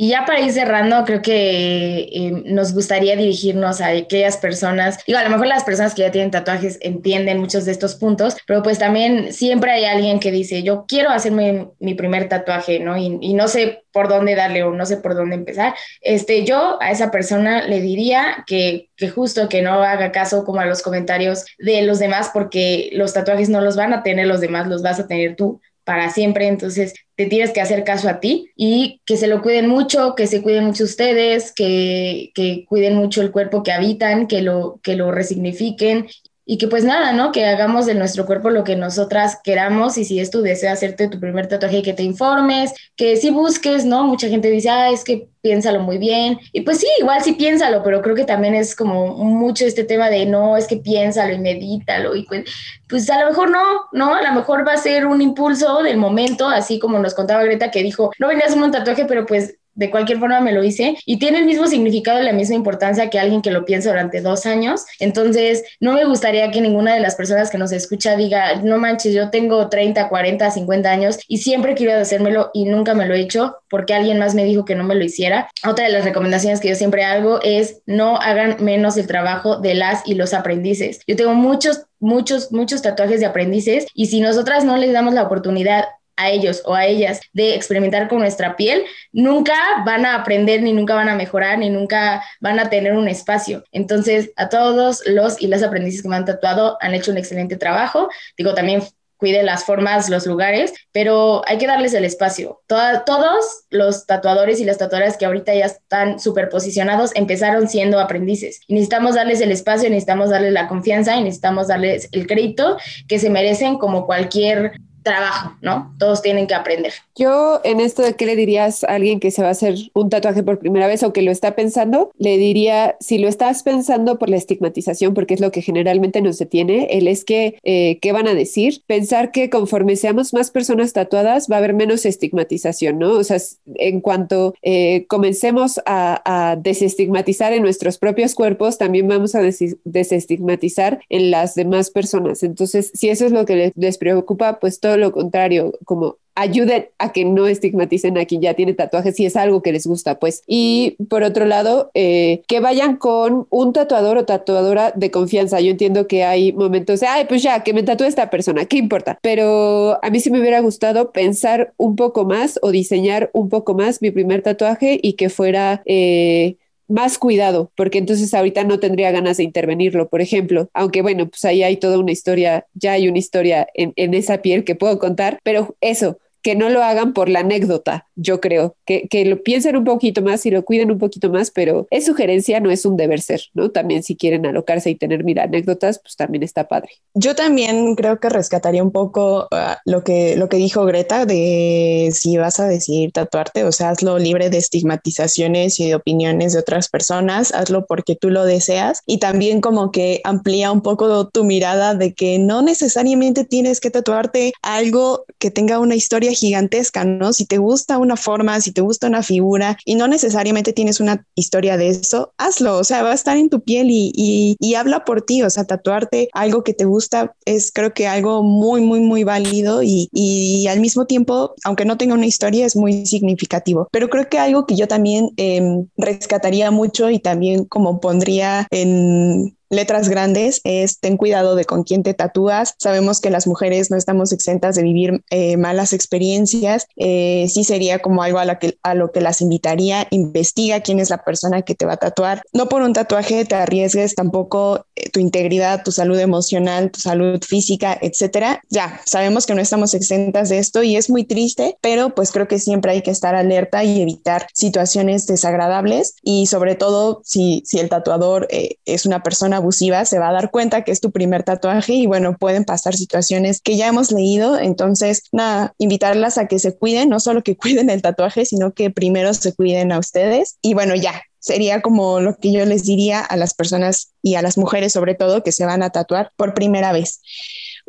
Y 0.00 0.10
ya 0.10 0.24
para 0.24 0.38
ir 0.38 0.52
cerrando, 0.52 1.04
creo 1.04 1.22
que 1.22 2.08
eh, 2.12 2.42
nos 2.44 2.72
gustaría 2.72 3.16
dirigirnos 3.16 3.80
a 3.80 3.88
aquellas 3.88 4.36
personas, 4.36 5.04
digo, 5.04 5.18
a 5.18 5.24
lo 5.24 5.30
mejor 5.30 5.48
las 5.48 5.64
personas 5.64 5.92
que 5.92 6.02
ya 6.02 6.12
tienen 6.12 6.30
tatuajes 6.30 6.78
entienden 6.82 7.40
muchos 7.40 7.64
de 7.64 7.72
estos 7.72 7.96
puntos, 7.96 8.36
pero 8.46 8.62
pues 8.62 8.78
también 8.78 9.32
siempre 9.32 9.72
hay 9.72 9.86
alguien 9.86 10.20
que 10.20 10.30
dice, 10.30 10.62
yo 10.62 10.84
quiero 10.86 11.10
hacerme 11.10 11.70
mi 11.80 11.94
primer 11.94 12.28
tatuaje, 12.28 12.78
¿no? 12.78 12.96
Y, 12.96 13.18
y 13.20 13.34
no 13.34 13.48
sé 13.48 13.82
por 13.92 14.06
dónde 14.06 14.36
darle 14.36 14.62
o 14.62 14.72
no 14.72 14.86
sé 14.86 14.98
por 14.98 15.16
dónde 15.16 15.34
empezar. 15.34 15.74
Este, 16.00 16.44
yo 16.44 16.78
a 16.80 16.92
esa 16.92 17.10
persona 17.10 17.66
le 17.66 17.80
diría 17.80 18.44
que, 18.46 18.90
que 18.96 19.08
justo 19.08 19.48
que 19.48 19.62
no 19.62 19.82
haga 19.82 20.12
caso 20.12 20.44
como 20.44 20.60
a 20.60 20.66
los 20.66 20.80
comentarios 20.80 21.44
de 21.58 21.82
los 21.82 21.98
demás, 21.98 22.30
porque 22.32 22.90
los 22.92 23.14
tatuajes 23.14 23.48
no 23.48 23.60
los 23.60 23.74
van 23.74 23.92
a 23.92 24.04
tener 24.04 24.28
los 24.28 24.40
demás, 24.40 24.68
los 24.68 24.82
vas 24.82 25.00
a 25.00 25.08
tener 25.08 25.34
tú 25.34 25.60
para 25.88 26.10
siempre, 26.10 26.48
entonces 26.48 26.92
te 27.16 27.24
tienes 27.24 27.50
que 27.50 27.62
hacer 27.62 27.82
caso 27.82 28.10
a 28.10 28.20
ti 28.20 28.50
y 28.54 29.00
que 29.06 29.16
se 29.16 29.26
lo 29.26 29.40
cuiden 29.40 29.70
mucho, 29.70 30.14
que 30.14 30.26
se 30.26 30.42
cuiden 30.42 30.66
mucho 30.66 30.84
ustedes, 30.84 31.50
que, 31.50 32.30
que 32.34 32.66
cuiden 32.68 32.94
mucho 32.94 33.22
el 33.22 33.30
cuerpo 33.30 33.62
que 33.62 33.72
habitan, 33.72 34.26
que 34.26 34.42
lo, 34.42 34.80
que 34.82 34.96
lo 34.96 35.12
resignifiquen 35.12 36.06
y 36.50 36.56
que 36.56 36.66
pues 36.66 36.82
nada, 36.82 37.12
¿no? 37.12 37.30
Que 37.30 37.44
hagamos 37.44 37.84
de 37.84 37.94
nuestro 37.94 38.24
cuerpo 38.24 38.48
lo 38.48 38.64
que 38.64 38.74
nosotras 38.74 39.38
queramos 39.44 39.98
y 39.98 40.06
si 40.06 40.18
es 40.18 40.30
tu 40.30 40.40
deseo 40.40 40.72
hacerte 40.72 41.06
tu 41.08 41.20
primer 41.20 41.46
tatuaje, 41.46 41.82
que 41.82 41.92
te 41.92 42.02
informes, 42.02 42.72
que 42.96 43.18
si 43.18 43.28
busques, 43.28 43.84
¿no? 43.84 44.04
Mucha 44.04 44.28
gente 44.28 44.48
dice, 44.48 44.70
ah, 44.70 44.90
es 44.90 45.04
que 45.04 45.28
piénsalo 45.42 45.80
muy 45.80 45.98
bien. 45.98 46.38
Y 46.54 46.62
pues 46.62 46.78
sí, 46.78 46.86
igual 47.00 47.22
sí 47.22 47.34
piénsalo, 47.34 47.82
pero 47.82 48.00
creo 48.00 48.16
que 48.16 48.24
también 48.24 48.54
es 48.54 48.74
como 48.74 49.08
mucho 49.18 49.66
este 49.66 49.84
tema 49.84 50.08
de 50.08 50.24
no, 50.24 50.56
es 50.56 50.66
que 50.66 50.78
piénsalo 50.78 51.34
y 51.34 51.38
medítalo 51.38 52.16
y 52.16 52.22
pues, 52.22 52.44
pues 52.88 53.10
a 53.10 53.20
lo 53.20 53.28
mejor 53.28 53.50
no, 53.50 53.60
¿no? 53.92 54.14
A 54.14 54.22
lo 54.22 54.32
mejor 54.32 54.66
va 54.66 54.72
a 54.72 54.78
ser 54.78 55.04
un 55.04 55.20
impulso 55.20 55.82
del 55.82 55.98
momento, 55.98 56.48
así 56.48 56.78
como 56.78 56.98
nos 56.98 57.12
contaba 57.12 57.44
Greta 57.44 57.70
que 57.70 57.82
dijo, 57.82 58.10
no 58.18 58.28
venía 58.28 58.44
a 58.44 58.48
hacer 58.48 58.62
un 58.62 58.70
tatuaje, 58.70 59.04
pero 59.04 59.26
pues 59.26 59.57
de 59.78 59.90
cualquier 59.90 60.18
forma 60.18 60.40
me 60.40 60.52
lo 60.52 60.64
hice 60.64 60.96
y 61.06 61.18
tiene 61.18 61.38
el 61.38 61.44
mismo 61.44 61.68
significado 61.68 62.20
y 62.20 62.24
la 62.24 62.32
misma 62.32 62.56
importancia 62.56 63.08
que 63.08 63.18
alguien 63.18 63.42
que 63.42 63.52
lo 63.52 63.64
piensa 63.64 63.90
durante 63.90 64.20
dos 64.20 64.44
años. 64.44 64.84
Entonces, 64.98 65.62
no 65.78 65.92
me 65.92 66.04
gustaría 66.04 66.50
que 66.50 66.60
ninguna 66.60 66.94
de 66.94 67.00
las 67.00 67.14
personas 67.14 67.48
que 67.50 67.58
nos 67.58 67.70
escucha 67.70 68.16
diga, 68.16 68.56
no 68.56 68.78
manches, 68.78 69.14
yo 69.14 69.30
tengo 69.30 69.68
30, 69.68 70.08
40, 70.08 70.50
50 70.50 70.90
años 70.90 71.18
y 71.28 71.38
siempre 71.38 71.74
quiero 71.74 71.98
hacérmelo 71.98 72.50
y 72.52 72.64
nunca 72.64 72.94
me 72.94 73.06
lo 73.06 73.14
he 73.14 73.20
hecho 73.20 73.56
porque 73.70 73.94
alguien 73.94 74.18
más 74.18 74.34
me 74.34 74.44
dijo 74.44 74.64
que 74.64 74.74
no 74.74 74.82
me 74.82 74.96
lo 74.96 75.04
hiciera. 75.04 75.48
Otra 75.64 75.84
de 75.84 75.92
las 75.92 76.04
recomendaciones 76.04 76.60
que 76.60 76.68
yo 76.68 76.74
siempre 76.74 77.04
hago 77.04 77.40
es 77.42 77.80
no 77.86 78.16
hagan 78.16 78.56
menos 78.58 78.96
el 78.96 79.06
trabajo 79.06 79.58
de 79.58 79.74
las 79.74 80.06
y 80.06 80.14
los 80.14 80.34
aprendices. 80.34 81.00
Yo 81.06 81.14
tengo 81.14 81.34
muchos 81.34 81.84
muchos, 82.00 82.52
muchos 82.52 82.82
tatuajes 82.82 83.20
de 83.20 83.26
aprendices 83.26 83.86
y 83.94 84.06
si 84.06 84.20
nosotras 84.20 84.64
no 84.64 84.76
les 84.76 84.92
damos 84.92 85.14
la 85.14 85.24
oportunidad 85.24 85.84
a 86.18 86.28
ellos 86.30 86.62
o 86.66 86.74
a 86.74 86.84
ellas 86.84 87.20
de 87.32 87.54
experimentar 87.54 88.08
con 88.08 88.18
nuestra 88.18 88.56
piel, 88.56 88.84
nunca 89.12 89.54
van 89.86 90.04
a 90.04 90.16
aprender, 90.16 90.62
ni 90.62 90.72
nunca 90.72 90.94
van 90.94 91.08
a 91.08 91.14
mejorar, 91.14 91.58
ni 91.58 91.70
nunca 91.70 92.22
van 92.40 92.58
a 92.58 92.68
tener 92.68 92.92
un 92.92 93.08
espacio. 93.08 93.64
Entonces, 93.72 94.30
a 94.36 94.48
todos 94.48 95.02
los 95.06 95.40
y 95.40 95.46
las 95.46 95.62
aprendices 95.62 96.02
que 96.02 96.08
me 96.08 96.16
han 96.16 96.24
tatuado 96.24 96.76
han 96.80 96.94
hecho 96.94 97.12
un 97.12 97.18
excelente 97.18 97.56
trabajo. 97.56 98.10
Digo, 98.36 98.52
también 98.54 98.82
cuide 99.18 99.42
las 99.42 99.64
formas, 99.64 100.08
los 100.08 100.26
lugares, 100.26 100.72
pero 100.92 101.42
hay 101.46 101.58
que 101.58 101.66
darles 101.66 101.92
el 101.92 102.04
espacio. 102.04 102.62
todos 102.66 103.64
los 103.68 104.06
tatuadores 104.06 104.60
y 104.60 104.64
las 104.64 104.78
tatuadoras 104.78 105.16
que 105.16 105.26
ahorita 105.26 105.54
ya 105.54 105.66
están 105.66 106.18
súper 106.18 106.48
posicionados 106.48 107.10
empezaron 107.14 107.68
siendo 107.68 107.98
aprendices. 108.00 108.60
Y 108.66 108.74
necesitamos 108.74 109.16
darles 109.16 109.40
el 109.40 109.50
espacio, 109.50 109.90
necesitamos 109.90 110.30
darles 110.30 110.52
la 110.52 110.68
confianza 110.68 111.16
y 111.16 111.24
necesitamos 111.24 111.68
darles 111.68 112.08
el 112.12 112.26
crédito 112.26 112.78
que 113.08 113.18
se 113.18 113.28
merecen 113.28 113.76
como 113.78 114.06
cualquier 114.06 114.72
trabajo, 115.02 115.56
¿no? 115.62 115.94
Todos 115.98 116.22
tienen 116.22 116.46
que 116.46 116.54
aprender. 116.54 116.92
Yo 117.16 117.60
en 117.64 117.80
esto 117.80 118.02
de 118.02 118.14
qué 118.14 118.26
le 118.26 118.36
dirías 118.36 118.84
a 118.84 118.94
alguien 118.94 119.20
que 119.20 119.30
se 119.30 119.42
va 119.42 119.48
a 119.48 119.52
hacer 119.52 119.76
un 119.94 120.10
tatuaje 120.10 120.42
por 120.42 120.58
primera 120.58 120.86
vez 120.86 121.02
o 121.02 121.12
que 121.12 121.22
lo 121.22 121.30
está 121.30 121.54
pensando, 121.54 122.10
le 122.18 122.36
diría, 122.36 122.96
si 123.00 123.18
lo 123.18 123.28
estás 123.28 123.62
pensando 123.62 124.18
por 124.18 124.28
la 124.28 124.36
estigmatización, 124.36 125.14
porque 125.14 125.34
es 125.34 125.40
lo 125.40 125.50
que 125.50 125.62
generalmente 125.62 126.20
nos 126.20 126.38
detiene, 126.38 126.88
él 126.90 127.08
es 127.08 127.24
que, 127.24 127.58
eh, 127.62 127.98
¿qué 128.00 128.12
van 128.12 128.28
a 128.28 128.34
decir? 128.34 128.82
Pensar 128.86 129.32
que 129.32 129.50
conforme 129.50 129.96
seamos 129.96 130.32
más 130.32 130.50
personas 130.50 130.92
tatuadas 130.92 131.48
va 131.50 131.56
a 131.56 131.58
haber 131.58 131.74
menos 131.74 132.04
estigmatización, 132.04 132.98
¿no? 132.98 133.12
O 133.12 133.24
sea, 133.24 133.38
en 133.76 134.00
cuanto 134.00 134.54
eh, 134.62 135.06
comencemos 135.08 135.80
a, 135.86 136.22
a, 136.24 136.56
desestigmatizar 136.56 137.52
en 137.52 137.62
nuestros 137.62 137.98
propios 137.98 138.34
cuerpos, 138.34 138.78
también 138.78 139.08
vamos 139.08 139.34
a 139.34 139.42
desestigmatizar 139.84 141.00
en 141.08 141.30
las 141.30 141.54
demás 141.54 141.90
personas. 141.90 142.42
Entonces, 142.42 142.90
si 142.94 143.08
eso 143.08 143.26
es 143.26 143.32
lo 143.32 143.44
que 143.44 143.56
les, 143.56 143.72
les 143.76 143.98
preocupa, 143.98 144.58
pues 144.60 144.80
todo 144.80 144.87
lo 144.96 145.12
contrario, 145.12 145.72
como 145.84 146.16
ayuden 146.38 146.86
a 146.98 147.12
que 147.12 147.24
no 147.24 147.48
estigmaticen 147.48 148.16
a 148.16 148.24
quien 148.24 148.40
ya 148.40 148.54
tiene 148.54 148.72
tatuajes 148.72 149.16
si 149.16 149.26
es 149.26 149.34
algo 149.34 149.60
que 149.60 149.72
les 149.72 149.86
gusta, 149.86 150.20
pues. 150.20 150.44
Y 150.46 150.96
por 151.08 151.24
otro 151.24 151.46
lado, 151.46 151.90
eh, 151.94 152.42
que 152.46 152.60
vayan 152.60 152.96
con 152.96 153.48
un 153.50 153.72
tatuador 153.72 154.18
o 154.18 154.24
tatuadora 154.24 154.92
de 154.94 155.10
confianza. 155.10 155.60
Yo 155.60 155.72
entiendo 155.72 156.06
que 156.06 156.22
hay 156.22 156.52
momentos 156.52 157.00
de, 157.00 157.08
ay, 157.08 157.24
pues 157.28 157.42
ya, 157.42 157.64
que 157.64 157.74
me 157.74 157.82
tatúe 157.82 158.04
esta 158.04 158.30
persona, 158.30 158.66
¿qué 158.66 158.76
importa? 158.78 159.18
Pero 159.20 159.98
a 160.02 160.10
mí 160.10 160.20
sí 160.20 160.30
me 160.30 160.40
hubiera 160.40 160.60
gustado 160.60 161.10
pensar 161.10 161.72
un 161.76 161.96
poco 161.96 162.24
más 162.24 162.58
o 162.62 162.70
diseñar 162.70 163.30
un 163.32 163.48
poco 163.48 163.74
más 163.74 164.00
mi 164.00 164.12
primer 164.12 164.42
tatuaje 164.42 164.98
y 165.02 165.14
que 165.14 165.28
fuera... 165.30 165.82
Eh, 165.86 166.56
más 166.88 167.18
cuidado, 167.18 167.70
porque 167.76 167.98
entonces 167.98 168.32
ahorita 168.34 168.64
no 168.64 168.80
tendría 168.80 169.10
ganas 169.10 169.36
de 169.36 169.44
intervenirlo, 169.44 170.08
por 170.08 170.20
ejemplo, 170.20 170.68
aunque 170.74 171.02
bueno, 171.02 171.28
pues 171.28 171.44
ahí 171.44 171.62
hay 171.62 171.76
toda 171.76 171.98
una 171.98 172.12
historia, 172.12 172.66
ya 172.74 172.92
hay 172.92 173.08
una 173.08 173.18
historia 173.18 173.66
en, 173.74 173.92
en 173.96 174.14
esa 174.14 174.42
piel 174.42 174.64
que 174.64 174.74
puedo 174.74 174.98
contar, 174.98 175.38
pero 175.44 175.76
eso, 175.80 176.18
que 176.42 176.54
no 176.54 176.68
lo 176.68 176.82
hagan 176.82 177.12
por 177.12 177.28
la 177.28 177.40
anécdota, 177.40 178.06
yo 178.14 178.40
creo, 178.40 178.76
que, 178.84 179.08
que, 179.08 179.24
lo 179.24 179.42
piensen 179.42 179.76
un 179.76 179.84
poquito 179.84 180.22
más 180.22 180.44
y 180.46 180.50
lo 180.50 180.64
cuiden 180.64 180.90
un 180.90 180.98
poquito 180.98 181.30
más, 181.30 181.50
pero 181.50 181.86
es 181.90 182.06
sugerencia, 182.06 182.60
no 182.60 182.70
es 182.70 182.84
un 182.84 182.96
deber 182.96 183.20
ser, 183.20 183.42
¿no? 183.54 183.70
También 183.70 184.02
si 184.02 184.16
quieren 184.16 184.46
alocarse 184.46 184.90
y 184.90 184.94
tener 184.94 185.24
mil 185.24 185.38
anécdotas, 185.38 186.00
pues 186.00 186.16
también 186.16 186.42
está 186.42 186.68
padre. 186.68 186.90
Yo 187.14 187.34
también 187.34 187.94
creo 187.94 188.20
que 188.20 188.28
rescataría 188.28 188.82
un 188.82 188.92
poco 188.92 189.48
uh, 189.50 189.74
lo, 189.84 190.04
que, 190.04 190.36
lo 190.36 190.48
que 190.48 190.56
dijo 190.56 190.84
Greta 190.84 191.26
de 191.26 192.10
si 192.12 192.36
vas 192.36 192.60
a 192.60 192.68
decidir 192.68 193.12
tatuarte, 193.12 193.64
o 193.64 193.72
sea, 193.72 193.90
hazlo 193.90 194.18
libre 194.18 194.50
de 194.50 194.58
estigmatizaciones 194.58 195.80
y 195.80 195.88
de 195.88 195.94
opiniones 195.94 196.52
de 196.52 196.60
otras 196.60 196.88
personas, 196.88 197.52
hazlo 197.52 197.86
porque 197.86 198.16
tú 198.16 198.30
lo 198.30 198.44
deseas 198.44 199.02
y 199.06 199.18
también 199.18 199.60
como 199.60 199.90
que 199.90 200.20
amplía 200.24 200.72
un 200.72 200.82
poco 200.82 201.28
tu 201.28 201.44
mirada 201.44 201.94
de 201.94 202.14
que 202.14 202.38
no 202.38 202.62
necesariamente 202.62 203.44
tienes 203.44 203.80
que 203.80 203.90
tatuarte 203.90 204.52
algo 204.62 205.24
que 205.38 205.50
tenga 205.50 205.78
una 205.78 205.94
historia 205.94 206.32
gigantesca, 206.38 207.04
¿no? 207.04 207.32
Si 207.32 207.46
te 207.46 207.58
gusta 207.58 207.98
una 207.98 208.16
forma, 208.16 208.60
si 208.60 208.72
te 208.72 208.80
gusta 208.80 209.06
una 209.06 209.22
figura 209.22 209.78
y 209.84 209.94
no 209.94 210.08
necesariamente 210.08 210.72
tienes 210.72 211.00
una 211.00 211.24
historia 211.34 211.76
de 211.76 211.88
eso, 211.88 212.32
hazlo, 212.38 212.78
o 212.78 212.84
sea, 212.84 213.02
va 213.02 213.12
a 213.12 213.14
estar 213.14 213.36
en 213.36 213.50
tu 213.50 213.60
piel 213.62 213.88
y, 213.90 214.12
y, 214.14 214.74
habla 214.74 215.04
por 215.04 215.22
ti, 215.22 215.42
o 215.42 215.50
sea, 215.50 215.64
tatuarte 215.64 216.28
algo 216.32 216.62
que 216.62 216.72
te 216.72 216.84
gusta 216.84 217.34
es 217.44 217.72
creo 217.72 217.92
que 217.92 218.06
algo 218.06 218.42
muy, 218.42 218.80
muy, 218.80 219.00
muy 219.00 219.24
válido 219.24 219.82
y, 219.82 220.08
y 220.12 220.66
al 220.68 220.80
mismo 220.80 221.06
tiempo, 221.06 221.54
aunque 221.64 221.84
no 221.84 221.98
tenga 221.98 222.14
una 222.14 222.26
historia, 222.26 222.64
es 222.64 222.76
muy 222.76 223.06
significativo. 223.06 223.88
Pero 223.90 224.08
creo 224.08 224.28
que 224.28 224.38
algo 224.38 224.66
que 224.66 224.76
yo 224.76 224.86
también 224.86 225.30
eh, 225.36 225.84
rescataría 225.96 226.70
mucho 226.70 227.10
y 227.10 227.18
también 227.18 227.64
como 227.64 228.00
pondría 228.00 228.66
en 228.70 229.57
letras 229.70 230.08
grandes 230.08 230.60
es 230.64 230.98
ten 231.00 231.16
cuidado 231.16 231.54
de 231.54 231.64
con 231.64 231.82
quién 231.82 232.02
te 232.02 232.14
tatúas. 232.14 232.74
Sabemos 232.78 233.20
que 233.20 233.30
las 233.30 233.46
mujeres 233.46 233.90
no 233.90 233.96
estamos 233.96 234.32
exentas 234.32 234.76
de 234.76 234.82
vivir 234.82 235.22
eh, 235.30 235.56
malas 235.56 235.92
experiencias. 235.92 236.86
Eh, 236.96 237.46
sí 237.48 237.64
sería 237.64 237.98
como 238.00 238.22
algo 238.22 238.38
a, 238.38 238.44
la 238.44 238.58
que, 238.58 238.78
a 238.82 238.94
lo 238.94 239.12
que 239.12 239.20
las 239.20 239.40
invitaría. 239.40 240.06
Investiga 240.10 240.80
quién 240.80 241.00
es 241.00 241.10
la 241.10 241.24
persona 241.24 241.62
que 241.62 241.74
te 241.74 241.86
va 241.86 241.94
a 241.94 241.96
tatuar. 241.98 242.42
No 242.52 242.68
por 242.68 242.82
un 242.82 242.92
tatuaje 242.92 243.44
te 243.44 243.54
arriesgues 243.54 244.14
tampoco 244.14 244.86
eh, 244.96 245.10
tu 245.10 245.20
integridad, 245.20 245.82
tu 245.84 245.92
salud 245.92 246.18
emocional, 246.18 246.90
tu 246.90 247.00
salud 247.00 247.40
física, 247.44 247.98
etcétera. 248.00 248.62
Ya 248.70 249.00
sabemos 249.04 249.46
que 249.46 249.54
no 249.54 249.60
estamos 249.60 249.94
exentas 249.94 250.48
de 250.48 250.58
esto 250.58 250.82
y 250.82 250.96
es 250.96 251.10
muy 251.10 251.24
triste, 251.24 251.76
pero 251.80 252.14
pues 252.14 252.32
creo 252.32 252.48
que 252.48 252.58
siempre 252.58 252.92
hay 252.92 253.02
que 253.02 253.10
estar 253.10 253.34
alerta 253.34 253.84
y 253.84 254.00
evitar 254.00 254.46
situaciones 254.52 255.26
desagradables 255.26 256.14
y 256.22 256.46
sobre 256.46 256.74
todo 256.74 257.20
si, 257.24 257.62
si 257.66 257.78
el 257.78 257.88
tatuador 257.88 258.46
eh, 258.50 258.76
es 258.84 259.06
una 259.06 259.22
persona 259.22 259.57
abusiva 259.58 260.04
se 260.04 260.18
va 260.18 260.30
a 260.30 260.32
dar 260.32 260.50
cuenta 260.50 260.82
que 260.82 260.92
es 260.92 261.00
tu 261.00 261.12
primer 261.12 261.42
tatuaje 261.42 261.92
y 261.92 262.06
bueno, 262.06 262.36
pueden 262.36 262.64
pasar 262.64 262.94
situaciones 262.94 263.60
que 263.60 263.76
ya 263.76 263.88
hemos 263.88 264.10
leído. 264.10 264.58
Entonces, 264.58 265.24
nada, 265.32 265.74
invitarlas 265.78 266.38
a 266.38 266.48
que 266.48 266.58
se 266.58 266.76
cuiden, 266.76 267.08
no 267.08 267.20
solo 267.20 267.42
que 267.42 267.56
cuiden 267.58 267.90
el 267.90 268.02
tatuaje, 268.02 268.44
sino 268.44 268.72
que 268.72 268.90
primero 268.90 269.34
se 269.34 269.54
cuiden 269.54 269.92
a 269.92 269.98
ustedes. 269.98 270.58
Y 270.62 270.74
bueno, 270.74 270.94
ya, 270.94 271.22
sería 271.38 271.82
como 271.82 272.20
lo 272.20 272.36
que 272.36 272.52
yo 272.52 272.64
les 272.64 272.84
diría 272.84 273.20
a 273.20 273.36
las 273.36 273.54
personas 273.54 274.12
y 274.22 274.34
a 274.34 274.42
las 274.42 274.58
mujeres 274.58 274.92
sobre 274.92 275.14
todo 275.14 275.42
que 275.42 275.52
se 275.52 275.66
van 275.66 275.82
a 275.82 275.90
tatuar 275.90 276.32
por 276.36 276.54
primera 276.54 276.92
vez. 276.92 277.20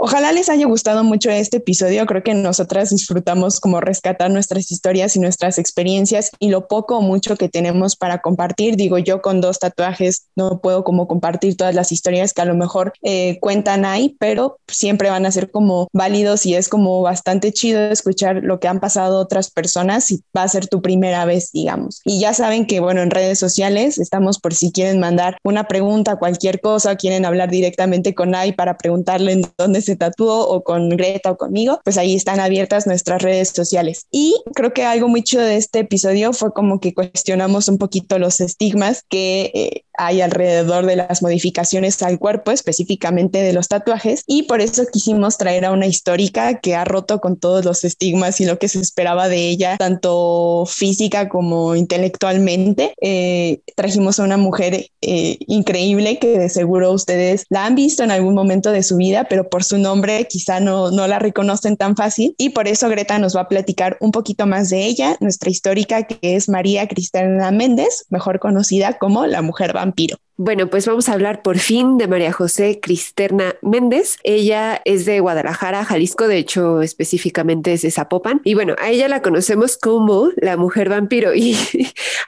Ojalá 0.02 0.32
les 0.32 0.48
haya 0.48 0.66
gustado 0.66 1.04
mucho 1.04 1.30
este 1.30 1.58
episodio. 1.58 2.06
Creo 2.06 2.24
que 2.24 2.34
nosotras 2.34 2.92
disfrutamos 2.92 3.60
como 3.60 3.82
rescatar 3.82 4.32
nuestras 4.32 4.72
historias 4.72 5.18
y 5.18 5.20
nuestras 5.20 5.58
experiencias 5.58 6.32
y 6.40 6.52
lo 6.52 6.70
poco 6.70 7.00
o 7.00 7.02
mucho 7.02 7.36
que 7.36 7.50
tenemos 7.50 7.98
para 7.98 8.20
compartir. 8.20 8.78
Digo, 8.78 8.98
yo 8.98 9.22
con 9.22 9.42
dos 9.42 9.60
tatuajes 9.60 10.28
no 10.38 10.62
puedo 10.62 10.86
como 10.86 11.06
compartir 11.06 11.58
todas 11.58 11.76
las 11.76 11.92
historias 11.92 12.34
que 12.34 12.42
a 12.42 12.46
lo 12.46 12.56
mejor 12.56 12.94
eh, 13.02 13.40
cuentan 13.42 13.84
ahí, 13.84 14.16
pero 14.22 14.58
siempre 14.70 15.10
van 15.10 15.26
a 15.26 15.32
ser 15.32 15.52
como 15.52 15.90
válidos 15.92 16.46
y 16.46 16.56
es 16.56 16.70
como 16.70 17.02
bastante 17.02 17.52
chido 17.52 17.82
escuchar 17.82 18.38
lo 18.42 18.62
que 18.62 18.70
han 18.70 18.80
pasado 18.80 19.20
otras 19.20 19.52
personas 19.52 20.12
y 20.12 20.24
va 20.36 20.44
a 20.44 20.48
ser 20.48 20.68
tu 20.68 20.82
primera 20.82 21.26
vez, 21.26 21.52
digamos. 21.52 22.00
Y 22.06 22.22
ya 22.22 22.34
saben 22.34 22.68
que, 22.68 22.80
bueno, 22.80 23.02
en 23.02 23.12
redes 23.12 23.38
sociales 23.38 23.98
estamos 23.98 24.40
por 24.40 24.54
si 24.54 24.72
quieren 24.72 25.02
mandar 25.02 25.36
una 25.44 25.68
pregunta, 25.68 26.16
cualquier 26.16 26.62
cosa, 26.62 26.96
quieren 26.96 27.26
hablar 27.26 27.52
directamente 27.52 28.16
con 28.16 28.34
AI 28.34 28.54
para 28.54 28.78
preguntarle 28.78 29.34
en 29.34 29.42
dónde 29.58 29.82
se 29.82 29.89
se 29.90 29.96
tatuó 29.96 30.48
o 30.48 30.64
con 30.64 30.90
Greta 30.90 31.32
o 31.32 31.38
conmigo, 31.38 31.80
pues 31.84 31.98
ahí 31.98 32.16
están 32.16 32.40
abiertas 32.40 32.86
nuestras 32.86 33.22
redes 33.22 33.50
sociales. 33.50 34.06
Y 34.12 34.36
creo 34.54 34.72
que 34.72 34.86
algo 34.86 35.08
muy 35.08 35.24
chido 35.24 35.44
de 35.44 35.58
este 35.58 35.80
episodio 35.80 36.32
fue 36.32 36.54
como 36.54 36.80
que 36.80 36.94
cuestionamos 36.94 37.68
un 37.68 37.78
poquito 37.78 38.20
los 38.20 38.40
estigmas 38.40 39.04
que 39.10 39.52
eh, 39.54 39.84
hay 40.00 40.22
alrededor 40.22 40.86
de 40.86 40.96
las 40.96 41.22
modificaciones 41.22 42.02
al 42.04 42.20
cuerpo, 42.20 42.52
específicamente 42.52 43.42
de 43.42 43.52
los 43.52 43.68
tatuajes, 43.68 44.24
y 44.28 44.44
por 44.44 44.62
eso 44.62 44.84
quisimos 44.92 45.38
traer 45.38 45.66
a 45.66 45.72
una 45.72 45.88
histórica 45.88 46.60
que 46.60 46.76
ha 46.76 46.86
roto 46.86 47.20
con 47.20 47.38
todos 47.38 47.66
los 47.66 47.84
estigmas 47.84 48.40
y 48.40 48.46
lo 48.46 48.60
que 48.60 48.70
se 48.70 48.80
esperaba 48.80 49.28
de 49.28 49.50
ella, 49.50 49.76
tanto 49.78 50.66
física 50.68 51.28
como 51.28 51.76
intelectualmente. 51.76 52.94
Eh, 53.02 53.60
trajimos 53.76 54.20
a 54.20 54.24
una 54.24 54.38
mujer 54.38 54.90
eh, 55.02 55.38
increíble 55.48 56.18
que 56.18 56.40
de 56.40 56.50
seguro 56.50 56.94
ustedes 56.94 57.46
la 57.50 57.66
han 57.66 57.76
visto 57.76 58.04
en 58.04 58.12
algún 58.12 58.36
momento 58.36 58.72
de 58.72 58.84
su 58.84 58.96
vida, 58.96 59.26
pero 59.30 59.50
por 59.50 59.66
su 59.70 59.78
nombre 59.78 60.28
quizá 60.28 60.60
no, 60.60 60.90
no 60.90 61.06
la 61.06 61.20
reconocen 61.20 61.78
tan 61.78 61.96
fácil, 61.96 62.34
y 62.40 62.50
por 62.50 62.68
eso 62.68 62.90
Greta 62.90 63.20
nos 63.20 63.36
va 63.36 63.42
a 63.42 63.48
platicar 63.48 63.98
un 64.00 64.12
poquito 64.12 64.48
más 64.48 64.70
de 64.70 64.86
ella, 64.86 65.16
nuestra 65.20 65.52
histórica 65.52 66.04
que 66.04 66.36
es 66.36 66.50
María 66.50 66.88
Cristina 66.88 67.52
Méndez, 67.52 68.06
mejor 68.10 68.40
conocida 68.40 68.98
como 68.98 69.28
la 69.28 69.44
mujer 69.44 69.74
vampiro. 69.74 70.18
Bueno, 70.42 70.70
pues 70.70 70.88
vamos 70.88 71.10
a 71.10 71.14
hablar 71.14 71.42
por 71.42 71.60
fin 71.60 71.98
de 71.98 72.08
María 72.08 72.32
José 72.32 72.80
Cristerna 72.82 73.56
Méndez. 73.62 74.20
Ella 74.24 74.82
es 74.86 75.06
de 75.06 75.20
Guadalajara, 75.20 75.84
Jalisco, 75.84 76.30
de 76.30 76.38
hecho 76.38 76.82
específicamente 76.82 77.74
es 77.74 77.82
de 77.82 77.92
Zapopan. 77.92 78.40
Y 78.46 78.54
bueno, 78.54 78.74
a 78.80 78.90
ella 78.90 79.10
la 79.10 79.22
conocemos 79.22 79.76
como 79.76 80.30
la 80.38 80.56
mujer 80.56 80.88
vampiro. 80.88 81.34
Y 81.40 81.58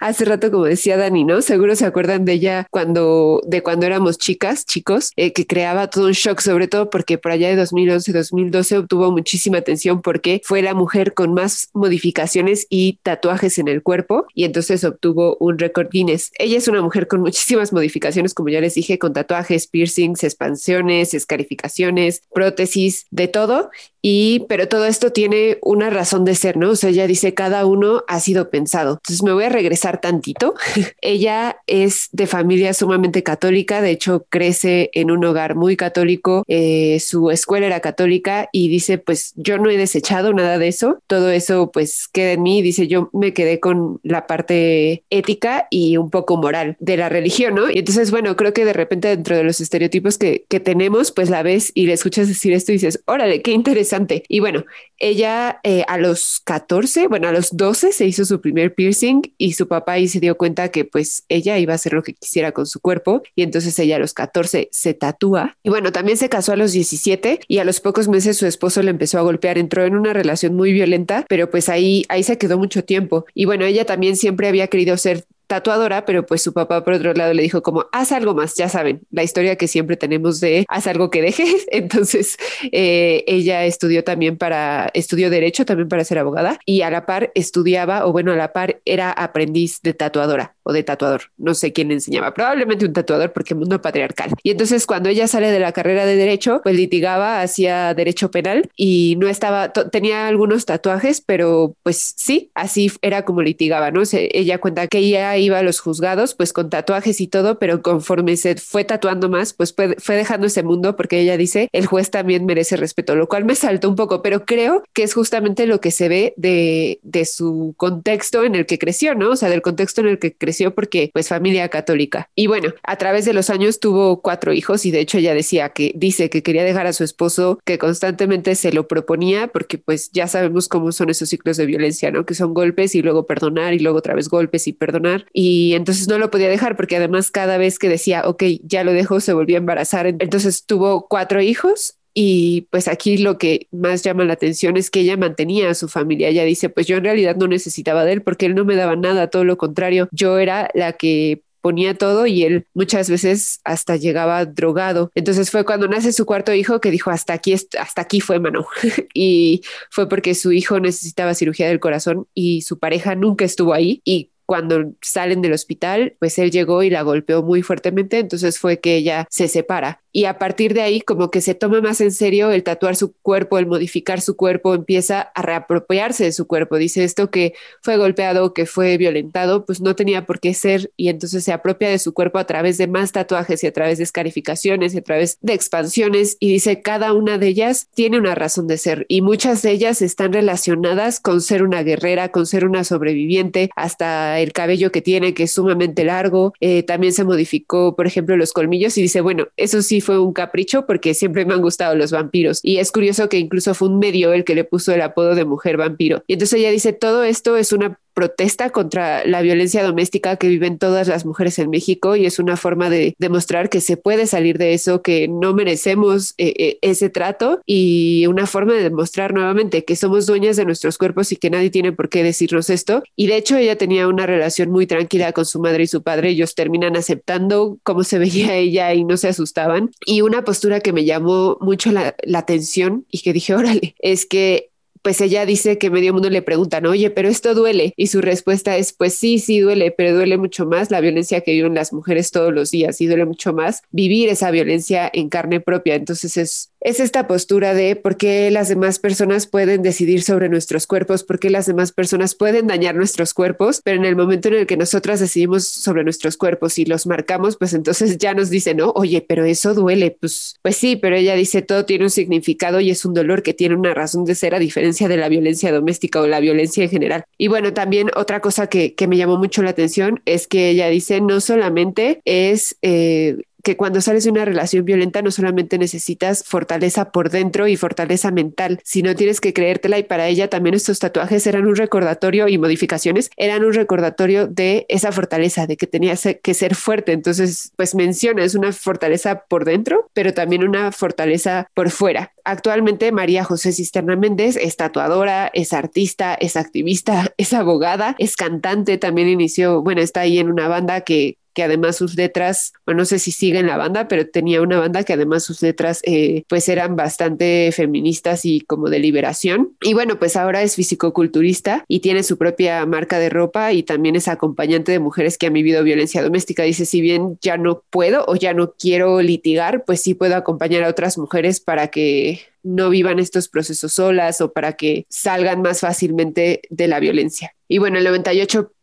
hace 0.01 0.25
rato, 0.25 0.51
como 0.51 0.65
decía 0.65 0.97
Dani, 0.97 1.23
¿no? 1.23 1.41
Seguro 1.41 1.75
se 1.75 1.85
acuerdan 1.85 2.25
de 2.25 2.33
ella 2.33 2.67
cuando, 2.71 3.41
de 3.45 3.61
cuando 3.61 3.85
éramos 3.85 4.17
chicas, 4.17 4.65
chicos, 4.65 5.11
eh, 5.15 5.31
que 5.31 5.45
creaba 5.45 5.89
todo 5.89 6.07
un 6.07 6.11
shock, 6.13 6.41
sobre 6.41 6.67
todo 6.67 6.89
porque 6.89 7.17
por 7.17 7.31
allá 7.31 7.55
de 7.55 7.63
2011-2012 7.63 8.79
obtuvo 8.79 9.11
muchísima 9.11 9.59
atención 9.59 10.01
porque 10.01 10.41
fue 10.43 10.61
la 10.61 10.73
mujer 10.73 11.13
con 11.13 11.33
más 11.33 11.69
modificaciones 11.73 12.65
y 12.69 12.99
tatuajes 13.03 13.59
en 13.59 13.67
el 13.67 13.83
cuerpo 13.83 14.25
y 14.33 14.45
entonces 14.45 14.83
obtuvo 14.83 15.37
un 15.39 15.59
récord 15.59 15.89
Guinness. 15.91 16.31
Ella 16.39 16.57
es 16.57 16.67
una 16.67 16.81
mujer 16.81 17.07
con 17.07 17.21
muchísimas 17.21 17.71
modificaciones 17.71 18.33
como 18.33 18.49
ya 18.49 18.59
les 18.59 18.73
dije, 18.73 18.97
con 18.97 19.13
tatuajes, 19.13 19.67
piercings, 19.67 20.23
expansiones, 20.23 21.13
escarificaciones, 21.13 22.23
prótesis, 22.33 23.05
de 23.11 23.27
todo. 23.27 23.69
Y, 24.01 24.45
pero 24.49 24.67
todo 24.67 24.85
esto 24.85 25.11
tiene 25.11 25.59
una 25.61 25.91
razón 25.91 26.25
de 26.25 26.33
ser, 26.33 26.57
¿no? 26.57 26.71
O 26.71 26.75
sea, 26.75 26.89
ella 26.89 27.05
dice, 27.05 27.35
cada 27.35 27.67
uno 27.67 28.03
ha 28.07 28.19
sido 28.19 28.49
pensado. 28.49 28.93
Entonces 28.93 29.21
me 29.21 29.31
voy 29.31 29.43
a 29.43 29.49
regresar 29.49 29.90
tantito. 29.99 30.55
ella 31.01 31.57
es 31.67 32.09
de 32.11 32.27
familia 32.27 32.73
sumamente 32.73 33.23
católica, 33.23 33.81
de 33.81 33.91
hecho 33.91 34.25
crece 34.29 34.89
en 34.93 35.11
un 35.11 35.23
hogar 35.25 35.55
muy 35.55 35.75
católico, 35.75 36.43
eh, 36.47 36.99
su 36.99 37.31
escuela 37.31 37.67
era 37.67 37.79
católica 37.79 38.49
y 38.51 38.69
dice, 38.69 38.97
pues 38.97 39.33
yo 39.35 39.57
no 39.57 39.69
he 39.69 39.77
desechado 39.77 40.33
nada 40.33 40.57
de 40.57 40.67
eso, 40.67 40.99
todo 41.07 41.31
eso 41.31 41.71
pues 41.71 42.07
queda 42.07 42.33
en 42.33 42.43
mí, 42.43 42.61
dice, 42.61 42.87
yo 42.87 43.09
me 43.13 43.33
quedé 43.33 43.59
con 43.59 43.99
la 44.03 44.27
parte 44.27 45.03
ética 45.09 45.67
y 45.69 45.97
un 45.97 46.09
poco 46.09 46.37
moral 46.37 46.77
de 46.79 46.97
la 46.97 47.09
religión, 47.09 47.55
¿no? 47.55 47.69
Y 47.69 47.79
entonces, 47.79 48.11
bueno, 48.11 48.35
creo 48.35 48.53
que 48.53 48.65
de 48.65 48.73
repente 48.73 49.09
dentro 49.09 49.35
de 49.35 49.43
los 49.43 49.59
estereotipos 49.61 50.17
que, 50.17 50.45
que 50.47 50.59
tenemos, 50.59 51.11
pues 51.11 51.29
la 51.29 51.43
ves 51.43 51.71
y 51.73 51.85
le 51.87 51.93
escuchas 51.93 52.27
decir 52.27 52.53
esto 52.53 52.71
y 52.71 52.75
dices, 52.75 53.01
órale, 53.05 53.41
qué 53.41 53.51
interesante. 53.51 54.23
Y 54.27 54.39
bueno, 54.39 54.65
ella 54.97 55.59
eh, 55.63 55.83
a 55.87 55.97
los 55.97 56.41
14, 56.45 57.07
bueno, 57.07 57.27
a 57.27 57.31
los 57.31 57.55
12 57.55 57.91
se 57.91 58.05
hizo 58.05 58.25
su 58.25 58.39
primer 58.39 58.73
piercing 58.73 59.21
y 59.37 59.53
su 59.53 59.67
papá 59.67 59.80
ahí 59.88 60.07
se 60.07 60.19
dio 60.19 60.38
cuenta 60.38 60.69
que 60.69 60.86
pues 60.86 61.23
ella 61.29 61.57
iba 61.57 61.73
a 61.73 61.75
hacer 61.75 61.93
lo 61.93 62.03
que 62.03 62.13
quisiera 62.13 62.51
con 62.51 62.65
su 62.65 62.79
cuerpo 62.79 63.21
y 63.36 63.43
entonces 63.43 63.77
ella 63.79 63.95
a 63.97 63.99
los 63.99 64.13
14 64.13 64.69
se 64.71 64.93
tatúa. 64.93 65.57
Y 65.63 65.69
bueno, 65.69 65.91
también 65.91 66.17
se 66.17 66.29
casó 66.29 66.53
a 66.53 66.57
los 66.57 66.71
17 66.73 67.41
y 67.47 67.57
a 67.57 67.63
los 67.63 67.79
pocos 67.79 68.07
meses 68.07 68.38
su 68.38 68.45
esposo 68.45 68.82
le 68.82 68.91
empezó 68.91 69.19
a 69.19 69.21
golpear, 69.21 69.57
entró 69.57 69.86
en 69.86 69.95
una 69.95 70.13
relación 70.13 70.55
muy 70.55 70.73
violenta, 70.73 71.25
pero 71.27 71.49
pues 71.49 71.69
ahí, 71.69 72.05
ahí 72.09 72.23
se 72.23 72.38
quedó 72.38 72.57
mucho 72.57 72.84
tiempo. 72.84 73.25
Y 73.34 73.45
bueno, 73.45 73.65
ella 73.65 73.86
también 73.86 74.15
siempre 74.15 74.47
había 74.47 74.67
querido 74.67 74.97
ser 74.97 75.25
tatuadora, 75.51 76.05
pero 76.05 76.25
pues 76.25 76.41
su 76.41 76.53
papá 76.53 76.81
por 76.81 76.93
otro 76.93 77.13
lado 77.13 77.33
le 77.33 77.43
dijo 77.43 77.61
como, 77.61 77.87
haz 77.91 78.13
algo 78.13 78.33
más, 78.33 78.55
ya 78.55 78.69
saben, 78.69 79.01
la 79.11 79.21
historia 79.21 79.57
que 79.57 79.67
siempre 79.67 79.97
tenemos 79.97 80.39
de 80.39 80.65
haz 80.69 80.87
algo 80.87 81.09
que 81.09 81.21
dejes. 81.21 81.67
Entonces 81.71 82.37
eh, 82.71 83.25
ella 83.27 83.65
estudió 83.65 84.05
también 84.05 84.37
para, 84.37 84.89
estudió 84.93 85.29
derecho 85.29 85.65
también 85.65 85.89
para 85.89 86.05
ser 86.05 86.19
abogada 86.19 86.57
y 86.65 86.83
a 86.83 86.89
la 86.89 87.05
par 87.05 87.33
estudiaba, 87.35 88.05
o 88.05 88.13
bueno, 88.13 88.31
a 88.31 88.37
la 88.37 88.53
par 88.53 88.79
era 88.85 89.11
aprendiz 89.11 89.81
de 89.81 89.93
tatuadora 89.93 90.55
o 90.63 90.71
de 90.71 90.83
tatuador, 90.83 91.23
no 91.37 91.53
sé 91.53 91.73
quién 91.73 91.91
enseñaba, 91.91 92.33
probablemente 92.33 92.85
un 92.85 92.93
tatuador 92.93 93.33
porque 93.33 93.53
mundo 93.53 93.81
patriarcal. 93.81 94.31
Y 94.43 94.51
entonces 94.51 94.85
cuando 94.85 95.09
ella 95.09 95.27
sale 95.27 95.51
de 95.51 95.59
la 95.59 95.73
carrera 95.73 96.05
de 96.05 96.15
derecho, 96.15 96.61
pues 96.63 96.77
litigaba, 96.77 97.41
hacía 97.41 97.93
derecho 97.93 98.31
penal 98.31 98.69
y 98.77 99.17
no 99.19 99.27
estaba, 99.27 99.73
tenía 99.73 100.27
algunos 100.27 100.65
tatuajes, 100.65 101.19
pero 101.19 101.75
pues 101.83 102.13
sí, 102.15 102.51
así 102.53 102.89
era 103.01 103.25
como 103.25 103.41
litigaba, 103.41 103.91
¿no? 103.91 104.01
ella 104.13 104.59
cuenta 104.59 104.87
que 104.87 104.99
ella 104.99 105.35
iba 105.41 105.59
a 105.59 105.63
los 105.63 105.79
juzgados, 105.79 106.35
pues 106.35 106.53
con 106.53 106.69
tatuajes 106.69 107.21
y 107.21 107.27
todo, 107.27 107.59
pero 107.59 107.81
conforme 107.81 108.37
se 108.37 108.55
fue 108.55 108.83
tatuando 108.83 109.29
más, 109.29 109.53
pues 109.53 109.73
fue, 109.73 110.15
dejando 110.15 110.47
ese 110.47 110.63
mundo 110.63 110.95
porque 110.95 111.19
ella 111.19 111.37
dice, 111.37 111.69
el 111.71 111.85
juez 111.85 112.11
también 112.11 112.45
merece 112.45 112.77
respeto, 112.77 113.15
lo 113.15 113.27
cual 113.27 113.45
me 113.45 113.55
saltó 113.55 113.89
un 113.89 113.95
poco, 113.95 114.21
pero 114.21 114.45
creo 114.45 114.83
que 114.93 115.03
es 115.03 115.13
justamente 115.13 115.65
lo 115.65 115.81
que 115.81 115.91
se 115.91 116.09
ve 116.09 116.33
de, 116.37 116.99
de 117.03 117.25
su 117.25 117.73
contexto 117.77 118.43
en 118.43 118.55
el 118.55 118.65
que 118.65 118.79
creció, 118.79 119.15
¿no? 119.15 119.31
O 119.31 119.35
sea, 119.35 119.49
del 119.49 119.61
contexto 119.61 120.01
en 120.01 120.07
el 120.07 120.19
que 120.19 120.35
creció 120.35 120.73
porque 120.73 121.09
pues 121.13 121.27
familia 121.27 121.69
católica. 121.69 122.29
Y 122.35 122.47
bueno, 122.47 122.73
a 122.83 122.97
través 122.97 123.25
de 123.25 123.33
los 123.33 123.49
años 123.49 123.79
tuvo 123.79 124.21
cuatro 124.21 124.53
hijos 124.53 124.85
y 124.85 124.91
de 124.91 124.99
hecho 124.99 125.17
ella 125.17 125.33
decía 125.33 125.69
que 125.69 125.91
dice 125.95 126.29
que 126.29 126.43
quería 126.43 126.63
dejar 126.63 126.87
a 126.87 126.93
su 126.93 127.03
esposo, 127.03 127.59
que 127.65 127.77
constantemente 127.77 128.55
se 128.55 128.71
lo 128.71 128.87
proponía 128.87 129.47
porque 129.47 129.77
pues 129.77 130.11
ya 130.11 130.27
sabemos 130.27 130.67
cómo 130.67 130.91
son 130.91 131.09
esos 131.09 131.29
ciclos 131.29 131.57
de 131.57 131.65
violencia, 131.65 132.11
¿no? 132.11 132.25
Que 132.25 132.35
son 132.35 132.53
golpes 132.53 132.95
y 132.95 133.01
luego 133.01 133.25
perdonar 133.25 133.73
y 133.73 133.79
luego 133.79 133.99
otra 133.99 134.15
vez 134.15 134.29
golpes 134.29 134.67
y 134.67 134.73
perdonar 134.73 135.25
y 135.34 135.73
entonces 135.73 136.07
no 136.07 136.17
lo 136.17 136.32
podía 136.32 136.49
dejar 136.49 136.75
porque 136.75 136.97
además 136.97 137.32
cada 137.32 137.57
vez 137.57 137.79
que 137.79 137.89
decía, 137.89 138.23
ok, 138.25 138.43
ya 138.63 138.84
lo 138.84 138.93
dejo, 138.93 139.19
se 139.19 139.34
volvió 139.34 139.57
a 139.57 139.59
embarazar. 139.59 140.07
Entonces 140.07 140.65
tuvo 140.65 141.07
cuatro 141.07 141.41
hijos 141.41 141.97
y 142.13 142.67
pues 142.71 142.88
aquí 142.88 143.17
lo 143.17 143.38
que 143.38 143.67
más 143.71 144.03
llama 144.03 144.25
la 144.25 144.34
atención 144.34 144.75
es 144.77 144.89
que 144.89 145.01
ella 145.01 145.17
mantenía 145.17 145.69
a 145.69 145.75
su 145.75 145.88
familia. 145.88 146.27
Ella 146.27 146.43
dice, 146.43 146.69
pues 146.69 146.88
yo 146.88 146.97
en 146.97 147.05
realidad 147.05 147.36
no 147.38 147.47
necesitaba 147.47 148.03
de 148.03 148.13
él 148.13 148.21
porque 148.21 148.45
él 148.45 148.55
no 148.55 148.65
me 148.65 148.75
daba 148.75 148.95
nada, 148.95 149.29
todo 149.29 149.43
lo 149.45 149.57
contrario, 149.57 150.09
yo 150.11 150.38
era 150.38 150.69
la 150.73 150.93
que 150.93 151.43
ponía 151.61 151.95
todo 151.95 152.25
y 152.25 152.43
él 152.43 152.65
muchas 152.73 153.09
veces 153.09 153.61
hasta 153.63 153.95
llegaba 153.95 154.45
drogado. 154.45 155.11
Entonces 155.15 155.51
fue 155.51 155.63
cuando 155.63 155.88
nace 155.88 156.11
su 156.11 156.25
cuarto 156.25 156.53
hijo 156.53 156.82
que 156.82 156.91
dijo 156.91 157.11
hasta 157.11 157.34
aquí, 157.34 157.53
hasta 157.53 158.01
aquí 158.01 158.19
fue 158.19 158.39
mano. 158.39 158.65
y 159.13 159.61
fue 159.89 160.09
porque 160.09 160.36
su 160.36 160.51
hijo 160.51 160.79
necesitaba 160.79 161.36
cirugía 161.36 161.67
del 161.67 161.79
corazón 161.79 162.27
y 162.34 162.63
su 162.63 162.79
pareja 162.79 163.15
nunca 163.15 163.45
estuvo 163.45 163.73
ahí 163.73 164.01
y 164.03 164.30
cuando 164.51 164.91
salen 164.99 165.41
del 165.41 165.53
hospital, 165.53 166.17
pues 166.19 166.37
él 166.37 166.51
llegó 166.51 166.83
y 166.83 166.89
la 166.89 167.03
golpeó 167.03 167.41
muy 167.41 167.61
fuertemente, 167.61 168.19
entonces 168.19 168.59
fue 168.59 168.81
que 168.81 168.97
ella 168.97 169.25
se 169.29 169.47
separa. 169.47 170.01
Y 170.13 170.25
a 170.25 170.37
partir 170.37 170.73
de 170.73 170.81
ahí 170.81 170.99
como 170.99 171.31
que 171.31 171.39
se 171.39 171.55
toma 171.55 171.79
más 171.79 172.01
en 172.01 172.11
serio 172.11 172.51
el 172.51 172.63
tatuar 172.63 172.97
su 172.97 173.13
cuerpo, 173.13 173.57
el 173.57 173.65
modificar 173.65 174.19
su 174.19 174.35
cuerpo, 174.35 174.73
empieza 174.73 175.21
a 175.21 175.41
reapropiarse 175.41 176.25
de 176.25 176.33
su 176.33 176.47
cuerpo. 176.47 176.75
Dice 176.75 177.05
esto 177.05 177.31
que 177.31 177.53
fue 177.81 177.95
golpeado, 177.95 178.53
que 178.53 178.65
fue 178.65 178.97
violentado, 178.97 179.65
pues 179.65 179.79
no 179.79 179.95
tenía 179.95 180.25
por 180.25 180.41
qué 180.41 180.53
ser 180.53 180.91
y 180.97 181.07
entonces 181.07 181.45
se 181.45 181.53
apropia 181.53 181.89
de 181.89 181.97
su 181.97 182.13
cuerpo 182.13 182.39
a 182.39 182.45
través 182.45 182.77
de 182.77 182.87
más 182.87 183.13
tatuajes 183.13 183.63
y 183.63 183.67
a 183.67 183.71
través 183.71 183.99
de 183.99 184.03
escarificaciones 184.03 184.93
y 184.93 184.97
a 184.97 185.01
través 185.01 185.37
de 185.39 185.53
expansiones. 185.53 186.35
Y 186.41 186.51
dice 186.51 186.81
cada 186.81 187.13
una 187.13 187.37
de 187.37 187.47
ellas 187.47 187.87
tiene 187.93 188.17
una 188.17 188.35
razón 188.35 188.67
de 188.67 188.77
ser 188.77 189.05
y 189.07 189.21
muchas 189.21 189.61
de 189.61 189.71
ellas 189.71 190.01
están 190.01 190.33
relacionadas 190.33 191.21
con 191.21 191.39
ser 191.39 191.63
una 191.63 191.83
guerrera, 191.83 192.33
con 192.33 192.45
ser 192.45 192.65
una 192.65 192.83
sobreviviente, 192.83 193.69
hasta 193.77 194.40
el 194.41 194.53
cabello 194.53 194.91
que 194.91 195.01
tiene 195.01 195.33
que 195.33 195.43
es 195.43 195.51
sumamente 195.51 196.03
largo. 196.03 196.53
Eh, 196.59 196.83
también 196.83 197.13
se 197.13 197.23
modificó, 197.23 197.95
por 197.95 198.07
ejemplo, 198.07 198.37
los 198.37 198.53
colmillos 198.53 198.97
y 198.97 199.01
dice, 199.01 199.21
bueno, 199.21 199.47
eso 199.57 199.81
sí 199.81 200.01
fue 200.01 200.19
un 200.19 200.33
capricho 200.33 200.85
porque 200.85 201.13
siempre 201.13 201.45
me 201.45 201.53
han 201.53 201.61
gustado 201.61 201.95
los 201.95 202.11
vampiros. 202.11 202.59
Y 202.63 202.77
es 202.77 202.91
curioso 202.91 203.29
que 203.29 203.37
incluso 203.37 203.73
fue 203.73 203.89
un 203.89 203.99
medio 203.99 204.33
el 204.33 204.43
que 204.43 204.55
le 204.55 204.63
puso 204.63 204.93
el 204.93 205.01
apodo 205.01 205.35
de 205.35 205.45
mujer 205.45 205.77
vampiro. 205.77 206.23
Y 206.27 206.33
entonces 206.33 206.59
ella 206.59 206.71
dice, 206.71 206.93
todo 206.93 207.23
esto 207.23 207.57
es 207.57 207.73
una 207.73 207.99
protesta 208.22 208.69
contra 208.69 209.26
la 209.26 209.41
violencia 209.41 209.82
doméstica 209.82 210.36
que 210.36 210.47
viven 210.47 210.78
todas 210.78 211.07
las 211.07 211.26
mujeres 211.26 211.57
en 211.57 211.72
México 211.72 212.15
y 212.15 212.28
es 212.28 212.38
una 212.38 212.55
forma 212.55 212.88
de 212.88 213.15
demostrar 213.17 213.67
que 213.67 213.82
se 213.82 213.97
puede 213.97 214.28
salir 214.28 214.59
de 214.59 214.76
eso, 214.76 215.01
que 215.01 215.28
no 215.28 215.55
merecemos 215.55 216.36
eh, 216.38 216.53
eh, 216.55 216.78
ese 216.84 217.09
trato 217.09 217.61
y 217.65 218.28
una 218.28 218.45
forma 218.45 218.74
de 218.74 218.84
demostrar 218.84 219.34
nuevamente 219.34 219.86
que 219.86 219.95
somos 219.95 220.28
dueñas 220.28 220.55
de 220.55 220.65
nuestros 220.65 220.99
cuerpos 220.99 221.32
y 221.32 221.36
que 221.36 221.49
nadie 221.49 221.72
tiene 221.72 221.93
por 221.93 222.09
qué 222.09 222.22
decirnos 222.22 222.69
esto. 222.69 223.01
Y 223.15 223.26
de 223.26 223.38
hecho 223.38 223.57
ella 223.57 223.76
tenía 223.76 224.07
una 224.07 224.28
relación 224.28 224.69
muy 224.69 224.86
tranquila 224.86 225.34
con 225.34 225.45
su 225.45 225.59
madre 225.59 225.86
y 225.86 225.88
su 225.88 226.03
padre, 226.03 226.30
ellos 226.30 226.53
terminan 226.53 226.95
aceptando 226.95 227.80
cómo 227.82 228.03
se 228.03 228.19
veía 228.19 228.55
ella 228.55 228.93
y 228.93 229.03
no 229.03 229.17
se 229.17 229.30
asustaban. 229.30 229.89
Y 230.05 230.22
una 230.22 230.43
postura 230.43 230.80
que 230.80 230.93
me 230.93 231.05
llamó 231.05 231.57
mucho 231.59 231.91
la, 231.91 232.15
la 232.22 232.38
atención 232.38 233.07
y 233.09 233.22
que 233.22 233.34
dije, 233.34 233.55
órale, 233.55 233.95
es 233.99 234.28
que 234.28 234.70
pues 235.01 235.21
ella 235.21 235.45
dice 235.45 235.77
que 235.77 235.89
medio 235.89 236.13
mundo 236.13 236.29
le 236.29 236.41
preguntan, 236.41 236.85
oye, 236.85 237.09
pero 237.09 237.29
esto 237.29 237.53
duele. 237.53 237.93
Y 237.97 238.07
su 238.07 238.21
respuesta 238.21 238.77
es, 238.77 238.93
pues 238.93 239.15
sí, 239.15 239.39
sí 239.39 239.59
duele, 239.59 239.91
pero 239.91 240.13
duele 240.15 240.37
mucho 240.37 240.65
más 240.65 240.91
la 240.91 241.01
violencia 241.01 241.41
que 241.41 241.53
viven 241.53 241.73
las 241.75 241.93
mujeres 241.93 242.31
todos 242.31 242.53
los 242.53 242.71
días 242.71 243.01
y 243.01 243.07
duele 243.07 243.25
mucho 243.25 243.53
más 243.53 243.81
vivir 243.91 244.29
esa 244.29 244.51
violencia 244.51 245.09
en 245.13 245.29
carne 245.29 245.59
propia. 245.59 245.95
Entonces 245.95 246.37
es 246.37 246.70
es 246.82 246.99
esta 246.99 247.27
postura 247.27 247.75
de 247.75 247.95
por 247.95 248.17
qué 248.17 248.49
las 248.49 248.67
demás 248.67 248.97
personas 248.97 249.45
pueden 249.45 249.84
decidir 249.84 250.23
sobre 250.23 250.49
nuestros 250.49 250.88
cuerpos, 250.88 251.23
por 251.23 251.39
qué 251.39 251.51
las 251.51 251.67
demás 251.67 251.91
personas 251.91 252.34
pueden 252.34 252.67
dañar 252.67 252.95
nuestros 252.95 253.36
cuerpos, 253.36 253.82
pero 253.84 253.97
en 253.97 254.05
el 254.05 254.15
momento 254.15 254.47
en 254.47 254.55
el 254.55 254.67
que 254.67 254.77
nosotras 254.77 255.19
decidimos 255.19 255.67
sobre 255.67 256.03
nuestros 256.03 256.38
cuerpos 256.38 256.79
y 256.79 256.86
los 256.86 257.05
marcamos, 257.05 257.55
pues 257.57 257.73
entonces 257.73 258.17
ya 258.17 258.34
nos 258.34 258.49
dice, 258.49 258.73
no, 258.73 258.91
oye, 258.95 259.23
pero 259.27 259.45
eso 259.45 259.75
duele, 259.75 260.17
pues, 260.19 260.55
pues 260.63 260.75
sí, 260.75 260.95
pero 260.95 261.15
ella 261.15 261.36
dice 261.36 261.61
todo 261.61 261.86
tiene 261.86 262.05
un 262.05 262.09
significado 262.09 262.79
y 262.79 262.89
es 262.89 263.05
un 263.05 263.13
dolor 263.13 263.43
que 263.43 263.53
tiene 263.53 263.75
una 263.75 263.93
razón 263.93 264.25
de 264.25 264.34
ser 264.34 264.55
a 264.55 264.59
diferencia 264.59 265.07
de 265.07 265.17
la 265.17 265.29
violencia 265.29 265.71
doméstica 265.71 266.19
o 266.19 266.27
la 266.27 266.39
violencia 266.39 266.84
en 266.84 266.89
general. 266.89 267.25
Y 267.38 267.47
bueno, 267.47 267.73
también 267.73 268.09
otra 268.15 268.39
cosa 268.39 268.67
que, 268.67 268.95
que 268.95 269.07
me 269.07 269.17
llamó 269.17 269.38
mucho 269.38 269.61
la 269.61 269.69
atención 269.69 270.21
es 270.25 270.47
que 270.47 270.69
ella 270.69 270.88
dice 270.88 271.21
no 271.21 271.41
solamente 271.41 272.21
es 272.25 272.75
eh, 272.82 273.38
que 273.64 273.78
cuando 273.78 274.01
sales 274.01 274.24
de 274.24 274.32
una 274.32 274.45
relación 274.45 274.86
violenta 274.86 275.22
no 275.22 275.32
solamente 275.32 275.78
necesitas 275.78 276.43
fortaleza 276.43 277.12
por 277.12 277.30
dentro 277.30 277.68
y 277.68 277.78
fortaleza 277.78 278.32
mental, 278.32 278.80
sino 278.84 279.16
tienes 279.16 279.41
que 279.41 279.53
creértela 279.53 279.99
y 279.99 280.03
para 280.03 280.28
ella 280.28 280.49
también 280.49 280.76
estos 280.76 280.99
tatuajes 280.99 281.45
eran 281.47 281.66
un 281.66 281.76
recordatorio 281.76 282.47
y 282.47 282.57
modificaciones 282.57 283.30
eran 283.38 283.64
un 283.64 283.74
recordatorio 283.74 284.47
de 284.47 284.86
esa 284.89 285.12
fortaleza, 285.12 285.68
de 285.68 285.78
que 285.78 285.88
tenías 285.88 286.28
que 286.41 286.53
ser 286.53 286.76
fuerte. 286.76 287.12
Entonces, 287.12 287.72
pues 287.76 287.95
menciona, 287.95 288.43
es 288.43 288.55
una 288.55 288.72
fortaleza 288.72 289.43
por 289.47 289.66
dentro, 289.66 290.09
pero 290.14 290.34
también 290.34 290.64
una 290.64 290.91
fortaleza 290.91 291.68
por 291.74 291.89
fuera. 291.89 292.34
Actualmente 292.43 293.12
María 293.12 293.43
José 293.43 293.72
Cisterna 293.72 294.16
Méndez 294.16 294.55
es 294.57 294.76
tatuadora, 294.78 295.51
es 295.53 295.74
artista, 295.74 296.34
es 296.36 296.55
activista, 296.55 297.34
es 297.38 297.53
abogada, 297.53 298.16
es 298.18 298.36
cantante, 298.36 298.97
también 298.97 299.28
inició, 299.28 299.82
bueno, 299.82 300.01
está 300.01 300.22
ahí 300.22 300.39
en 300.39 300.49
una 300.49 300.68
banda 300.68 301.01
que 301.01 301.38
que 301.53 301.63
además 301.63 301.95
sus 301.95 302.15
letras, 302.15 302.73
bueno, 302.85 302.99
no 302.99 303.05
sé 303.05 303.19
si 303.19 303.31
sigue 303.31 303.59
en 303.59 303.67
la 303.67 303.77
banda, 303.77 304.07
pero 304.07 304.27
tenía 304.27 304.61
una 304.61 304.79
banda 304.79 305.03
que 305.03 305.13
además 305.13 305.43
sus 305.43 305.61
letras 305.61 306.01
eh, 306.03 306.43
pues 306.47 306.69
eran 306.69 306.95
bastante 306.95 307.71
feministas 307.71 308.45
y 308.45 308.61
como 308.61 308.89
de 308.89 308.99
liberación. 308.99 309.75
Y 309.81 309.93
bueno, 309.93 310.19
pues 310.19 310.35
ahora 310.35 310.61
es 310.61 310.75
fisicoculturista 310.75 311.83
y 311.87 311.99
tiene 311.99 312.23
su 312.23 312.37
propia 312.37 312.85
marca 312.85 313.19
de 313.19 313.29
ropa 313.29 313.73
y 313.73 313.83
también 313.83 314.15
es 314.15 314.27
acompañante 314.27 314.91
de 314.91 314.99
mujeres 314.99 315.37
que 315.37 315.47
han 315.47 315.53
vivido 315.53 315.83
violencia 315.83 316.23
doméstica. 316.23 316.63
Dice, 316.63 316.85
si 316.85 317.01
bien 317.01 317.37
ya 317.41 317.57
no 317.57 317.83
puedo 317.89 318.25
o 318.27 318.35
ya 318.35 318.53
no 318.53 318.73
quiero 318.73 319.21
litigar, 319.21 319.83
pues 319.85 320.01
sí 320.01 320.13
puedo 320.13 320.35
acompañar 320.35 320.83
a 320.83 320.89
otras 320.89 321.17
mujeres 321.17 321.59
para 321.59 321.87
que 321.87 322.41
no 322.63 322.89
vivan 322.89 323.19
estos 323.19 323.47
procesos 323.47 323.93
solas 323.93 324.39
o 324.41 324.53
para 324.53 324.73
que 324.73 325.05
salgan 325.09 325.61
más 325.61 325.79
fácilmente 325.79 326.61
de 326.69 326.87
la 326.87 326.99
violencia. 326.99 327.55
Y 327.67 327.79
bueno, 327.79 327.97
el 327.97 328.03
98 328.03 328.51
90% 328.51 328.80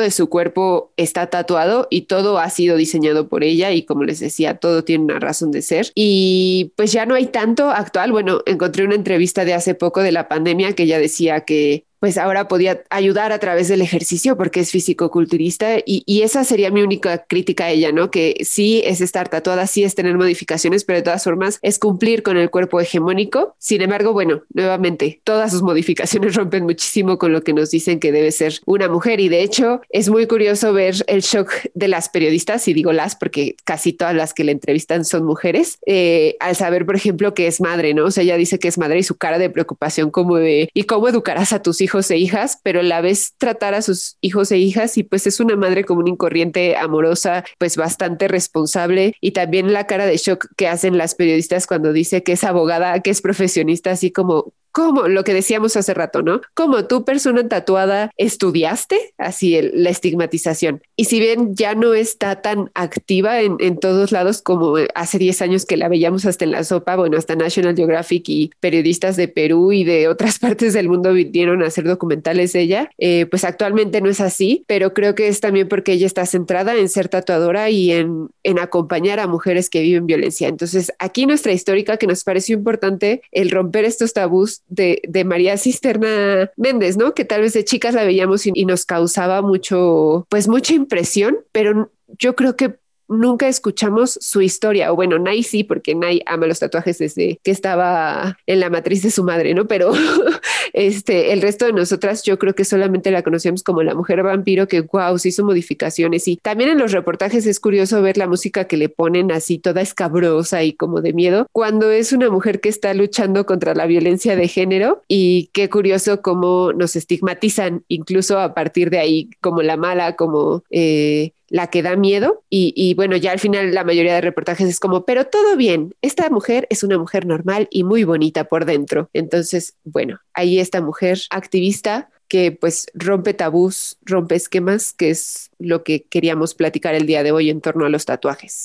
de 0.00 0.10
su 0.10 0.28
cuerpo 0.28 0.92
está 0.96 1.26
tatuado 1.28 1.86
y 1.90 2.02
todo 2.02 2.38
ha 2.38 2.48
sido 2.48 2.76
diseñado 2.76 3.28
por 3.28 3.44
ella 3.44 3.70
y 3.70 3.84
como 3.84 4.04
les 4.04 4.18
decía, 4.20 4.56
todo 4.56 4.82
tiene 4.82 5.04
una 5.04 5.20
razón 5.20 5.50
de 5.50 5.62
ser. 5.62 5.92
Y 5.94 6.72
pues 6.76 6.92
ya 6.92 7.04
no 7.04 7.14
hay 7.14 7.26
tanto 7.26 7.70
actual. 7.70 8.12
Bueno, 8.12 8.40
encontré 8.46 8.84
una 8.84 8.94
entrevista 8.94 9.44
de 9.44 9.54
hace 9.54 9.74
poco 9.74 10.00
de 10.02 10.12
la 10.12 10.28
pandemia 10.28 10.74
que 10.74 10.84
ella 10.84 10.98
decía 10.98 11.42
que 11.44 11.84
pues 12.02 12.18
ahora 12.18 12.48
podía 12.48 12.82
ayudar 12.90 13.30
a 13.30 13.38
través 13.38 13.68
del 13.68 13.80
ejercicio 13.80 14.36
porque 14.36 14.58
es 14.58 14.72
físico-culturista 14.72 15.78
y, 15.86 16.02
y, 16.04 16.22
esa 16.22 16.42
sería 16.42 16.72
mi 16.72 16.82
única 16.82 17.26
crítica 17.28 17.66
a 17.66 17.70
ella, 17.70 17.92
¿no? 17.92 18.10
Que 18.10 18.38
sí 18.44 18.82
es 18.84 19.00
estar 19.00 19.28
tatuada, 19.28 19.68
sí 19.68 19.84
es 19.84 19.94
tener 19.94 20.18
modificaciones, 20.18 20.82
pero 20.82 20.96
de 20.96 21.04
todas 21.04 21.22
formas 21.22 21.60
es 21.62 21.78
cumplir 21.78 22.24
con 22.24 22.36
el 22.36 22.50
cuerpo 22.50 22.80
hegemónico. 22.80 23.54
Sin 23.60 23.82
embargo, 23.82 24.12
bueno, 24.12 24.42
nuevamente, 24.52 25.20
todas 25.22 25.52
sus 25.52 25.62
modificaciones 25.62 26.34
rompen 26.34 26.64
muchísimo 26.64 27.18
con 27.18 27.32
lo 27.32 27.44
que 27.44 27.52
nos 27.52 27.70
dicen 27.70 28.00
que 28.00 28.10
debe 28.10 28.32
ser 28.32 28.54
una 28.66 28.88
mujer 28.88 29.20
y 29.20 29.28
de 29.28 29.44
hecho 29.44 29.80
es 29.88 30.08
muy 30.08 30.26
curioso 30.26 30.72
ver 30.72 30.96
el 31.06 31.20
shock 31.20 31.52
de 31.74 31.86
las 31.86 32.08
periodistas, 32.08 32.66
y 32.66 32.74
digo 32.74 32.92
las 32.92 33.14
porque 33.14 33.54
casi 33.62 33.92
todas 33.92 34.16
las 34.16 34.34
que 34.34 34.42
le 34.42 34.50
entrevistan 34.50 35.04
son 35.04 35.24
mujeres, 35.24 35.78
eh, 35.86 36.34
al 36.40 36.56
saber, 36.56 36.84
por 36.84 36.96
ejemplo, 36.96 37.32
que 37.32 37.46
es 37.46 37.60
madre, 37.60 37.94
¿no? 37.94 38.06
O 38.06 38.10
sea, 38.10 38.24
ella 38.24 38.36
dice 38.36 38.58
que 38.58 38.66
es 38.66 38.76
madre 38.76 38.98
y 38.98 39.04
su 39.04 39.16
cara 39.18 39.38
de 39.38 39.50
preocupación 39.50 40.10
como 40.10 40.38
de, 40.38 40.68
¿y 40.74 40.82
cómo 40.82 41.06
educarás 41.06 41.52
a 41.52 41.62
tus 41.62 41.80
hijos? 41.80 41.91
Hijos 41.92 42.10
e 42.10 42.16
hijas, 42.16 42.58
pero 42.62 42.80
a 42.80 42.82
la 42.82 43.02
vez 43.02 43.34
tratar 43.36 43.74
a 43.74 43.82
sus 43.82 44.16
hijos 44.22 44.50
e 44.50 44.56
hijas 44.56 44.96
y 44.96 45.02
pues 45.02 45.26
es 45.26 45.40
una 45.40 45.56
madre 45.56 45.84
común 45.84 46.08
y 46.08 46.16
corriente, 46.16 46.74
amorosa, 46.76 47.44
pues 47.58 47.76
bastante 47.76 48.28
responsable 48.28 49.14
y 49.20 49.32
también 49.32 49.74
la 49.74 49.86
cara 49.86 50.06
de 50.06 50.16
shock 50.16 50.46
que 50.56 50.68
hacen 50.68 50.96
las 50.96 51.14
periodistas 51.14 51.66
cuando 51.66 51.92
dice 51.92 52.22
que 52.22 52.32
es 52.32 52.44
abogada, 52.44 53.00
que 53.00 53.10
es 53.10 53.20
profesionista, 53.20 53.90
así 53.90 54.10
como 54.10 54.54
como 54.72 55.06
lo 55.08 55.22
que 55.22 55.34
decíamos 55.34 55.76
hace 55.76 55.94
rato, 55.94 56.22
¿no? 56.22 56.40
Como 56.54 56.86
tú, 56.86 57.04
persona 57.04 57.46
tatuada, 57.46 58.10
estudiaste 58.16 59.14
así 59.18 59.60
la 59.74 59.90
estigmatización. 59.90 60.82
Y 60.96 61.04
si 61.04 61.20
bien 61.20 61.54
ya 61.54 61.74
no 61.74 61.94
está 61.94 62.42
tan 62.42 62.70
activa 62.74 63.40
en, 63.40 63.56
en 63.60 63.78
todos 63.78 64.12
lados 64.12 64.42
como 64.42 64.76
hace 64.94 65.18
10 65.18 65.42
años 65.42 65.66
que 65.66 65.76
la 65.76 65.88
veíamos 65.88 66.24
hasta 66.24 66.44
en 66.44 66.52
la 66.52 66.64
sopa, 66.64 66.96
bueno, 66.96 67.18
hasta 67.18 67.36
National 67.36 67.76
Geographic 67.76 68.28
y 68.28 68.50
periodistas 68.60 69.16
de 69.16 69.28
Perú 69.28 69.72
y 69.72 69.84
de 69.84 70.08
otras 70.22 70.38
partes 70.38 70.72
del 70.72 70.88
mundo 70.88 71.12
vinieron 71.12 71.62
a 71.62 71.66
hacer 71.66 71.84
documentales 71.84 72.52
de 72.52 72.60
ella, 72.60 72.90
eh, 72.98 73.26
pues 73.26 73.44
actualmente 73.44 74.00
no 74.00 74.08
es 74.08 74.20
así, 74.20 74.64
pero 74.66 74.94
creo 74.94 75.14
que 75.14 75.28
es 75.28 75.40
también 75.40 75.68
porque 75.68 75.92
ella 75.92 76.06
está 76.06 76.24
centrada 76.26 76.76
en 76.76 76.88
ser 76.88 77.08
tatuadora 77.08 77.70
y 77.70 77.92
en, 77.92 78.28
en 78.42 78.58
acompañar 78.58 79.20
a 79.20 79.26
mujeres 79.26 79.68
que 79.68 79.82
viven 79.82 80.06
violencia. 80.06 80.48
Entonces, 80.48 80.92
aquí 80.98 81.26
nuestra 81.26 81.52
histórica 81.52 81.96
que 81.96 82.06
nos 82.06 82.24
pareció 82.24 82.56
importante 82.56 83.22
el 83.32 83.50
romper 83.50 83.84
estos 83.84 84.12
tabús 84.12 84.61
de, 84.74 85.24
María 85.24 85.56
Cisterna 85.56 86.50
Méndez, 86.56 86.96
¿no? 86.96 87.14
Que 87.14 87.24
tal 87.24 87.42
vez 87.42 87.52
de 87.52 87.64
chicas 87.64 87.94
la 87.94 88.04
veíamos 88.04 88.46
y, 88.46 88.52
y 88.54 88.64
nos 88.64 88.84
causaba 88.84 89.42
mucho, 89.42 90.26
pues 90.28 90.48
mucha 90.48 90.74
impresión, 90.74 91.38
pero 91.52 91.90
yo 92.18 92.34
creo 92.34 92.56
que 92.56 92.81
nunca 93.12 93.48
escuchamos 93.48 94.18
su 94.20 94.40
historia, 94.40 94.92
o 94.92 94.96
bueno, 94.96 95.18
Nay 95.18 95.42
sí, 95.42 95.64
porque 95.64 95.94
Nay 95.94 96.22
ama 96.26 96.46
los 96.46 96.60
tatuajes 96.60 96.98
desde 96.98 97.38
que 97.42 97.50
estaba 97.50 98.38
en 98.46 98.60
la 98.60 98.70
matriz 98.70 99.02
de 99.02 99.10
su 99.10 99.24
madre, 99.24 99.54
¿no? 99.54 99.66
Pero 99.66 99.92
este, 100.72 101.32
el 101.32 101.42
resto 101.42 101.66
de 101.66 101.72
nosotras 101.72 102.22
yo 102.22 102.38
creo 102.38 102.54
que 102.54 102.64
solamente 102.64 103.10
la 103.10 103.22
conocemos 103.22 103.62
como 103.62 103.82
la 103.82 103.94
mujer 103.94 104.22
vampiro 104.22 104.68
que, 104.68 104.80
wow, 104.80 105.18
se 105.18 105.28
hizo 105.28 105.44
modificaciones 105.44 106.26
y 106.28 106.36
también 106.36 106.70
en 106.70 106.78
los 106.78 106.92
reportajes 106.92 107.46
es 107.46 107.60
curioso 107.60 108.02
ver 108.02 108.16
la 108.16 108.26
música 108.26 108.64
que 108.64 108.76
le 108.76 108.88
ponen 108.88 109.32
así 109.32 109.58
toda 109.58 109.80
escabrosa 109.80 110.62
y 110.62 110.72
como 110.72 111.00
de 111.00 111.12
miedo, 111.12 111.46
cuando 111.52 111.90
es 111.90 112.12
una 112.12 112.30
mujer 112.30 112.60
que 112.60 112.68
está 112.68 112.94
luchando 112.94 113.46
contra 113.46 113.74
la 113.74 113.86
violencia 113.86 114.36
de 114.36 114.48
género 114.48 115.02
y 115.08 115.50
qué 115.52 115.68
curioso 115.68 116.22
cómo 116.22 116.72
nos 116.72 116.96
estigmatizan 116.96 117.84
incluso 117.88 118.38
a 118.38 118.54
partir 118.54 118.90
de 118.90 118.98
ahí 118.98 119.30
como 119.40 119.62
la 119.62 119.76
mala, 119.76 120.16
como... 120.16 120.64
Eh, 120.70 121.32
la 121.52 121.66
que 121.66 121.82
da 121.82 121.96
miedo 121.96 122.42
y, 122.48 122.94
bueno, 122.94 123.14
ya 123.14 123.30
al 123.30 123.38
final 123.38 123.74
la 123.74 123.84
mayoría 123.84 124.14
de 124.14 124.22
reportajes 124.22 124.66
es 124.66 124.80
como, 124.80 125.04
pero 125.04 125.26
todo 125.26 125.54
bien, 125.54 125.94
esta 126.00 126.30
mujer 126.30 126.66
es 126.70 126.82
una 126.82 126.96
mujer 126.96 127.26
normal 127.26 127.68
y 127.70 127.84
muy 127.84 128.04
bonita 128.04 128.44
por 128.44 128.64
dentro. 128.64 129.10
Entonces, 129.12 129.74
bueno, 129.84 130.18
ahí 130.32 130.58
esta 130.58 130.80
mujer 130.80 131.18
activista 131.28 132.08
que 132.26 132.52
pues 132.52 132.86
rompe 132.94 133.34
tabús, 133.34 133.98
rompe 134.00 134.34
esquemas, 134.34 134.94
que 134.94 135.10
es 135.10 135.50
lo 135.58 135.84
que 135.84 136.04
queríamos 136.04 136.54
platicar 136.54 136.94
el 136.94 137.04
día 137.04 137.22
de 137.22 137.32
hoy 137.32 137.50
en 137.50 137.60
torno 137.60 137.84
a 137.84 137.90
los 137.90 138.06
tatuajes. 138.06 138.64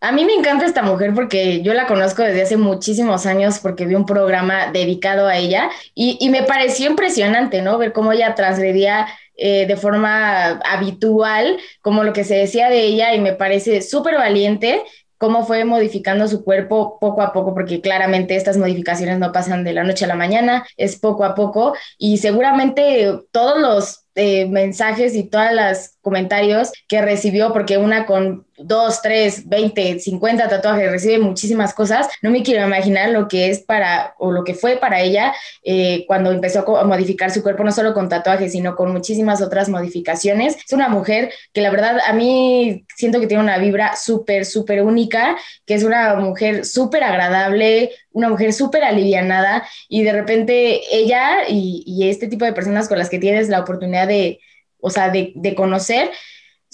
A 0.00 0.12
mí 0.12 0.24
me 0.24 0.32
encanta 0.32 0.64
esta 0.64 0.82
mujer 0.82 1.12
porque 1.14 1.60
yo 1.60 1.74
la 1.74 1.86
conozco 1.86 2.22
desde 2.22 2.42
hace 2.42 2.56
muchísimos 2.56 3.26
años 3.26 3.58
porque 3.58 3.84
vi 3.84 3.94
un 3.94 4.06
programa 4.06 4.70
dedicado 4.72 5.26
a 5.26 5.36
ella 5.36 5.68
y, 5.94 6.28
me 6.30 6.44
pareció 6.44 6.88
impresionante, 6.88 7.60
¿no? 7.60 7.76
Ver 7.76 7.92
cómo 7.92 8.12
ella 8.12 8.34
transgredía 8.34 9.06
eh, 9.36 9.66
de 9.66 9.76
forma 9.76 10.60
habitual, 10.64 11.58
como 11.80 12.04
lo 12.04 12.12
que 12.12 12.24
se 12.24 12.36
decía 12.36 12.68
de 12.68 12.82
ella, 12.82 13.14
y 13.14 13.20
me 13.20 13.34
parece 13.34 13.82
súper 13.82 14.16
valiente 14.16 14.82
cómo 15.18 15.46
fue 15.46 15.64
modificando 15.64 16.28
su 16.28 16.44
cuerpo 16.44 16.98
poco 17.00 17.22
a 17.22 17.32
poco, 17.32 17.54
porque 17.54 17.80
claramente 17.80 18.36
estas 18.36 18.58
modificaciones 18.58 19.18
no 19.18 19.32
pasan 19.32 19.64
de 19.64 19.72
la 19.72 19.84
noche 19.84 20.04
a 20.04 20.08
la 20.08 20.14
mañana, 20.14 20.66
es 20.76 20.98
poco 20.98 21.24
a 21.24 21.34
poco, 21.34 21.74
y 21.98 22.18
seguramente 22.18 23.18
todos 23.30 23.58
los 23.60 24.04
eh, 24.14 24.46
mensajes 24.46 25.14
y 25.14 25.24
todos 25.24 25.52
los 25.52 25.95
comentarios 26.06 26.70
que 26.86 27.02
recibió, 27.02 27.52
porque 27.52 27.78
una 27.78 28.06
con 28.06 28.46
dos, 28.58 29.02
tres, 29.02 29.48
veinte, 29.48 29.98
cincuenta 29.98 30.48
tatuajes 30.48 30.88
recibe 30.88 31.18
muchísimas 31.18 31.74
cosas, 31.74 32.06
no 32.22 32.30
me 32.30 32.44
quiero 32.44 32.64
imaginar 32.64 33.10
lo 33.10 33.26
que 33.26 33.50
es 33.50 33.58
para, 33.58 34.14
o 34.18 34.30
lo 34.30 34.44
que 34.44 34.54
fue 34.54 34.76
para 34.76 35.00
ella 35.00 35.34
eh, 35.64 36.04
cuando 36.06 36.30
empezó 36.30 36.78
a 36.78 36.84
modificar 36.84 37.32
su 37.32 37.42
cuerpo, 37.42 37.64
no 37.64 37.72
solo 37.72 37.92
con 37.92 38.08
tatuajes, 38.08 38.52
sino 38.52 38.76
con 38.76 38.92
muchísimas 38.92 39.42
otras 39.42 39.68
modificaciones. 39.68 40.56
Es 40.64 40.72
una 40.72 40.88
mujer 40.88 41.32
que 41.52 41.60
la 41.60 41.72
verdad 41.72 41.98
a 42.06 42.12
mí 42.12 42.86
siento 42.94 43.18
que 43.18 43.26
tiene 43.26 43.42
una 43.42 43.58
vibra 43.58 43.96
súper, 43.96 44.46
súper 44.46 44.82
única, 44.82 45.36
que 45.66 45.74
es 45.74 45.82
una 45.82 46.14
mujer 46.14 46.64
súper 46.64 47.02
agradable, 47.02 47.90
una 48.12 48.28
mujer 48.28 48.52
súper 48.52 48.84
alivianada 48.84 49.66
y 49.88 50.04
de 50.04 50.12
repente 50.12 50.82
ella 50.96 51.48
y, 51.48 51.82
y, 51.84 52.08
este 52.08 52.28
tipo 52.28 52.44
de 52.44 52.52
personas 52.52 52.88
con 52.88 52.96
las 52.96 53.10
que 53.10 53.18
tienes 53.18 53.48
la 53.48 53.60
oportunidad 53.60 54.06
de, 54.06 54.38
o 54.80 54.90
sea, 54.90 55.10
de, 55.10 55.32
de 55.34 55.54
conocer, 55.54 56.10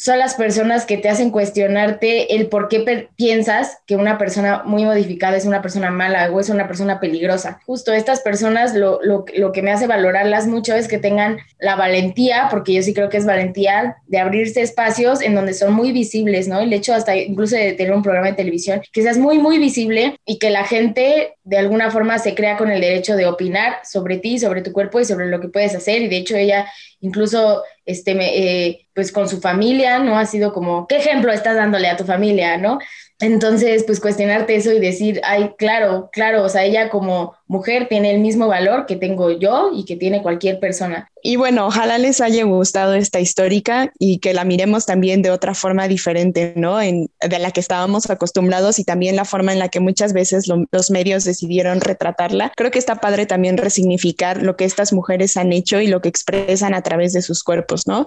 son 0.03 0.18
las 0.18 0.34
personas 0.34 0.86
que 0.86 0.96
te 0.96 1.09
hacen 1.09 1.30
cuestionarte 1.30 2.34
el 2.34 2.48
por 2.48 2.68
qué 2.68 3.09
piensas 3.14 3.78
que 3.86 3.94
una 3.94 4.18
persona 4.18 4.62
muy 4.64 4.84
modificada 4.84 5.36
es 5.36 5.44
una 5.44 5.62
persona 5.62 5.90
mala 5.90 6.30
o 6.32 6.40
es 6.40 6.48
una 6.48 6.66
persona 6.66 6.98
peligrosa. 6.98 7.61
Justo 7.66 7.92
estas 7.92 8.20
personas 8.20 8.74
lo, 8.74 9.00
lo, 9.03 9.24
lo, 9.36 9.53
que 9.53 9.62
me 9.62 9.70
hace 9.70 9.86
valorarlas 9.86 10.46
mucho 10.46 10.74
es 10.74 10.88
que 10.88 10.98
tengan 10.98 11.38
la 11.61 11.76
valentía, 11.76 12.48
porque 12.50 12.72
yo 12.72 12.82
sí 12.82 12.94
creo 12.94 13.11
que 13.11 13.18
es 13.18 13.26
valentía, 13.26 13.96
de 14.07 14.18
abrirse 14.18 14.62
espacios 14.62 15.20
en 15.20 15.34
donde 15.34 15.55
son 15.55 15.72
muy 15.72 15.92
visibles, 15.92 16.48
¿no? 16.48 16.59
El 16.59 16.72
hecho 16.72 16.94
hasta 16.94 17.14
incluso 17.14 17.57
de 17.57 17.72
tener 17.74 17.92
un 17.92 18.03
programa 18.03 18.28
de 18.28 18.34
televisión, 18.34 18.82
que 18.92 19.03
seas 19.03 19.18
muy, 19.18 19.38
muy 19.38 19.59
visible 19.59 20.16
y 20.24 20.38
que 20.38 20.50
la 20.50 20.64
gente 20.64 21.36
de 21.45 21.59
alguna 21.59 21.90
forma 21.90 22.18
se 22.18 22.34
crea 22.34 22.57
con 22.57 22.70
el 22.70 22.80
derecho 22.80 23.16
de 23.16 23.26
opinar 23.26 23.80
sobre 23.84 24.18
ti, 24.18 24.38
sobre 24.38 24.62
tu 24.62 24.72
cuerpo 24.72 25.01
y 25.01 25.05
sobre 25.05 25.26
lo 25.26 25.40
que 25.40 25.49
puedes 25.49 25.74
hacer. 25.74 26.03
Y 26.03 26.09
de 26.09 26.18
hecho 26.18 26.36
ella 26.36 26.66
incluso 27.01 27.62
este, 27.84 28.12
eh, 28.12 28.86
pues 28.95 29.11
con 29.11 29.28
su 29.28 29.40
familia, 29.40 29.99
¿no? 29.99 30.16
Ha 30.18 30.26
sido 30.26 30.53
como, 30.53 30.86
¿qué 30.86 30.97
ejemplo 30.97 31.32
estás 31.32 31.57
dándole 31.57 31.88
a 31.88 31.97
tu 31.97 32.05
familia, 32.05 32.59
¿no? 32.59 32.78
Entonces, 33.18 33.84
pues 33.84 34.01
cuestionarte 34.01 34.55
eso 34.57 34.72
y 34.72 34.80
decir, 34.80 35.20
ay, 35.24 35.53
claro, 35.59 36.11
claro, 36.12 36.43
o 36.45 36.49
sea, 36.49 36.64
ella 36.64 36.88
como 36.90 37.36
mujer 37.53 37.86
tiene 37.88 38.11
el 38.11 38.20
mismo 38.20 38.48
valor 38.48 38.86
que 38.86 38.96
tengo 38.96 39.30
yo 39.30 39.70
y 39.74 39.84
que 39.84 39.96
tiene 39.96 40.22
cualquier 40.22 40.59
persona. 40.59 41.09
Y 41.22 41.36
bueno, 41.36 41.66
ojalá 41.66 41.98
les 41.98 42.20
haya 42.20 42.42
gustado 42.44 42.94
esta 42.94 43.20
histórica 43.20 43.92
y 43.98 44.18
que 44.18 44.34
la 44.34 44.44
miremos 44.44 44.86
también 44.86 45.22
de 45.22 45.30
otra 45.30 45.55
forma 45.55 45.86
diferente, 45.86 46.55
¿no? 46.57 46.78
De 46.78 47.38
la 47.38 47.50
que 47.53 47.61
estábamos 47.61 48.11
acostumbrados 48.11 48.78
y 48.78 48.84
también 48.84 49.14
la 49.14 49.24
forma 49.24 49.53
en 49.53 49.61
la 49.61 49.68
que 49.68 49.78
muchas 49.78 50.14
veces 50.14 50.48
lo, 50.48 50.64
los 50.72 50.90
medios 50.90 51.24
decidieron 51.24 51.80
retratarla. 51.80 52.53
Creo 52.57 52.70
que 52.70 52.78
está 52.78 52.96
padre 52.96 53.26
también 53.26 53.59
resignificar 53.59 54.42
lo 54.42 54.57
que 54.57 54.64
estas 54.64 54.92
mujeres 54.92 55.36
han 55.36 55.53
hecho 55.53 55.80
y 55.80 55.86
lo 55.86 56.00
que 56.00 56.09
expresan 56.09 56.74
a 56.74 56.82
través 56.82 57.12
de 57.12 57.22
sus 57.22 57.44
cuerpos, 57.44 57.86
¿no? 57.86 58.07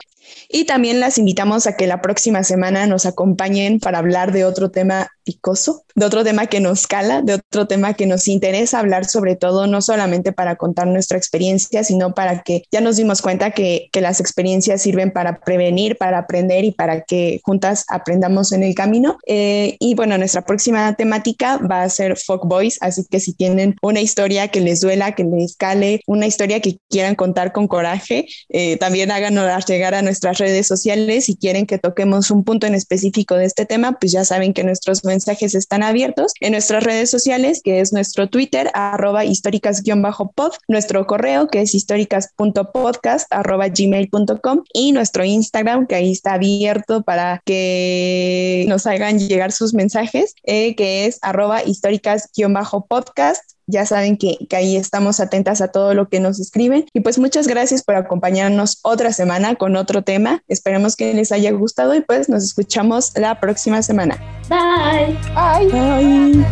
Y 0.49 0.65
también 0.65 0.99
las 0.99 1.17
invitamos 1.17 1.67
a 1.67 1.77
que 1.77 1.87
la 1.87 2.01
próxima 2.01 2.43
semana 2.43 2.87
nos 2.87 3.05
acompañen 3.05 3.79
para 3.79 3.99
hablar 3.99 4.31
de 4.31 4.43
otro 4.43 4.71
tema 4.71 5.07
picoso, 5.25 5.83
de 5.95 6.05
otro 6.05 6.23
tema 6.23 6.45
que 6.47 6.59
nos 6.59 6.87
cala, 6.87 7.21
de 7.21 7.33
otro 7.33 7.67
tema 7.67 7.93
que 7.93 8.05
nos 8.05 8.27
interesa 8.27 8.79
hablar 8.79 9.05
sobre 9.05 9.35
todo, 9.35 9.67
no 9.67 9.81
solamente 9.81 10.31
para 10.31 10.55
contar 10.55 10.87
nuestra 10.87 11.17
experiencia, 11.17 11.83
sino 11.83 12.13
para 12.13 12.43
que 12.43 12.63
ya 12.71 12.81
nos 12.81 12.97
dimos 12.97 13.21
cuenta 13.21 13.51
que, 13.51 13.89
que 13.91 14.01
las 14.01 14.19
experiencias 14.19 14.81
sirven 14.81 15.11
para 15.11 15.39
prevenir, 15.39 15.97
para 15.97 16.19
aprender 16.19 16.63
y 16.63 16.71
para 16.71 17.01
que 17.01 17.41
juntas 17.43 17.85
aprendamos 17.89 18.51
en 18.51 18.63
el 18.63 18.75
camino. 18.75 19.17
Eh, 19.27 19.75
y 19.79 19.95
bueno, 19.95 20.17
nuestra 20.17 20.43
próxima 20.43 20.93
temática 20.95 21.57
va 21.57 21.83
a 21.83 21.89
ser 21.89 22.17
Folk 22.17 22.45
Boys, 22.45 22.77
así 22.81 23.03
que 23.09 23.19
si 23.19 23.33
tienen 23.33 23.75
una 23.81 24.01
historia 24.01 24.47
que 24.49 24.61
les 24.61 24.81
duela, 24.81 25.13
que 25.13 25.23
les 25.23 25.55
cale, 25.55 26.01
una 26.07 26.27
historia 26.27 26.59
que 26.59 26.77
quieran 26.89 27.15
contar 27.15 27.51
con 27.51 27.67
coraje, 27.67 28.27
eh, 28.49 28.77
también 28.77 29.11
háganos 29.11 29.65
llegar 29.65 29.95
a 29.95 30.01
nuestras 30.01 30.37
redes 30.37 30.67
sociales. 30.67 31.25
Si 31.25 31.35
quieren 31.35 31.65
que 31.65 31.77
toquemos 31.77 32.31
un 32.31 32.43
punto 32.43 32.67
en 32.67 32.75
específico 32.75 33.35
de 33.35 33.45
este 33.45 33.65
tema, 33.65 33.93
pues 33.99 34.11
ya 34.11 34.25
saben 34.25 34.53
que 34.53 34.63
nuestros 34.63 35.03
mensajes 35.15 35.55
están 35.55 35.81
abiertos 35.81 36.33
en 36.41 36.51
nuestras 36.51 36.83
redes 36.83 37.09
sociales, 37.09 37.61
que 37.63 37.79
es 37.79 37.93
nuestro 37.93 38.27
Twitter, 38.27 38.69
arroba 38.73 39.23
históricas-pod, 39.23 40.51
nuestro 40.67 41.07
correo, 41.07 41.47
que 41.47 41.61
es 41.61 41.73
históricas.podcast, 41.73 43.31
arroba 43.31 43.69
gmail.com 43.69 44.63
y 44.73 44.91
nuestro 44.91 45.23
Instagram, 45.23 45.87
que 45.87 45.95
ahí 45.95 46.11
está 46.11 46.33
abierto 46.33 47.01
para 47.03 47.41
que 47.45 48.65
nos 48.67 48.85
hagan 48.87 49.19
llegar 49.19 49.53
sus 49.53 49.73
mensajes, 49.73 50.35
eh, 50.43 50.75
que 50.75 51.05
es 51.05 51.17
arroba 51.21 51.63
históricas-podcast 51.63 53.54
ya 53.67 53.85
saben 53.85 54.17
que, 54.17 54.37
que, 54.49 54.55
ahí 54.55 54.75
estamos 54.75 55.19
atentas 55.19 55.61
a 55.61 55.69
todo 55.69 55.93
lo 55.93 56.09
que 56.09 56.19
nos 56.19 56.39
escriben. 56.39 56.85
Y 56.93 57.01
pues 57.01 57.17
muchas 57.19 57.47
gracias 57.47 57.83
por 57.83 57.95
acompañarnos 57.95 58.79
otra 58.83 59.13
semana 59.13 59.55
con 59.55 59.75
otro 59.75 60.03
tema. 60.03 60.43
Esperemos 60.47 60.95
que 60.95 61.13
les 61.13 61.31
haya 61.31 61.51
gustado 61.51 61.95
y 61.95 62.01
pues 62.01 62.29
nos 62.29 62.43
escuchamos 62.43 63.11
la 63.15 63.39
próxima 63.39 63.81
semana. 63.81 64.17
Bye. 64.49 65.17
Bye. 65.33 65.71
Bye. 65.71 66.45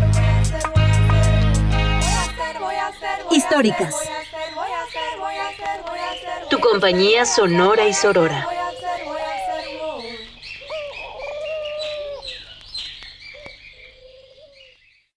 Históricas. 3.32 3.96
Tu 6.50 6.60
compañía 6.60 7.26
sonora 7.26 7.88
y 7.88 7.94
sorora. 7.94 8.48